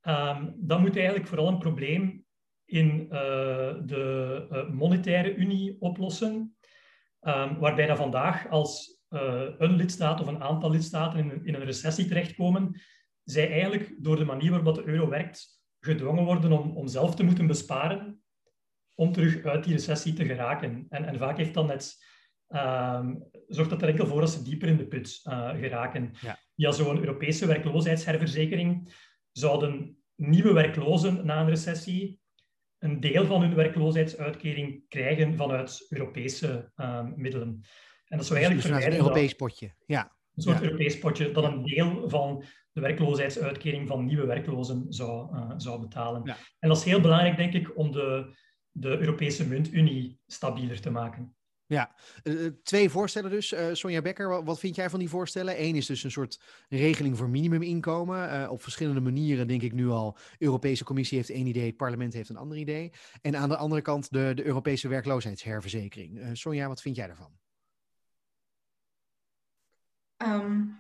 Um, 0.02 0.56
dat 0.58 0.80
moet 0.80 0.96
eigenlijk 0.96 1.28
vooral 1.28 1.48
een 1.48 1.58
probleem 1.58 2.26
in 2.66 3.08
de 3.86 4.68
monetaire 4.72 5.36
unie 5.36 5.76
oplossen, 5.80 6.56
um, 7.22 7.60
waarbij 7.60 7.86
dat 7.86 7.98
vandaag 7.98 8.50
als 8.50 8.95
een 9.58 9.76
lidstaat 9.76 10.22
of 10.22 10.28
een 10.28 10.44
aantal 10.44 10.70
lidstaten 10.70 11.20
in, 11.20 11.46
in 11.46 11.54
een 11.54 11.66
recessie 11.66 12.08
terechtkomen, 12.08 12.82
zij 13.24 13.52
eigenlijk 13.52 13.96
door 13.98 14.16
de 14.16 14.26
manier 14.26 14.52
waarop 14.52 14.76
de 14.76 14.86
euro 14.86 15.10
werkt 15.10 15.64
gedwongen 15.80 16.24
worden 16.24 16.52
om, 16.52 16.78
om 16.78 16.88
zelf 16.88 17.16
te 17.16 17.24
moeten 17.24 17.48
besparen 17.48 18.24
om 18.94 19.12
terug 19.12 19.44
uit 19.44 19.64
die 19.64 19.74
recessie 19.74 20.14
te 20.14 20.26
geraken. 20.26 20.86
En, 20.90 21.06
en 21.06 21.18
vaak 21.18 21.38
heeft 21.38 21.54
dan 21.54 21.66
net, 21.66 21.96
um, 22.50 23.24
zorgt 23.48 23.70
dat 23.70 23.82
er 23.82 23.88
enkel 23.88 24.08
voor 24.08 24.22
dat 24.22 24.30
ze 24.30 24.44
dieper 24.44 24.68
in 24.68 24.78
de 24.78 24.88
put 24.88 25.22
uh, 25.24 25.50
geraken. 25.50 26.14
Ja. 26.22 26.40
via 26.56 26.72
zo'n 26.72 27.00
Europese 27.00 27.46
werkloosheidsherverzekering 27.46 28.94
zouden 29.32 29.98
nieuwe 30.16 30.54
werklozen 30.54 31.26
na 31.26 31.40
een 31.40 31.50
recessie 31.50 32.20
een 32.80 33.00
deel 33.00 33.26
van 33.26 33.42
hun 33.42 33.56
werkloosheidsuitkering 33.56 34.84
krijgen 34.88 35.36
vanuit 35.36 35.86
Europese 35.90 36.72
uh, 36.76 37.04
middelen. 37.16 37.62
En 38.16 38.22
dat 38.22 38.30
zou 38.30 38.40
eigenlijk 38.40 38.68
dus 38.68 38.86
een 38.86 38.98
Europees 38.98 39.34
potje, 39.34 39.72
ja. 39.86 40.12
Een 40.36 40.42
soort 40.42 40.62
Europees 40.62 41.00
potje 41.00 41.32
dat 41.32 41.44
een 41.44 41.64
deel 41.64 42.10
van 42.10 42.44
de 42.72 42.82
werkloosheidsuitkering 42.82 43.88
van 43.88 44.06
nieuwe 44.06 44.26
werklozen 44.26 44.86
zou, 44.90 45.36
uh, 45.36 45.52
zou 45.58 45.80
betalen. 45.80 46.22
Ja. 46.26 46.38
En 46.60 46.70
dat 46.70 46.78
is 46.78 46.84
heel 46.84 47.02
belangrijk, 47.02 47.38
denk 47.38 47.54
ik, 47.54 47.78
om 47.78 47.92
de, 47.92 48.36
de 48.72 48.98
Europese 48.98 49.48
muntunie 49.48 50.20
stabieler 50.28 50.82
te 50.82 50.90
maken. 50.90 51.36
Ja, 51.66 51.96
uh, 52.24 52.50
twee 52.64 52.90
voorstellen 52.90 53.30
dus. 53.30 53.54
Uh, 53.54 53.68
Sonja 53.72 54.02
Becker, 54.02 54.30
wat, 54.30 54.44
wat, 54.44 54.60
vind 54.60 54.76
jij 54.76 54.90
van 54.90 55.00
die 55.00 55.10
voorstellen? 55.10 55.62
Eén 55.62 55.76
is 55.76 55.86
dus 55.86 56.04
een 56.04 56.12
soort 56.12 56.42
regeling 56.70 57.18
voor 57.18 57.30
minimuminkomen. 57.30 58.42
Uh, 58.42 58.52
op 58.52 58.62
verschillende 58.62 59.02
manieren 59.02 59.48
denk 59.48 59.62
ik 59.62 59.74
nu 59.74 59.90
al. 59.90 60.18
Europese 60.38 60.84
Commissie 60.84 61.18
heeft 61.18 61.30
één 61.30 61.48
idee, 61.48 61.66
het 61.66 61.78
parlement 61.78 62.14
heeft 62.14 62.30
een 62.30 62.38
ander 62.38 62.58
idee. 62.58 62.92
En 63.22 63.36
aan 63.36 63.50
de 63.50 63.58
andere 63.58 63.82
kant 63.82 64.12
de, 64.12 64.32
de 64.36 64.46
Europese 64.46 64.88
werkloosheidsherverzekering. 64.88 66.30
Sonja, 66.34 66.68
wat 66.68 66.82
vind 66.82 66.96
jij 66.96 67.08
daarvan? 67.08 67.44
Um, 70.18 70.78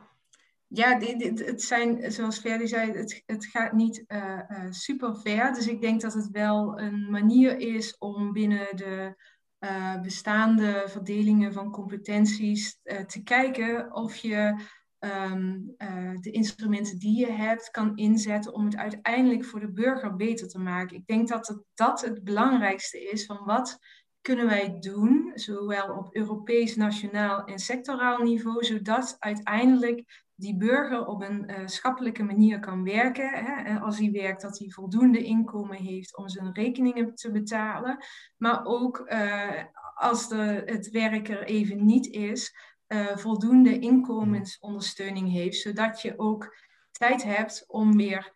ja, 0.67 0.99
dit, 0.99 1.45
het 1.45 1.61
zijn, 1.61 2.11
zoals 2.11 2.39
Ferdi 2.39 2.67
zei, 2.67 2.91
het, 2.91 3.23
het 3.25 3.45
gaat 3.45 3.71
niet 3.71 4.03
uh, 4.07 4.39
uh, 4.49 4.65
super 4.69 5.15
ver. 5.17 5.53
Dus 5.53 5.67
ik 5.67 5.81
denk 5.81 6.01
dat 6.01 6.13
het 6.13 6.29
wel 6.29 6.79
een 6.79 7.09
manier 7.11 7.57
is 7.57 7.97
om 7.97 8.33
binnen 8.33 8.75
de 8.75 9.15
uh, 9.59 10.01
bestaande 10.01 10.83
verdelingen 10.87 11.53
van 11.53 11.71
competenties 11.71 12.79
te 12.83 13.23
kijken 13.23 13.93
of 13.93 14.15
je 14.15 14.63
um, 14.99 15.75
de 16.21 16.31
instrumenten 16.31 16.99
die 16.99 17.19
je 17.19 17.31
hebt 17.31 17.71
kan 17.71 17.95
inzetten 17.95 18.53
om 18.53 18.65
het 18.65 18.75
uiteindelijk 18.75 19.45
voor 19.45 19.59
de 19.59 19.71
burger 19.71 20.15
beter 20.15 20.47
te 20.47 20.59
maken. 20.59 20.97
Ik 20.97 21.07
denk 21.07 21.27
dat 21.27 21.63
dat 21.73 22.01
het 22.01 22.23
belangrijkste 22.23 23.09
is 23.09 23.25
van 23.25 23.45
wat 23.45 23.79
kunnen 24.25 24.45
wij 24.45 24.77
doen, 24.79 25.31
zowel 25.35 25.95
op 25.97 26.15
Europees, 26.15 26.75
nationaal 26.75 27.43
en 27.45 27.59
sectoraal 27.59 28.17
niveau, 28.17 28.63
zodat 28.63 29.15
uiteindelijk 29.19 30.23
die 30.35 30.57
burger 30.57 31.05
op 31.05 31.21
een 31.21 31.49
uh, 31.49 31.67
schappelijke 31.67 32.23
manier 32.23 32.59
kan 32.59 32.83
werken. 32.83 33.29
Hè? 33.29 33.63
En 33.63 33.81
als 33.81 33.99
hij 33.99 34.11
werkt, 34.11 34.41
dat 34.41 34.59
hij 34.59 34.69
voldoende 34.69 35.23
inkomen 35.23 35.77
heeft 35.77 36.17
om 36.17 36.29
zijn 36.29 36.53
rekeningen 36.53 37.15
te 37.15 37.31
betalen. 37.31 37.97
Maar 38.37 38.65
ook 38.65 39.05
uh, 39.07 39.63
als 39.95 40.29
de, 40.29 40.63
het 40.65 40.89
werk 40.89 41.29
er 41.29 41.43
even 41.43 41.85
niet 41.85 42.07
is, 42.07 42.55
uh, 42.87 43.17
voldoende 43.17 43.79
inkomensondersteuning 43.79 45.31
heeft, 45.31 45.57
zodat 45.57 46.01
je 46.01 46.19
ook 46.19 46.55
tijd 46.91 47.23
hebt 47.23 47.63
om 47.67 47.97
weer 47.97 48.33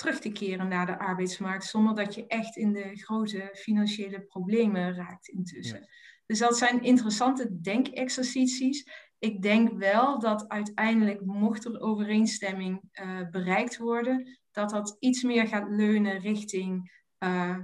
terug 0.00 0.20
te 0.20 0.32
keren 0.32 0.68
naar 0.68 0.86
de 0.86 0.98
arbeidsmarkt, 0.98 1.64
zonder 1.64 1.94
dat 1.94 2.14
je 2.14 2.26
echt 2.26 2.56
in 2.56 2.72
de 2.72 2.96
grote 2.96 3.50
financiële 3.52 4.20
problemen 4.20 4.94
raakt 4.94 5.28
intussen. 5.28 5.88
Dus 6.26 6.38
dat 6.38 6.58
zijn 6.58 6.82
interessante 6.82 7.60
denkexercities 7.60 8.84
ik 9.20 9.42
denk 9.42 9.78
wel 9.78 10.18
dat 10.18 10.48
uiteindelijk, 10.48 11.24
mocht 11.24 11.64
er 11.64 11.80
overeenstemming 11.80 12.82
uh, 12.92 13.30
bereikt 13.30 13.76
worden, 13.76 14.38
dat 14.50 14.70
dat 14.70 14.96
iets 14.98 15.22
meer 15.22 15.46
gaat 15.46 15.68
leunen 15.68 16.18
richting 16.18 17.02
uh, 17.18 17.56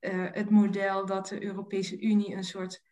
uh, 0.00 0.26
het 0.32 0.50
model 0.50 1.06
dat 1.06 1.28
de 1.28 1.44
Europese 1.44 2.00
Unie 2.00 2.34
een 2.34 2.44
soort 2.44 2.82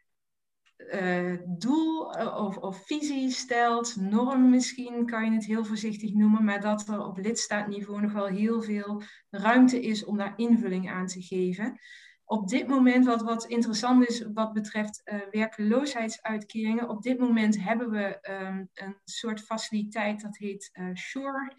doel 1.58 2.00
of, 2.36 2.56
of, 2.56 2.86
visie 2.86 3.30
stelt, 3.30 3.96
norm 3.96 4.50
misschien 4.50 5.06
kan 5.06 5.24
je 5.24 5.30
het 5.30 5.44
heel 5.44 5.64
voorzichtig 5.64 6.14
noemen, 6.14 6.44
maar 6.44 6.60
dat 6.60 6.88
er 6.88 7.06
op 7.06 7.18
lidstaatniveau 7.18 8.00
nog 8.00 8.12
wel 8.12 8.26
heel 8.26 8.62
veel 8.62 9.02
ruimte 9.30 9.80
is 9.80 10.04
om 10.04 10.16
daar 10.16 10.32
invulling 10.36 10.90
aan 10.90 11.06
te 11.06 11.22
geven 11.22 11.78
op 12.24 12.48
dit 12.48 12.66
moment, 12.66 13.04
wat, 13.04 13.22
wat 13.22 13.46
interessant 13.46 14.08
is 14.08 14.24
wat 14.34 14.52
betreft 14.52 15.02
uh, 15.04 15.20
werkloosheidsuitkeringen, 15.30 16.88
op 16.88 17.02
dit 17.02 17.18
moment 17.18 17.60
hebben 17.60 17.90
we 17.90 18.18
um, 18.30 18.68
een 18.74 18.96
soort 19.04 19.40
faciliteit 19.40 20.20
dat 20.20 20.36
heet 20.36 20.70
SURE 20.92 21.52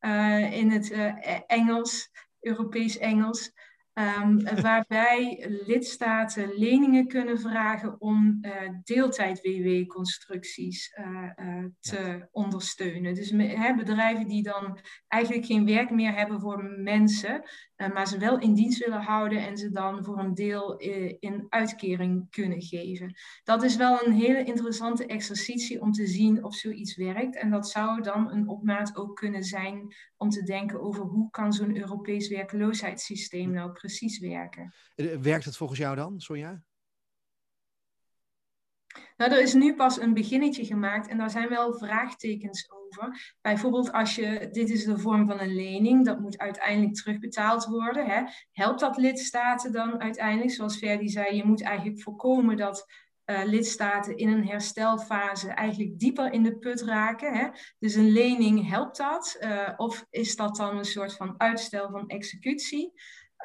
uh, 0.00 0.52
in 0.52 0.70
het 0.70 0.90
Engels, 1.46 2.10
Europees 2.40 2.98
Engels. 2.98 3.52
Um, 3.94 4.42
waarbij 4.60 5.46
lidstaten 5.66 6.54
leningen 6.54 7.06
kunnen 7.06 7.40
vragen 7.40 8.00
om 8.00 8.38
uh, 8.42 8.52
deeltijd-WW-constructies 8.84 10.96
uh, 10.98 11.30
uh, 11.36 11.64
te 11.80 12.28
ondersteunen. 12.30 13.14
Dus 13.14 13.30
bedrijven 13.76 14.28
die 14.28 14.42
dan 14.42 14.78
eigenlijk 15.08 15.46
geen 15.46 15.66
werk 15.66 15.90
meer 15.90 16.14
hebben 16.14 16.40
voor 16.40 16.64
mensen, 16.64 17.42
maar 17.92 18.06
ze 18.06 18.18
wel 18.18 18.38
in 18.38 18.54
dienst 18.54 18.84
willen 18.84 19.02
houden 19.02 19.46
en 19.46 19.56
ze 19.56 19.70
dan 19.70 20.04
voor 20.04 20.18
een 20.18 20.34
deel 20.34 20.76
in 21.18 21.46
uitkering 21.48 22.30
kunnen 22.30 22.62
geven. 22.62 23.14
Dat 23.44 23.62
is 23.62 23.76
wel 23.76 24.06
een 24.06 24.12
hele 24.12 24.44
interessante 24.44 25.06
exercitie 25.06 25.80
om 25.80 25.92
te 25.92 26.06
zien 26.06 26.44
of 26.44 26.54
zoiets 26.54 26.96
werkt. 26.96 27.36
En 27.36 27.50
dat 27.50 27.68
zou 27.68 28.02
dan 28.02 28.32
een 28.32 28.48
opmaat 28.48 28.96
ook 28.96 29.16
kunnen 29.16 29.42
zijn 29.42 29.94
om 30.16 30.28
te 30.28 30.42
denken 30.42 30.80
over 30.80 31.02
hoe 31.02 31.30
kan 31.30 31.52
zo'n 31.52 31.76
Europees 31.76 32.28
werkloosheidssysteem 32.28 33.50
nou 33.50 33.72
precies 33.80 34.18
werken. 34.18 34.74
Eh, 34.94 35.16
werkt 35.16 35.44
het 35.44 35.56
volgens 35.56 35.78
jou 35.78 35.96
dan, 35.96 36.20
Sonja? 36.20 36.62
Nou, 39.16 39.32
er 39.32 39.42
is 39.42 39.54
nu 39.54 39.74
pas 39.74 40.00
een 40.00 40.14
beginnetje 40.14 40.64
gemaakt 40.64 41.08
en 41.08 41.18
daar 41.18 41.30
zijn 41.30 41.48
wel 41.48 41.74
vraagtekens 41.74 42.70
over. 42.70 43.34
Bijvoorbeeld 43.40 43.92
als 43.92 44.14
je, 44.14 44.48
dit 44.52 44.70
is 44.70 44.84
de 44.84 44.98
vorm 44.98 45.26
van 45.26 45.40
een 45.40 45.54
lening, 45.54 46.04
dat 46.04 46.20
moet 46.20 46.38
uiteindelijk 46.38 46.94
terugbetaald 46.94 47.64
worden. 47.64 48.06
Hè. 48.06 48.22
Helpt 48.52 48.80
dat 48.80 48.96
lidstaten 48.96 49.72
dan 49.72 50.00
uiteindelijk? 50.00 50.50
Zoals 50.50 50.78
Ferdi 50.78 51.08
zei, 51.08 51.36
je 51.36 51.44
moet 51.44 51.62
eigenlijk 51.62 52.02
voorkomen 52.02 52.56
dat 52.56 52.86
uh, 53.30 53.44
lidstaten 53.44 54.16
in 54.16 54.28
een 54.28 54.46
herstelfase 54.46 55.48
eigenlijk 55.48 55.98
dieper 55.98 56.32
in 56.32 56.42
de 56.42 56.58
put 56.58 56.82
raken. 56.82 57.34
Hè? 57.34 57.48
Dus 57.78 57.94
een 57.94 58.10
lening 58.10 58.68
helpt 58.68 58.96
dat? 58.96 59.36
Uh, 59.40 59.72
of 59.76 60.06
is 60.10 60.36
dat 60.36 60.56
dan 60.56 60.78
een 60.78 60.84
soort 60.84 61.16
van 61.16 61.34
uitstel 61.38 61.90
van 61.90 62.08
executie? 62.08 62.92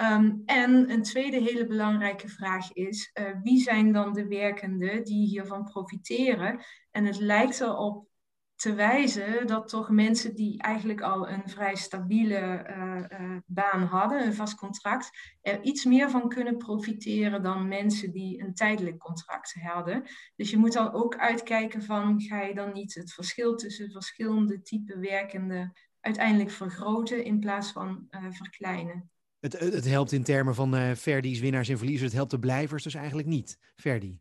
Um, 0.01 0.41
en 0.45 0.91
een 0.91 1.03
tweede 1.03 1.39
hele 1.39 1.65
belangrijke 1.65 2.27
vraag 2.29 2.73
is: 2.73 3.11
uh, 3.13 3.25
wie 3.43 3.61
zijn 3.61 3.91
dan 3.91 4.13
de 4.13 4.27
werkenden 4.27 5.03
die 5.03 5.27
hiervan 5.27 5.63
profiteren? 5.63 6.59
En 6.91 7.05
het 7.05 7.19
lijkt 7.19 7.61
erop 7.61 8.07
te 8.55 8.73
wijzen 8.73 9.47
dat 9.47 9.67
toch 9.67 9.89
mensen 9.89 10.35
die 10.35 10.61
eigenlijk 10.61 11.01
al 11.01 11.29
een 11.29 11.49
vrij 11.49 11.75
stabiele 11.75 12.65
uh, 12.69 13.19
uh, 13.19 13.37
baan 13.45 13.83
hadden, 13.83 14.25
een 14.25 14.33
vast 14.33 14.55
contract, 14.55 15.09
er 15.41 15.61
iets 15.61 15.85
meer 15.85 16.09
van 16.09 16.29
kunnen 16.29 16.57
profiteren 16.57 17.43
dan 17.43 17.67
mensen 17.67 18.11
die 18.11 18.41
een 18.41 18.53
tijdelijk 18.53 18.97
contract 18.97 19.53
hadden. 19.53 20.03
Dus 20.35 20.49
je 20.49 20.57
moet 20.57 20.73
dan 20.73 20.93
ook 20.93 21.17
uitkijken 21.17 21.83
van, 21.83 22.21
ga 22.21 22.41
je 22.41 22.53
dan 22.53 22.73
niet 22.73 22.93
het 22.93 23.13
verschil 23.13 23.55
tussen 23.55 23.91
verschillende 23.91 24.61
typen 24.61 24.99
werkenden 24.99 25.73
uiteindelijk 25.99 26.51
vergroten 26.51 27.23
in 27.23 27.39
plaats 27.39 27.71
van 27.71 28.07
verkleinen. 28.29 29.09
Het, 29.45 29.59
het, 29.59 29.87
helpt 29.87 30.11
in 30.11 30.23
termen 30.23 30.55
van 30.55 30.75
uh, 30.75 30.91
Verdi's 30.91 31.39
winnaars 31.39 31.69
en 31.69 31.77
verliezers, 31.77 32.05
het 32.05 32.13
helpt 32.13 32.31
de 32.31 32.39
blijvers 32.39 32.83
dus 32.83 32.93
eigenlijk 32.93 33.27
niet, 33.27 33.59
Verdi. 33.75 34.19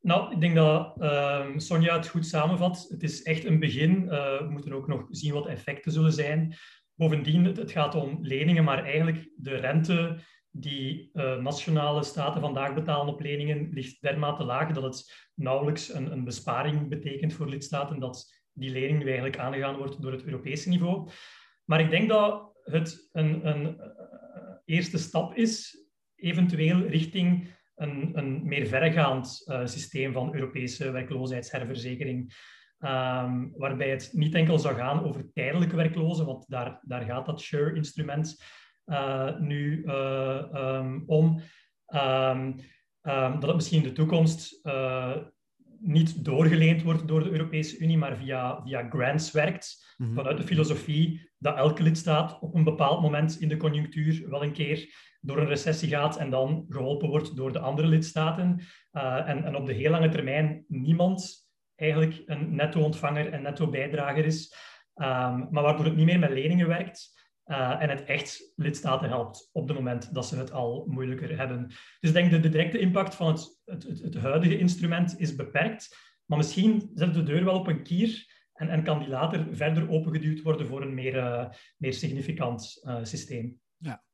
Nou, 0.00 0.32
ik 0.32 0.40
denk 0.40 0.54
dat 0.54 0.94
uh, 0.98 1.46
Sonja 1.56 1.96
het 1.96 2.08
goed 2.08 2.26
samenvat. 2.26 2.86
Het 2.88 3.02
is 3.02 3.22
echt 3.22 3.44
een 3.44 3.58
begin. 3.58 4.02
Uh, 4.04 4.38
we 4.38 4.46
moeten 4.50 4.72
ook 4.72 4.86
nog 4.86 5.06
zien 5.10 5.32
wat 5.32 5.46
effecten 5.46 5.92
zullen 5.92 6.12
zijn. 6.12 6.54
Bovendien, 6.94 7.44
het, 7.44 7.70
gaat 7.70 7.94
om 7.94 8.18
leningen, 8.22 8.64
maar 8.64 8.84
eigenlijk 8.84 9.30
de 9.36 9.54
rente 9.54 10.18
die 10.50 11.10
uh, 11.14 11.36
nationale 11.36 12.04
staten 12.04 12.40
vandaag 12.40 12.74
betalen 12.74 13.14
op 13.14 13.20
leningen 13.20 13.68
ligt 13.72 14.00
dermate 14.00 14.44
laag 14.44 14.72
dat 14.72 14.82
het 14.82 15.28
nauwelijks 15.34 15.94
een, 15.94 16.12
een 16.12 16.24
besparing 16.24 16.88
betekent 16.88 17.32
voor 17.32 17.48
lidstaten 17.48 17.98
dat 17.98 18.34
die 18.52 18.70
lening 18.70 18.98
nu 18.98 19.04
eigenlijk 19.04 19.38
aangegaan 19.38 19.76
wordt 19.76 20.02
door 20.02 20.12
het 20.12 20.24
Europese 20.24 20.68
niveau. 20.68 21.08
Maar 21.64 21.80
ik 21.80 21.90
denk 21.90 22.08
dat 22.08 22.47
het 22.70 23.08
een, 23.12 23.46
een 23.46 23.80
eerste 24.64 24.98
stap 24.98 25.34
is, 25.34 25.84
eventueel 26.16 26.80
richting 26.80 27.48
een, 27.74 28.10
een 28.18 28.46
meer 28.46 28.66
verregaand 28.66 29.44
uh, 29.46 29.66
systeem 29.66 30.12
van 30.12 30.34
Europese 30.34 30.90
werkloosheidsherverzekering. 30.90 32.34
Um, 32.80 33.52
waarbij 33.56 33.90
het 33.90 34.10
niet 34.12 34.34
enkel 34.34 34.58
zou 34.58 34.74
gaan 34.74 35.04
over 35.04 35.32
tijdelijke 35.32 35.76
werklozen, 35.76 36.26
want 36.26 36.48
daar, 36.48 36.80
daar 36.82 37.02
gaat 37.02 37.26
dat 37.26 37.40
SURE-instrument 37.40 38.42
uh, 38.86 39.38
nu 39.38 39.84
um, 39.86 41.02
om. 41.06 41.40
Um, 41.94 42.56
dat 43.02 43.42
het 43.42 43.54
misschien 43.54 43.82
in 43.82 43.88
de 43.88 43.92
toekomst 43.92 44.60
niet 45.80 46.24
doorgeleend 46.24 46.82
wordt 46.82 47.08
door 47.08 47.22
de 47.22 47.30
Europese 47.30 47.78
Unie, 47.78 47.98
maar 47.98 48.16
via, 48.16 48.62
via 48.64 48.88
grants 48.90 49.30
werkt. 49.30 49.94
Mm 49.96 50.06
-hmm. 50.06 50.14
Vanuit 50.14 50.36
de 50.36 50.42
filosofie 50.42 51.30
dat 51.38 51.56
elke 51.56 51.82
lidstaat 51.82 52.38
op 52.40 52.54
een 52.54 52.64
bepaald 52.64 53.00
moment 53.00 53.40
in 53.40 53.48
de 53.48 53.56
conjunctuur 53.56 54.30
wel 54.30 54.42
een 54.42 54.52
keer 54.52 54.94
door 55.20 55.38
een 55.38 55.46
recessie 55.46 55.88
gaat 55.88 56.16
en 56.16 56.30
dan 56.30 56.66
geholpen 56.68 57.08
wordt 57.08 57.36
door 57.36 57.52
de 57.52 57.58
andere 57.58 57.88
lidstaten. 57.88 58.60
Uh, 58.92 59.28
en, 59.28 59.44
en, 59.44 59.56
op 59.56 59.66
de 59.66 59.72
heel 59.72 59.90
lange 59.90 60.08
termijn 60.08 60.64
niemand 60.68 61.48
eigenlijk 61.74 62.22
een 62.26 62.54
netto-ontvanger 62.54 63.32
en 63.32 63.42
netto-bijdrager 63.42 64.24
is, 64.24 64.54
um, 64.94 65.48
maar 65.50 65.62
waardoor 65.62 65.84
het 65.84 65.96
niet 65.96 66.06
meer 66.06 66.18
met 66.18 66.30
leningen 66.30 66.68
werkt. 66.68 67.17
Uh, 67.48 67.82
en 67.82 67.88
het 67.88 68.04
echt 68.04 68.52
lidstaten 68.56 69.08
helpt 69.08 69.50
op 69.52 69.68
het 69.68 69.76
moment 69.76 70.14
dat 70.14 70.26
ze 70.26 70.36
het 70.36 70.52
al 70.52 70.84
moeilijker 70.88 71.38
hebben. 71.38 71.66
Dus 71.66 72.10
ik 72.10 72.12
denk 72.12 72.30
dat 72.30 72.42
de 72.42 72.48
directe 72.48 72.78
impact 72.78 73.14
van 73.14 73.26
het, 73.26 73.60
het, 73.64 74.02
het, 74.02 74.14
huidige 74.14 74.58
instrument 74.58 75.20
is 75.20 75.34
beperkt. 75.34 75.96
Maar 76.24 76.38
misschien 76.38 76.90
zet 76.94 77.14
de 77.14 77.22
deur 77.22 77.44
wel 77.44 77.58
op 77.58 77.66
een 77.66 77.82
kier 77.82 78.26
en, 78.52 78.68
en 78.68 78.82
kan 78.82 78.98
die 78.98 79.08
later 79.08 79.46
verder 79.50 79.90
opengeduwd 79.90 80.42
worden 80.42 80.66
voor 80.66 80.82
een 80.82 80.94
meer, 80.94 81.16
uh, 81.16 81.48
meer 81.76 81.94
significant 81.94 82.80
uh, 82.82 82.98
systeem. 83.02 83.60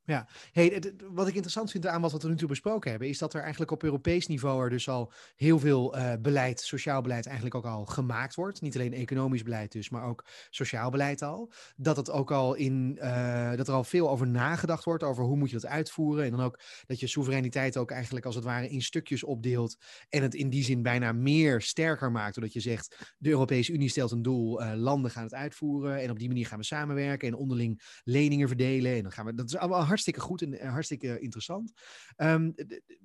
Ja. 0.06 0.26
Hey, 0.52 0.92
wat 1.10 1.26
ik 1.26 1.34
interessant 1.34 1.70
vind 1.70 1.86
aan 1.86 2.00
wat 2.00 2.22
we 2.22 2.28
nu 2.28 2.36
toe 2.36 2.48
besproken 2.48 2.90
hebben, 2.90 3.08
is 3.08 3.18
dat 3.18 3.34
er 3.34 3.40
eigenlijk 3.40 3.70
op 3.70 3.82
Europees 3.82 4.26
niveau 4.26 4.62
er 4.62 4.70
dus 4.70 4.88
al 4.88 5.12
heel 5.36 5.58
veel 5.58 5.96
uh, 5.96 6.12
beleid, 6.20 6.60
sociaal 6.60 7.02
beleid 7.02 7.26
eigenlijk 7.26 7.56
ook 7.56 7.64
al 7.64 7.84
gemaakt 7.84 8.34
wordt. 8.34 8.60
Niet 8.60 8.74
alleen 8.74 8.92
economisch 8.92 9.42
beleid 9.42 9.72
dus, 9.72 9.90
maar 9.90 10.04
ook 10.04 10.24
sociaal 10.50 10.90
beleid 10.90 11.22
al. 11.22 11.52
Dat 11.76 11.96
het 11.96 12.10
ook 12.10 12.30
al 12.30 12.54
in, 12.54 12.98
uh, 13.02 13.54
dat 13.54 13.68
er 13.68 13.74
al 13.74 13.84
veel 13.84 14.10
over 14.10 14.26
nagedacht 14.26 14.84
wordt, 14.84 15.02
over 15.02 15.24
hoe 15.24 15.36
moet 15.36 15.50
je 15.50 15.60
dat 15.60 15.70
uitvoeren. 15.70 16.24
En 16.24 16.30
dan 16.30 16.40
ook 16.40 16.60
dat 16.86 17.00
je 17.00 17.06
soevereiniteit 17.06 17.76
ook 17.76 17.90
eigenlijk 17.90 18.26
als 18.26 18.34
het 18.34 18.44
ware 18.44 18.68
in 18.68 18.82
stukjes 18.82 19.24
opdeelt. 19.24 19.76
En 20.08 20.22
het 20.22 20.34
in 20.34 20.50
die 20.50 20.64
zin 20.64 20.82
bijna 20.82 21.12
meer 21.12 21.60
sterker 21.60 22.12
maakt, 22.12 22.34
doordat 22.34 22.52
je 22.52 22.60
zegt, 22.60 23.14
de 23.18 23.30
Europese 23.30 23.72
Unie 23.72 23.88
stelt 23.88 24.10
een 24.10 24.22
doel, 24.22 24.62
uh, 24.62 24.72
landen 24.74 25.10
gaan 25.10 25.22
het 25.24 25.34
uitvoeren. 25.34 26.00
En 26.00 26.10
op 26.10 26.18
die 26.18 26.28
manier 26.28 26.46
gaan 26.46 26.58
we 26.58 26.64
samenwerken 26.64 27.28
en 27.28 27.34
onderling 27.34 28.00
leningen 28.04 28.48
verdelen. 28.48 28.94
En 28.94 29.02
dan 29.02 29.12
gaan 29.12 29.24
we, 29.24 29.34
dat 29.34 29.46
is 29.46 29.56
allemaal 29.56 29.92
hartstikke 29.94 30.20
goed 30.20 30.42
en 30.42 30.68
hartstikke 30.68 31.20
interessant. 31.20 31.72
Um, 32.16 32.54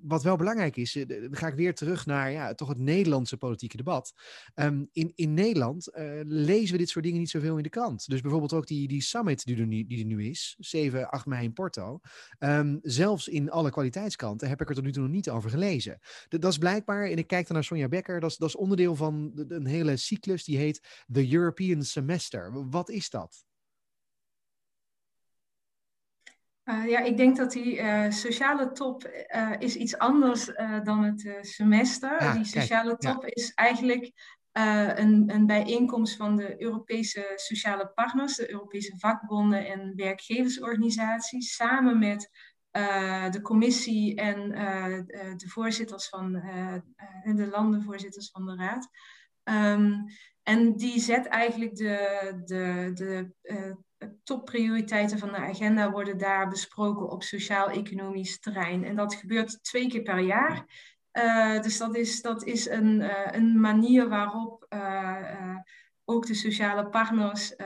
wat 0.00 0.22
wel 0.22 0.36
belangrijk 0.36 0.76
is, 0.76 0.96
uh, 0.96 1.08
dan 1.08 1.36
ga 1.36 1.46
ik 1.46 1.54
weer 1.54 1.74
terug 1.74 2.06
naar 2.06 2.30
ja, 2.32 2.54
toch 2.54 2.68
het 2.68 2.78
Nederlandse 2.78 3.36
politieke 3.36 3.76
debat. 3.76 4.12
Um, 4.54 4.88
in, 4.92 5.12
in 5.14 5.34
Nederland 5.34 5.88
uh, 5.94 6.20
lezen 6.24 6.72
we 6.72 6.78
dit 6.78 6.88
soort 6.88 7.04
dingen 7.04 7.18
niet 7.18 7.30
zoveel 7.30 7.56
in 7.56 7.62
de 7.62 7.68
krant. 7.68 8.08
Dus 8.08 8.20
bijvoorbeeld 8.20 8.52
ook 8.52 8.66
die, 8.66 8.88
die 8.88 9.02
summit 9.02 9.44
die 9.44 9.56
er, 9.56 9.66
nu, 9.66 9.86
die 9.86 9.98
er 9.98 10.04
nu 10.04 10.24
is, 10.24 10.56
7, 10.58 11.10
8 11.10 11.26
mei 11.26 11.44
in 11.44 11.52
Porto. 11.52 12.00
Um, 12.38 12.78
zelfs 12.82 13.28
in 13.28 13.50
alle 13.50 13.70
kwaliteitskranten 13.70 14.48
heb 14.48 14.60
ik 14.60 14.68
er 14.68 14.74
tot 14.74 14.84
nu 14.84 14.92
toe 14.92 15.02
nog 15.02 15.12
niet 15.12 15.30
over 15.30 15.50
gelezen. 15.50 15.98
Dat, 16.28 16.40
dat 16.40 16.52
is 16.52 16.58
blijkbaar, 16.58 17.04
en 17.04 17.18
ik 17.18 17.26
kijk 17.26 17.46
dan 17.46 17.54
naar 17.54 17.64
Sonja 17.64 17.88
Becker, 17.88 18.20
dat 18.20 18.30
is, 18.30 18.36
dat 18.36 18.48
is 18.48 18.56
onderdeel 18.56 18.96
van 18.96 19.32
een 19.48 19.66
hele 19.66 19.96
cyclus 19.96 20.44
die 20.44 20.58
heet 20.58 21.04
The 21.12 21.32
European 21.32 21.82
Semester. 21.82 22.68
Wat 22.70 22.90
is 22.90 23.10
dat? 23.10 23.44
Uh, 26.70 26.88
ja, 26.88 27.00
ik 27.00 27.16
denk 27.16 27.36
dat 27.36 27.52
die 27.52 27.76
uh, 27.76 28.10
sociale 28.10 28.72
top 28.72 29.10
uh, 29.34 29.52
is 29.58 29.76
iets 29.76 29.98
anders 29.98 30.46
dan 30.82 31.04
het 31.04 31.38
semester. 31.40 32.32
Die 32.32 32.44
sociale 32.44 32.96
kijk, 32.96 33.14
top 33.14 33.22
ja. 33.22 33.28
is 33.30 33.52
eigenlijk 33.54 34.12
een, 34.52 35.30
een 35.34 35.46
bijeenkomst 35.46 36.16
van 36.16 36.36
de 36.36 36.62
Europese 36.62 37.32
sociale 37.34 37.92
partners, 37.94 38.36
de 38.36 38.50
Europese 38.50 38.98
vakbonden 38.98 39.66
en 39.66 39.92
werkgeversorganisaties, 39.96 41.54
samen 41.54 41.98
met 41.98 42.30
de 43.30 43.40
commissie 43.42 44.14
en 44.14 44.50
de 45.36 45.48
voorzitters 45.48 46.08
van 46.08 46.32
de 47.22 47.48
landenvoorzitters 47.50 48.30
van 48.30 48.46
de 48.46 48.56
raad. 48.56 48.88
Um, 49.44 50.04
en 50.50 50.76
die 50.76 51.00
zet 51.00 51.26
eigenlijk 51.26 51.76
de, 51.76 52.42
de, 52.44 52.90
de 52.94 53.30
topprioriteiten 54.22 55.18
van 55.18 55.28
de 55.28 55.36
agenda 55.36 55.90
worden 55.90 56.18
daar 56.18 56.48
besproken 56.48 57.10
op 57.10 57.22
sociaal-economisch 57.22 58.40
terrein. 58.40 58.84
En 58.84 58.96
dat 58.96 59.14
gebeurt 59.14 59.64
twee 59.64 59.88
keer 59.88 60.02
per 60.02 60.18
jaar. 60.18 60.64
Uh, 61.12 61.60
dus 61.60 61.78
dat 61.78 61.96
is, 61.96 62.22
dat 62.22 62.44
is 62.44 62.68
een, 62.68 63.00
uh, 63.00 63.26
een 63.30 63.60
manier 63.60 64.08
waarop 64.08 64.66
ook 66.04 66.26
de 66.26 66.34
sociale 66.34 66.88
partners 66.88 67.56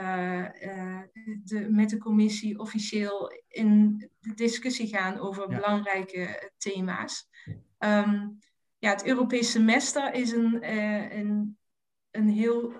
de, 1.43 1.67
met 1.69 1.89
de 1.89 1.97
commissie 1.97 2.59
officieel 2.59 3.31
in 3.47 3.97
de 4.19 4.33
discussie 4.33 4.87
gaan 4.87 5.19
over 5.19 5.49
ja. 5.49 5.55
belangrijke 5.55 6.51
thema's. 6.57 7.29
Um, 7.79 8.39
ja, 8.77 8.89
het 8.89 9.05
Europese 9.05 9.51
semester 9.51 10.13
is 10.13 10.31
een, 10.31 10.71
een, 11.17 11.57
een 12.15 12.29
heel 12.29 12.73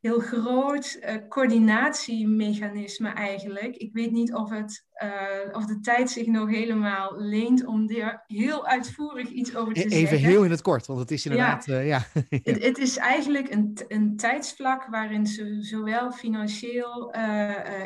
heel 0.00 0.20
groot 0.20 0.98
uh, 1.00 1.28
coördinatiemechanisme 1.28 3.08
eigenlijk. 3.08 3.76
Ik 3.76 3.92
weet 3.92 4.10
niet 4.10 4.34
of, 4.34 4.50
het, 4.50 4.86
uh, 5.04 5.56
of 5.56 5.66
de 5.66 5.80
tijd 5.80 6.10
zich 6.10 6.26
nog 6.26 6.48
helemaal 6.48 7.14
leent 7.16 7.64
om 7.64 7.88
er 7.90 8.24
heel 8.26 8.66
uitvoerig 8.66 9.28
iets 9.28 9.56
over 9.56 9.74
te 9.74 9.80
Even 9.80 9.90
zeggen. 9.90 10.16
Even 10.16 10.28
heel 10.28 10.44
in 10.44 10.50
het 10.50 10.62
kort, 10.62 10.86
want 10.86 10.98
het 10.98 11.10
is 11.10 11.26
inderdaad... 11.26 11.66
Ja, 11.66 11.80
uh, 11.80 11.86
ja. 11.86 12.02
het, 12.28 12.62
het, 12.62 12.78
is 12.78 12.96
eigenlijk 12.96 13.52
een, 13.52 13.78
een 13.88 14.16
tijdsvlak 14.16 14.86
waarin 14.86 15.26
zo, 15.26 15.44
zowel 15.60 16.12
financieel, 16.12 17.12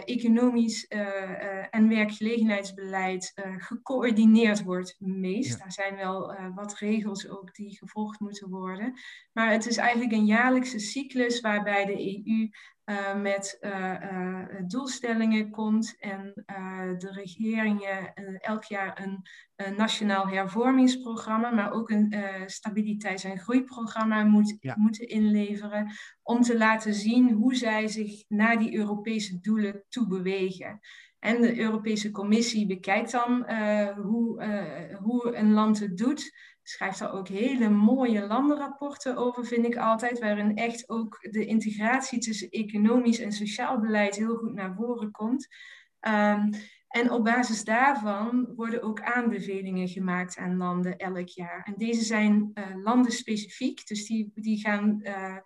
economisch 0.05 0.87
en 1.71 1.89
werkgelegenheidsbeleid 1.89 3.33
gecoördineerd 3.59 4.63
wordt 4.63 4.97
meest. 4.99 5.53
Ja. 5.53 5.57
Daar 5.57 5.73
zijn 5.73 5.97
wel 5.97 6.35
wat 6.55 6.79
regels 6.79 7.29
ook 7.29 7.55
die 7.55 7.77
gevolgd 7.77 8.21
moeten 8.21 8.49
worden. 8.49 8.93
Maar 9.33 9.51
het 9.51 9.67
is 9.67 9.77
eigenlijk 9.77 10.13
een 10.13 10.27
jaarlijkse 10.27 10.79
cyclus 10.79 11.41
waarbij 11.41 11.85
de 11.85 12.25
EU 12.27 12.49
uh, 12.85 13.21
met 13.21 13.59
uh, 13.61 13.95
uh, 14.13 14.47
doelstellingen 14.67 15.51
komt 15.51 15.97
en 15.99 16.33
de 16.99 17.11
regeringen 17.13 18.15
elk 18.41 18.65
jaar 18.65 19.01
een, 19.03 19.23
een, 19.57 19.77
nationaal 19.77 20.29
hervormingsprogramma, 20.29 21.51
maar 21.51 21.73
ook 21.73 21.91
een 21.91 22.15
stabiliteits- 22.47 23.25
en 23.25 23.39
groeiprogramma 23.39 24.25
moet, 24.25 24.57
ja. 24.61 24.75
moeten 24.79 25.09
inleveren 25.09 25.93
om 26.23 26.41
te 26.41 26.59
laten 26.59 26.95
zien 26.95 27.33
hoe 27.33 27.55
zij 27.55 27.89
zich 27.89 28.25
naar 28.29 28.59
die 28.59 28.77
Europese 28.77 29.41
doelen 29.41 29.85
toe 29.89 30.07
bewegen. 30.07 30.81
En 31.19 31.43
de 31.43 31.59
Europese 31.59 32.11
Commissie 32.11 32.67
bekijkt 32.67 33.11
dan 33.11 33.51
hoe, 33.97 34.45
hoe 35.03 35.37
een 35.37 35.53
land 35.53 35.79
het 35.81 35.97
doet 35.97 36.33
schrijft 36.65 36.99
daar 36.99 37.13
ook 37.13 37.29
hele 37.29 37.69
mooie 37.69 38.27
landenrapporten 38.27 39.17
over, 39.17 39.47
vind 39.47 39.67
ik 39.67 39.77
altijd, 39.77 40.19
waarin 40.19 40.57
echt 40.57 40.89
ook 40.89 41.19
de 41.31 41.47
integratie 41.47 42.19
tussen 42.19 42.51
economisch 42.51 43.19
en 43.19 43.33
sociaal 43.33 43.81
beleid 43.81 44.17
heel 44.17 44.37
goed 44.37 44.55
naar 44.55 44.75
voren 44.75 45.11
komt. 45.11 45.49
Um, 46.01 46.51
en 46.89 47.11
op 47.11 47.25
basis 47.25 47.65
daarvan 47.65 48.53
worden 48.57 48.83
ook 48.83 49.01
aanbevelingen 49.01 49.89
gemaakt 49.89 50.39
aan 50.39 50.57
landen 50.57 50.97
elk 50.97 51.29
jaar. 51.29 51.63
En 51.67 51.75
deze 51.77 52.03
zijn 52.03 52.51
uh, 52.55 52.65
landenspecifiek, 52.83 53.87
dus 53.87 54.07
die, 54.07 54.31
die 54.35 54.61
gaan 54.61 55.01
uh, 55.03 55.37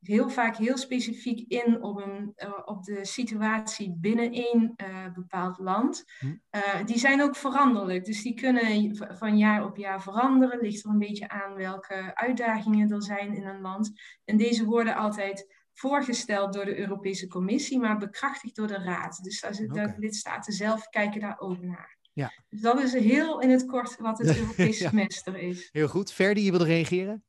heel 0.00 0.30
vaak 0.30 0.56
heel 0.56 0.76
specifiek 0.76 1.50
in 1.50 1.82
op, 1.82 1.96
een, 1.96 2.32
uh, 2.36 2.52
op 2.64 2.84
de 2.84 3.04
situatie 3.04 3.96
binnen 4.00 4.32
één 4.32 4.74
uh, 4.76 5.12
bepaald 5.14 5.58
land. 5.58 6.04
Uh, 6.20 6.84
die 6.84 6.98
zijn 6.98 7.22
ook 7.22 7.36
veranderlijk, 7.36 8.04
dus 8.04 8.22
die 8.22 8.34
kunnen 8.34 8.96
van 8.96 9.38
jaar 9.38 9.64
op 9.64 9.76
jaar 9.76 10.02
veranderen. 10.02 10.60
Ligt 10.60 10.84
er 10.84 10.90
een 10.90 10.98
beetje 10.98 11.28
aan 11.28 11.54
welke 11.54 12.10
uitdagingen 12.14 12.90
er 12.90 13.02
zijn 13.02 13.34
in 13.34 13.46
een 13.46 13.60
land. 13.60 13.92
En 14.24 14.36
deze 14.36 14.64
worden 14.64 14.94
altijd 14.94 15.56
voorgesteld 15.72 16.52
door 16.52 16.64
de 16.64 16.78
Europese 16.78 17.26
Commissie, 17.26 17.78
maar 17.78 17.98
bekrachtigd 17.98 18.56
door 18.56 18.66
de 18.66 18.82
Raad. 18.82 19.22
Dus 19.22 19.40
de 19.40 19.66
okay. 19.68 19.94
lidstaten 19.98 20.52
zelf 20.52 20.88
kijken 20.88 21.20
daar 21.20 21.38
ook 21.38 21.60
naar. 21.60 21.96
Ja. 22.12 22.32
Dus 22.48 22.60
dat 22.60 22.80
is 22.80 22.92
heel 22.92 23.40
in 23.40 23.50
het 23.50 23.66
kort 23.66 23.96
wat 23.96 24.18
het 24.18 24.36
Europese 24.38 24.82
ja. 24.82 24.88
semester 24.88 25.36
is. 25.36 25.68
Heel 25.72 25.88
goed. 25.88 26.12
Ferdi, 26.12 26.44
je 26.44 26.50
wilde 26.50 26.64
reageren? 26.64 27.24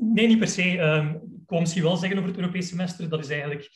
Nee, 0.00 0.26
niet 0.26 0.38
per 0.38 0.48
se. 0.48 0.78
Um, 0.78 1.08
ik 1.42 1.50
wil 1.50 1.60
misschien 1.60 1.82
wel 1.82 1.96
zeggen 1.96 2.18
over 2.18 2.30
het 2.30 2.38
Europese 2.38 2.68
semester. 2.68 3.08
Dat 3.08 3.24
is 3.24 3.30
eigenlijk 3.30 3.70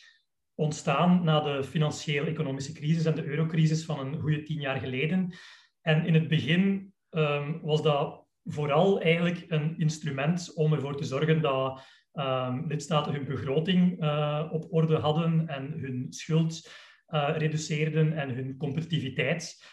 ontstaan 0.54 1.24
na 1.24 1.40
de 1.40 1.64
financieel-economische 1.64 2.72
crisis 2.72 3.04
en 3.04 3.14
de 3.14 3.24
eurocrisis 3.24 3.84
van 3.84 4.00
een 4.00 4.20
goede 4.20 4.42
tien 4.42 4.60
jaar 4.60 4.80
geleden. 4.80 5.34
En 5.80 6.06
in 6.06 6.14
het 6.14 6.28
begin 6.28 6.92
um, 7.10 7.60
was 7.62 7.82
dat 7.82 8.26
vooral 8.44 9.00
eigenlijk 9.00 9.44
een 9.48 9.78
instrument 9.78 10.52
om 10.54 10.72
ervoor 10.72 10.96
te 10.96 11.04
zorgen 11.04 11.40
dat 11.40 11.86
um, 12.12 12.66
lidstaten 12.66 13.12
hun 13.12 13.24
begroting 13.24 14.02
uh, 14.02 14.48
op 14.50 14.66
orde 14.70 14.96
hadden 14.96 15.48
en 15.48 15.72
hun 15.76 16.06
schuld 16.08 16.70
uh, 17.08 17.34
reduceerden 17.36 18.12
en 18.12 18.30
hun 18.30 18.56
competitiviteit 18.56 19.64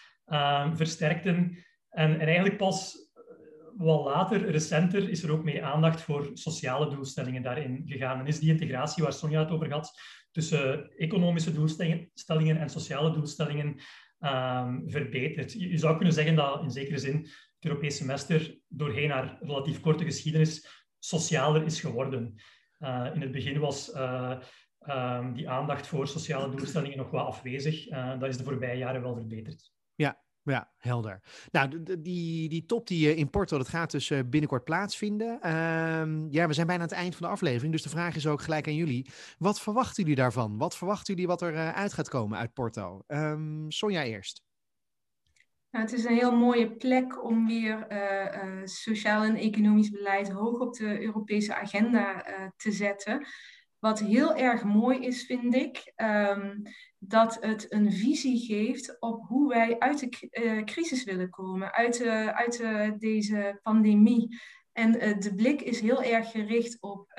versterkten. 0.74 1.58
En, 1.90 2.20
en 2.20 2.26
eigenlijk 2.26 2.58
pas 2.58 3.05
wat 3.78 4.06
later, 4.06 4.50
recenter, 4.50 5.10
is 5.10 5.24
er 5.24 5.32
ook 5.32 5.44
meer 5.44 5.64
aandacht 5.64 6.02
voor 6.02 6.30
sociale 6.34 6.90
doelstellingen 6.90 7.42
daarin 7.42 7.84
gegaan. 7.86 8.20
En 8.20 8.28
is 8.28 8.40
die 8.40 8.52
integratie 8.52 9.04
waar 9.04 9.14
Sonja 9.14 9.40
het 9.40 9.52
over 9.52 9.72
had, 9.72 10.00
tussen 10.32 10.92
economische 10.98 11.54
doelstellingen 11.54 12.58
en 12.58 12.70
sociale 12.70 13.12
doelstellingen 13.12 13.80
um, 14.20 14.84
verbeterd. 14.88 15.52
Je, 15.52 15.78
zou 15.78 15.96
kunnen 15.96 16.14
zeggen 16.14 16.36
dat 16.36 16.64
in 16.64 16.72
zekere 16.72 16.98
zin 16.98 17.16
het 17.16 17.72
Europese 17.72 17.98
semester 17.98 18.58
doorheen 18.68 19.10
haar 19.10 19.38
relatief 19.42 19.80
korte 19.80 20.04
geschiedenis 20.04 20.84
socialer 21.00 21.66
is 21.66 21.80
geworden. 21.80 22.36
Uh, 22.80 23.10
in 23.14 23.22
het 23.22 23.32
begin 23.32 23.60
was 23.60 23.94
uh, 23.94 24.40
um, 24.88 25.34
die 25.34 25.50
aandacht 25.50 25.88
voor 25.88 26.08
sociale 26.08 26.56
doelstellingen 26.56 26.98
nog 26.98 27.12
wat 27.12 27.26
afwezig. 27.26 27.90
Uh, 27.90 28.20
dat 28.20 28.30
is 28.30 28.38
de 28.38 28.44
voorbije 28.44 28.78
jaren 28.78 29.02
wel 29.02 29.16
verbeterd. 29.16 29.72
Ja, 29.96 30.25
Ja, 30.46 30.72
helder. 30.78 31.22
Nou, 31.52 31.84
die, 32.00 32.50
die 32.50 32.66
top 32.66 32.88
die 32.88 33.10
eh, 33.10 33.18
in 33.18 33.30
Porto, 33.30 33.58
dat 33.58 33.68
gaat 33.68 33.92
dus 33.92 34.10
eh, 34.10 34.20
binnenkort 34.26 34.64
plaatsvinden. 34.64 35.42
Ehm, 35.42 36.28
ja, 36.30 36.48
we 36.48 36.54
zijn 36.54 36.68
bijna 36.68 36.82
aan 36.84 36.90
het 36.90 36.98
eind 36.98 37.16
van 37.16 37.28
de 37.28 37.34
aflevering, 37.34 37.72
dus 37.72 37.84
de 37.84 37.90
vraag 37.90 38.16
is 38.16 38.28
ook 38.28 38.42
gelijk 38.42 38.68
aan 38.68 38.76
jullie. 38.76 39.10
Wat 39.38 39.62
verwachten 39.62 40.04
jullie 40.04 40.18
daarvan? 40.18 40.58
Wat 40.58 40.78
verwachten 40.78 41.14
jullie 41.14 41.30
wat 41.30 41.42
er 41.42 41.54
uh, 41.54 41.70
uit 41.70 41.94
gaat 41.94 42.10
komen 42.10 42.38
uit 42.38 42.54
Porto? 42.54 43.04
Um, 43.08 43.72
Sonja 43.72 44.04
eerst. 44.04 44.44
Nou, 45.72 45.86
het 45.86 45.94
is 45.94 46.06
een 46.06 46.16
heel 46.16 46.36
mooie 46.36 46.72
plek 46.72 47.24
om 47.24 47.48
weer 47.48 47.88
sociaal 48.64 49.24
en 49.24 49.36
economisch 49.36 49.90
beleid 49.90 50.30
hoog 50.30 50.60
op 50.60 50.74
de 50.74 51.02
Europese 51.02 51.56
agenda 51.56 52.26
te 52.58 52.72
zetten. 52.72 53.28
Wat 53.80 54.00
heel 54.00 54.36
erg 54.36 54.64
mooi 54.64 55.06
is, 55.06 55.26
vind 55.26 55.56
ik, 55.56 55.94
um, 55.96 56.62
dat 57.08 57.38
het 57.42 57.74
een 57.74 57.92
visie 57.92 58.40
geeft 58.40 59.02
op 59.02 59.26
hoe 59.28 59.50
wij 59.50 59.80
uit 59.80 60.00
de 60.00 60.30
uh, 60.32 60.64
crisis 60.64 61.04
willen 61.04 61.30
komen, 61.30 61.74
uit, 61.74 61.98
de, 61.98 62.34
uit 62.34 62.58
de, 62.58 62.96
deze 62.98 63.60
pandemie. 63.64 64.40
En 64.72 64.92
de 65.20 65.34
blik 65.36 65.62
is 65.62 65.80
heel 65.80 66.04
erg 66.04 66.32
gericht 66.32 66.82
op 66.82 67.12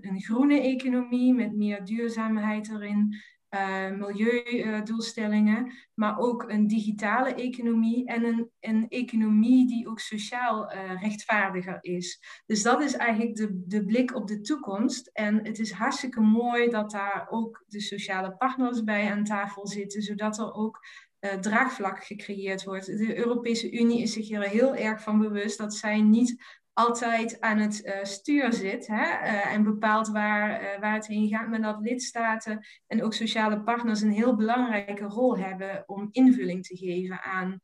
een, 0.00 0.20
groene 0.20 0.60
economie 0.60 1.34
met 1.34 1.56
meer 1.56 1.84
duurzaamheid 1.84 2.68
erin, 2.68 3.16
uh, 3.54 3.90
milieudoelstellingen, 3.90 5.72
maar 5.94 6.18
ook 6.18 6.44
een 6.50 6.66
digitale 6.66 7.34
economie 7.34 8.06
en 8.06 8.24
een, 8.24 8.50
een 8.60 8.88
economie 8.88 9.66
die 9.66 9.88
ook 9.88 10.00
sociaal 10.00 10.72
uh, 10.72 11.02
rechtvaardiger 11.02 11.78
is. 11.80 12.42
Dus 12.46 12.62
dat 12.62 12.82
is 12.82 12.94
eigenlijk 12.94 13.36
de, 13.36 13.64
de 13.66 13.84
blik 13.84 14.14
op 14.14 14.26
de 14.26 14.40
toekomst. 14.40 15.10
En 15.12 15.44
het 15.44 15.58
is 15.58 15.72
hartstikke 15.72 16.20
mooi 16.20 16.68
dat 16.68 16.90
daar 16.90 17.26
ook 17.30 17.64
de 17.66 17.80
sociale 17.80 18.36
partners 18.36 18.84
bij 18.84 19.10
aan 19.10 19.24
tafel 19.24 19.66
zitten, 19.66 20.02
zodat 20.02 20.38
er 20.38 20.54
ook 20.54 20.86
uh, 21.20 21.32
draagvlak 21.32 22.04
gecreëerd 22.04 22.64
wordt. 22.64 22.86
De 22.86 23.16
Europese 23.16 23.72
Unie 23.72 24.02
is 24.02 24.12
zich 24.12 24.30
er 24.30 24.48
heel 24.48 24.74
erg 24.74 25.02
van 25.02 25.18
bewust 25.18 25.58
dat 25.58 25.74
zij 25.74 26.00
niet 26.00 26.62
altijd 26.74 27.40
aan 27.40 27.58
het 27.58 27.82
uh, 27.84 27.94
stuur 28.02 28.52
zit 28.52 28.86
hè, 28.86 29.02
uh, 29.02 29.52
en 29.52 29.62
bepaalt 29.62 30.08
waar, 30.08 30.62
uh, 30.62 30.80
waar 30.80 30.94
het 30.94 31.06
heen 31.06 31.28
gaat, 31.28 31.48
maar 31.48 31.62
dat 31.62 31.80
lidstaten 31.80 32.66
en 32.86 33.02
ook 33.02 33.14
sociale 33.14 33.62
partners 33.62 34.00
een 34.00 34.10
heel 34.10 34.36
belangrijke 34.36 35.04
rol 35.04 35.38
hebben 35.38 35.82
om 35.86 36.08
invulling 36.10 36.64
te 36.64 36.76
geven 36.76 37.22
aan 37.22 37.60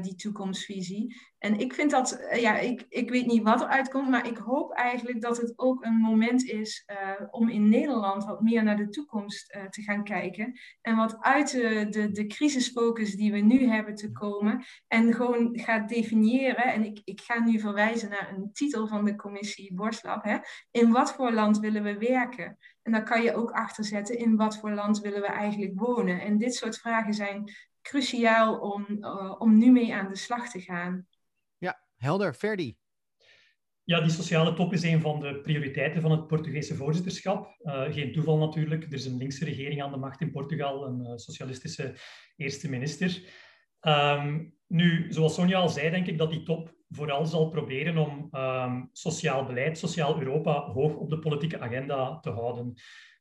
die 0.00 0.14
toekomstvisie. 0.14 1.20
En 1.38 1.58
ik 1.58 1.72
vind 1.72 1.90
dat, 1.90 2.20
uh, 2.20 2.40
ja, 2.40 2.58
ik, 2.58 2.86
ik 2.88 3.10
weet 3.10 3.26
niet 3.26 3.42
wat 3.42 3.60
er 3.60 3.66
uitkomt, 3.66 4.08
maar 4.08 4.26
ik 4.26 4.36
hoop 4.36 4.72
eigenlijk 4.72 5.20
dat 5.20 5.36
het 5.36 5.52
ook 5.56 5.84
een 5.84 5.96
moment 5.96 6.44
is 6.44 6.84
uh, 6.86 7.26
om 7.30 7.48
in 7.48 7.68
Nederland 7.68 8.24
wat 8.24 8.40
meer 8.40 8.62
naar 8.62 8.76
de 8.76 8.88
toekomst 8.88 9.58
te 9.70 9.82
gaan 9.82 10.04
kijken. 10.04 10.58
En 10.80 10.96
wat 10.96 11.16
uit 11.20 11.50
de, 11.50 11.86
de, 11.90 12.10
de 12.10 12.26
crisisfocus 12.26 13.14
die 13.14 13.32
we 13.32 13.38
nu 13.38 13.66
hebben 13.66 13.94
te 13.94 14.12
komen. 14.12 14.64
En 14.88 15.14
gewoon 15.14 15.58
gaat 15.58 15.88
definiëren, 15.88 16.64
en 16.64 16.84
ik, 16.84 17.00
ik 17.04 17.20
ga 17.20 17.44
nu 17.44 17.60
verwijzen 17.60 18.10
naar 18.10 18.32
een 18.34 18.52
titel 18.52 18.86
van 18.86 19.04
de 19.04 19.16
commissie 19.16 19.74
Borslab. 19.74 20.24
Hè, 20.24 20.38
in 20.70 20.90
wat 20.90 21.12
voor 21.12 21.32
land 21.32 21.58
willen 21.58 21.82
we 21.82 21.98
werken? 21.98 22.58
En 22.82 22.92
dan 22.92 23.04
kan 23.04 23.22
je 23.22 23.34
ook 23.34 23.50
achterzetten 23.50 24.18
in 24.18 24.36
wat 24.36 24.58
voor 24.58 24.70
land 24.70 25.00
willen 25.00 25.20
we 25.20 25.26
eigenlijk 25.26 25.72
wonen. 25.74 26.20
En 26.20 26.38
dit 26.38 26.54
soort 26.54 26.78
vragen 26.78 27.14
zijn 27.14 27.52
cruciaal 27.82 28.58
om, 28.58 29.04
om 29.38 29.58
nu 29.58 29.70
mee 29.70 29.94
aan 29.94 30.08
de 30.08 30.16
slag 30.16 30.50
te 30.50 30.60
gaan. 30.60 31.06
Helder, 32.02 32.34
Ferdi. 32.34 32.76
Ja, 33.84 34.00
die 34.00 34.10
sociale 34.10 34.54
top 34.54 34.72
is 34.72 34.82
een 34.82 35.00
van 35.00 35.20
de 35.20 35.40
prioriteiten 35.40 36.00
van 36.00 36.10
het 36.10 36.26
Portugese 36.26 36.74
voorzitterschap. 36.74 37.56
Uh, 37.60 37.82
geen 37.92 38.12
toeval 38.12 38.38
natuurlijk. 38.38 38.84
Er 38.84 38.92
is 38.92 39.04
een 39.04 39.16
linkse 39.16 39.44
regering 39.44 39.82
aan 39.82 39.90
de 39.90 39.96
macht 39.96 40.20
in 40.20 40.30
Portugal, 40.30 40.86
een 40.86 41.00
uh, 41.00 41.12
socialistische 41.16 41.94
eerste 42.36 42.70
minister. 42.70 43.22
Um, 43.80 44.54
nu, 44.66 45.12
zoals 45.12 45.34
Sonja 45.34 45.58
al 45.58 45.68
zei, 45.68 45.90
denk 45.90 46.06
ik 46.06 46.18
dat 46.18 46.30
die 46.30 46.42
top 46.42 46.74
vooral 46.88 47.26
zal 47.26 47.48
proberen 47.48 47.98
om 47.98 48.28
um, 48.32 48.88
sociaal 48.92 49.44
beleid, 49.44 49.78
sociaal 49.78 50.18
Europa 50.18 50.60
hoog 50.60 50.94
op 50.94 51.10
de 51.10 51.18
politieke 51.18 51.60
agenda 51.60 52.18
te 52.18 52.30
houden. 52.30 52.74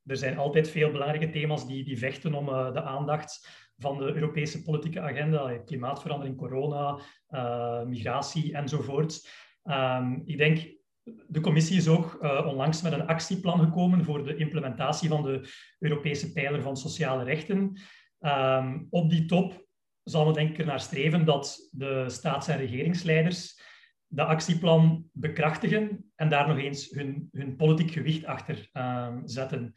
Er 0.05 0.17
zijn 0.17 0.37
altijd 0.37 0.69
veel 0.69 0.91
belangrijke 0.91 1.29
thema's 1.29 1.67
die, 1.67 1.83
die 1.83 1.97
vechten 1.97 2.33
om 2.33 2.49
uh, 2.49 2.73
de 2.73 2.81
aandacht 2.81 3.47
van 3.81 3.97
de 3.97 4.13
Europese 4.13 4.63
politieke 4.63 5.01
agenda, 5.01 5.57
klimaatverandering, 5.57 6.37
corona, 6.37 6.99
uh, 7.29 7.83
migratie 7.83 8.53
enzovoort. 8.53 9.29
Um, 9.63 10.21
ik 10.25 10.37
denk, 10.37 10.79
de 11.27 11.39
commissie 11.39 11.77
is 11.77 11.87
ook 11.87 12.17
uh, 12.21 12.45
onlangs 12.47 12.81
met 12.81 12.91
een 12.91 13.07
actieplan 13.07 13.59
gekomen 13.59 14.03
voor 14.03 14.23
de 14.23 14.35
implementatie 14.35 15.09
van 15.09 15.23
de 15.23 15.49
Europese 15.79 16.31
pijler 16.31 16.61
van 16.61 16.77
sociale 16.77 17.23
rechten. 17.23 17.79
Um, 18.19 18.87
op 18.89 19.09
die 19.09 19.25
top 19.25 19.65
zal 20.03 20.25
men 20.25 20.33
denk 20.33 20.49
ik 20.49 20.57
ernaar 20.57 20.79
streven 20.79 21.25
dat 21.25 21.69
de 21.71 22.03
staats- 22.07 22.47
en 22.47 22.57
regeringsleiders 22.57 23.59
dat 24.07 24.27
actieplan 24.27 25.09
bekrachtigen 25.11 26.11
en 26.15 26.29
daar 26.29 26.47
nog 26.47 26.57
eens 26.57 26.89
hun, 26.89 27.29
hun 27.31 27.55
politiek 27.55 27.91
gewicht 27.91 28.25
achter 28.25 28.69
um, 28.73 29.21
zetten 29.25 29.73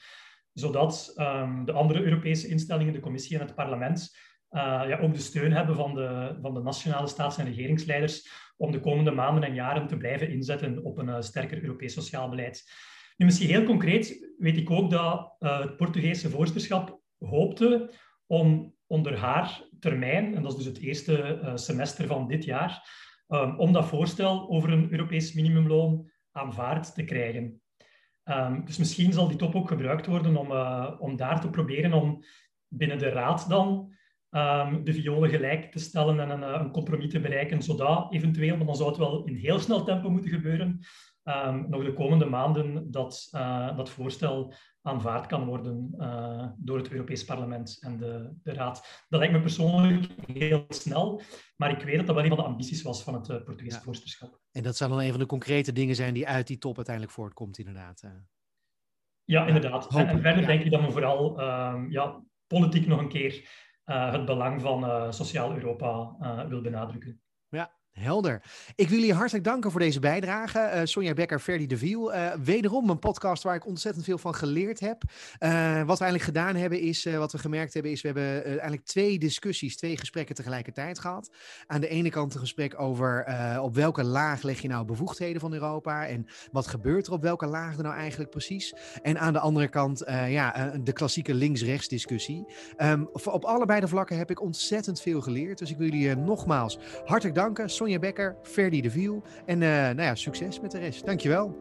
zodat 0.55 1.14
um, 1.16 1.64
de 1.64 1.72
andere 1.72 2.02
Europese 2.02 2.48
instellingen, 2.48 2.92
de 2.92 3.00
commissie 3.00 3.38
en 3.38 3.46
het 3.46 3.55
parlement, 3.55 4.16
uh, 4.50 4.61
ja, 4.61 4.98
ook 4.98 5.14
de 5.14 5.20
steun 5.20 5.52
hebben 5.52 5.76
van 5.76 5.94
de, 5.94 6.38
van 6.42 6.55
de 6.55 6.61
nationale 6.61 7.07
staats- 7.07 7.38
en 7.38 7.44
regeringsleiders 7.44 8.28
om 8.57 8.72
de 8.72 8.80
komende 8.80 9.11
maanden 9.11 9.42
en 9.42 9.55
jaren 9.55 9.86
te 9.86 9.96
blijven 9.96 10.30
inzetten 10.30 10.84
op 10.84 10.98
een 10.98 11.09
uh, 11.09 11.20
sterker 11.20 11.62
Europees 11.62 11.92
sociaal 11.92 12.28
beleid. 12.28 12.72
Nu, 13.16 13.26
misschien 13.26 13.48
heel 13.48 13.64
concreet 13.64 14.32
weet 14.38 14.57
ik 14.57 14.70
ook 14.70 14.90
dat 14.90 15.36
uh, 15.40 15.61
het 15.61 15.76
Portugese 15.76 16.30
voorzitterschap 16.30 17.00
hoopte 17.18 17.90
om 18.26 18.74
onder 18.86 19.18
haar 19.18 19.62
termijn, 19.80 20.34
en 20.34 20.42
dat 20.42 20.50
is 20.50 20.57
dus 20.57 20.66
het 20.66 20.78
eerste 20.78 21.52
semester 21.55 22.07
van 22.07 22.28
dit 22.28 22.44
jaar, 22.44 22.88
um, 23.28 23.59
om 23.59 23.72
dat 23.72 23.86
voorstel 23.86 24.48
over 24.48 24.72
een 24.72 24.90
Europees 24.92 25.32
minimumloon 25.32 26.11
aanvaard 26.32 26.94
te 26.94 27.05
krijgen. 27.05 27.62
Um, 28.25 28.64
dus 28.64 28.77
misschien 28.77 29.12
zal 29.12 29.29
die 29.29 29.37
top 29.37 29.55
ook 29.55 29.68
gebruikt 29.68 30.07
worden 30.07 30.37
om, 30.37 30.51
uh, 30.51 30.91
om 30.99 31.16
daar 31.16 31.41
te 31.41 31.51
proberen 31.51 31.93
om 31.93 32.25
binnen 32.68 32.99
de 32.99 33.09
raad 33.09 33.49
dan 33.49 33.95
um, 34.31 34.85
de 34.85 34.93
violen 34.93 35.31
gelijk 35.31 35.72
te 35.72 35.79
stellen 35.79 36.20
en 36.20 36.31
een, 36.31 36.41
uh, 36.41 36.61
een, 36.61 36.70
compromis 36.70 37.11
te 37.11 37.20
bereiken, 37.20 37.62
zodat 37.62 38.12
eventueel, 38.12 38.57
maar 38.57 38.66
dan 38.66 38.77
zou 38.77 38.89
het 38.89 38.99
wel 38.99 39.25
in 39.25 39.35
heel 39.35 39.59
snel 39.59 39.85
tempo 39.85 40.11
moeten 40.11 40.31
gebeuren, 40.31 40.81
um, 41.25 41.66
nog 41.68 41.85
de 41.85 41.93
komende 41.93 42.25
maanden 42.25 42.91
dat, 42.91 43.29
uh, 43.33 43.77
dat 43.77 43.91
voorstel 43.91 44.55
aanvaard 44.83 45.27
kan 45.27 45.45
worden 45.45 45.95
uh, 45.99 46.49
door 46.57 46.79
het 46.79 46.91
Europees 46.91 47.25
Parlement 47.25 47.77
en 47.81 47.97
de, 47.97 48.35
de 48.43 48.53
Raad. 48.53 49.05
Dat 49.09 49.20
lijkt 49.20 49.35
me 49.35 49.41
persoonlijk 49.41 50.07
heel 50.33 50.64
snel, 50.68 51.20
maar 51.57 51.70
ik 51.70 51.83
weet 51.83 51.97
dat 51.97 52.07
dat 52.07 52.14
wel 52.14 52.25
een 52.25 52.31
van 52.31 52.39
de 52.39 52.45
ambities 52.45 52.83
was 52.83 53.03
van 53.03 53.14
het 53.14 53.29
uh, 53.29 53.43
Portugese 53.43 53.77
ja. 53.77 53.83
voorzitterschap. 53.83 54.41
En 54.53 54.62
dat 54.62 54.77
zal 54.77 54.89
dan 54.89 55.01
een 55.01 55.11
van 55.11 55.18
de 55.18 55.27
concrete 55.27 55.72
dingen 55.72 55.95
zijn 55.95 56.14
die 56.14 56.29
uit 56.29 56.47
die 56.47 56.59
top 56.59 56.77
uiteindelijk 56.77 57.14
voortkomt, 57.14 57.59
inderdaad. 57.59 58.03
Ja, 59.25 59.47
inderdaad. 59.47 59.95
En, 59.95 60.09
en, 60.09 60.20
verder 60.20 60.41
ja. 60.41 60.47
denk 60.47 60.64
ik 60.64 60.70
dat 60.70 60.81
we 60.81 60.91
vooral 60.91 61.41
um, 61.41 61.91
ja, 61.91 62.22
politiek 62.47 62.87
nog 62.87 63.01
een 63.01 63.09
keer 63.09 63.62
het 63.85 64.25
belang 64.25 64.61
van 64.61 65.12
sociaal 65.12 65.55
Europa 65.55 66.16
wil 66.49 66.61
benadrukken. 66.61 67.20
Ja, 67.49 67.72
Helder. 68.01 68.42
Ik 68.74 68.88
wil 68.88 68.99
jullie 68.99 69.14
hartelijk 69.14 69.45
danken 69.45 69.70
voor 69.70 69.80
deze 69.80 70.01
bijdrage. 70.01 70.70
Uh, 70.74 70.80
Sonja 70.84 71.14
Becker, 71.14 71.38
Ferdi 71.38 71.66
de 71.66 71.76
Viel. 71.76 72.14
Uh, 72.14 72.32
wederom 72.42 72.90
een 72.90 72.99
podcast 72.99 73.42
waar 73.42 73.55
ik 73.55 73.66
ontzettend 73.66 74.05
veel 74.05 74.18
van 74.18 74.34
geleerd 74.34 74.80
heb. 74.80 75.03
Uh, 75.05 75.82
wat 75.82 75.99
we 75.99 76.05
eigenlijk 76.05 76.22
gedaan 76.22 76.57
hebben 76.57 76.80
is, 76.80 77.05
wat 77.05 77.32
we 77.32 77.38
gemerkt 77.38 77.74
hebben 77.74 77.92
is, 77.92 78.01
we 78.01 78.09
hebben 78.09 78.45
eigenlijk 78.45 78.84
twee 78.84 79.18
discussies, 79.18 79.76
twee 79.76 79.99
gesprekken 79.99 80.34
tegelijkertijd 80.34 80.99
gehad. 80.99 81.30
Aan 81.66 81.80
de 81.80 81.88
ene 81.88 82.11
kant 82.11 82.34
een 82.34 82.40
gesprek 82.40 82.80
over 82.80 83.26
op 83.61 83.74
welke 83.74 84.05
laag 84.05 84.42
leg 84.42 84.61
je 84.61 84.68
nou 84.68 84.84
bevoegdheden 84.84 85.40
van 85.40 85.53
Europa 85.53 86.07
en 86.07 86.26
wat 86.53 86.66
gebeurt 86.66 87.07
er 87.07 87.12
op 87.12 87.22
welke 87.22 87.47
laag 87.47 87.76
er 87.76 87.82
nou 87.82 87.95
eigenlijk 87.95 88.30
precies. 88.30 88.74
En 89.03 89.18
aan 89.18 89.32
de 89.32 89.38
andere 89.38 89.68
kant 89.68 90.03
ja, 90.28 90.72
de 90.82 90.92
klassieke 90.92 91.34
links-rechts 91.34 91.88
discussie. 91.88 92.45
Um, 92.78 93.09
op 93.12 93.45
allebei 93.45 93.80
de 93.80 93.88
vlakken 93.88 94.16
heb 94.16 94.30
ik 94.30 94.40
ontzettend 94.40 95.01
veel 95.01 95.20
geleerd. 95.20 95.59
Dus 95.59 95.70
ik 95.70 95.76
wil 95.76 95.88
jullie 95.88 96.16
nogmaals 96.16 96.78
hartelijk 97.05 97.36
danken. 97.36 97.70
Becker, 97.99 98.37
Ferdi 98.43 98.80
de 98.80 98.91
Viel. 98.91 99.22
En 99.47 99.61
uh, 99.61 99.68
nou 99.68 100.03
ja, 100.03 100.14
succes 100.14 100.61
met 100.61 100.70
de 100.70 100.78
rest. 100.78 101.07
Dankjewel. 101.07 101.59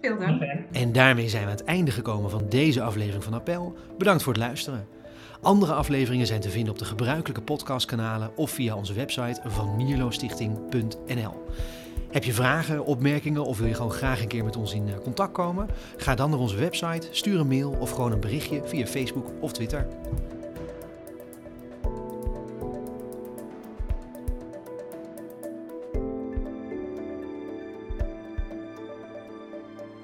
Veel 0.00 0.18
dank. 0.18 0.42
En 0.72 0.92
daarmee 0.92 1.28
zijn 1.28 1.44
we 1.44 1.50
aan 1.50 1.56
het 1.56 1.66
einde 1.66 1.90
gekomen 1.90 2.30
van 2.30 2.48
deze 2.48 2.82
aflevering 2.82 3.24
van 3.24 3.34
Appel. 3.34 3.76
Bedankt 3.98 4.22
voor 4.22 4.32
het 4.32 4.42
luisteren. 4.42 4.86
Andere 5.40 5.72
afleveringen 5.72 6.26
zijn 6.26 6.40
te 6.40 6.50
vinden 6.50 6.72
op 6.72 6.78
de 6.78 6.84
gebruikelijke 6.84 7.42
podcastkanalen 7.42 8.36
of 8.36 8.50
via 8.50 8.76
onze 8.76 8.92
website 8.92 9.40
van 9.44 9.76
mierlostichting.nl. 9.76 11.44
Heb 12.10 12.24
je 12.24 12.32
vragen, 12.32 12.84
opmerkingen 12.84 13.44
of 13.44 13.58
wil 13.58 13.66
je 13.66 13.74
gewoon 13.74 13.92
graag 13.92 14.20
een 14.22 14.28
keer 14.28 14.44
met 14.44 14.56
ons 14.56 14.74
in 14.74 14.88
eh, 14.88 14.98
contact 15.02 15.32
komen? 15.32 15.68
Ga 15.96 16.14
dan 16.14 16.30
naar 16.30 16.38
onze 16.38 16.56
website, 16.56 17.08
stuur 17.10 17.40
een 17.40 17.48
mail 17.48 17.70
of 17.70 17.90
gewoon 17.90 18.12
een 18.12 18.20
berichtje 18.20 18.62
via 18.64 18.86
Facebook 18.86 19.26
of 19.40 19.52
Twitter. 19.52 19.86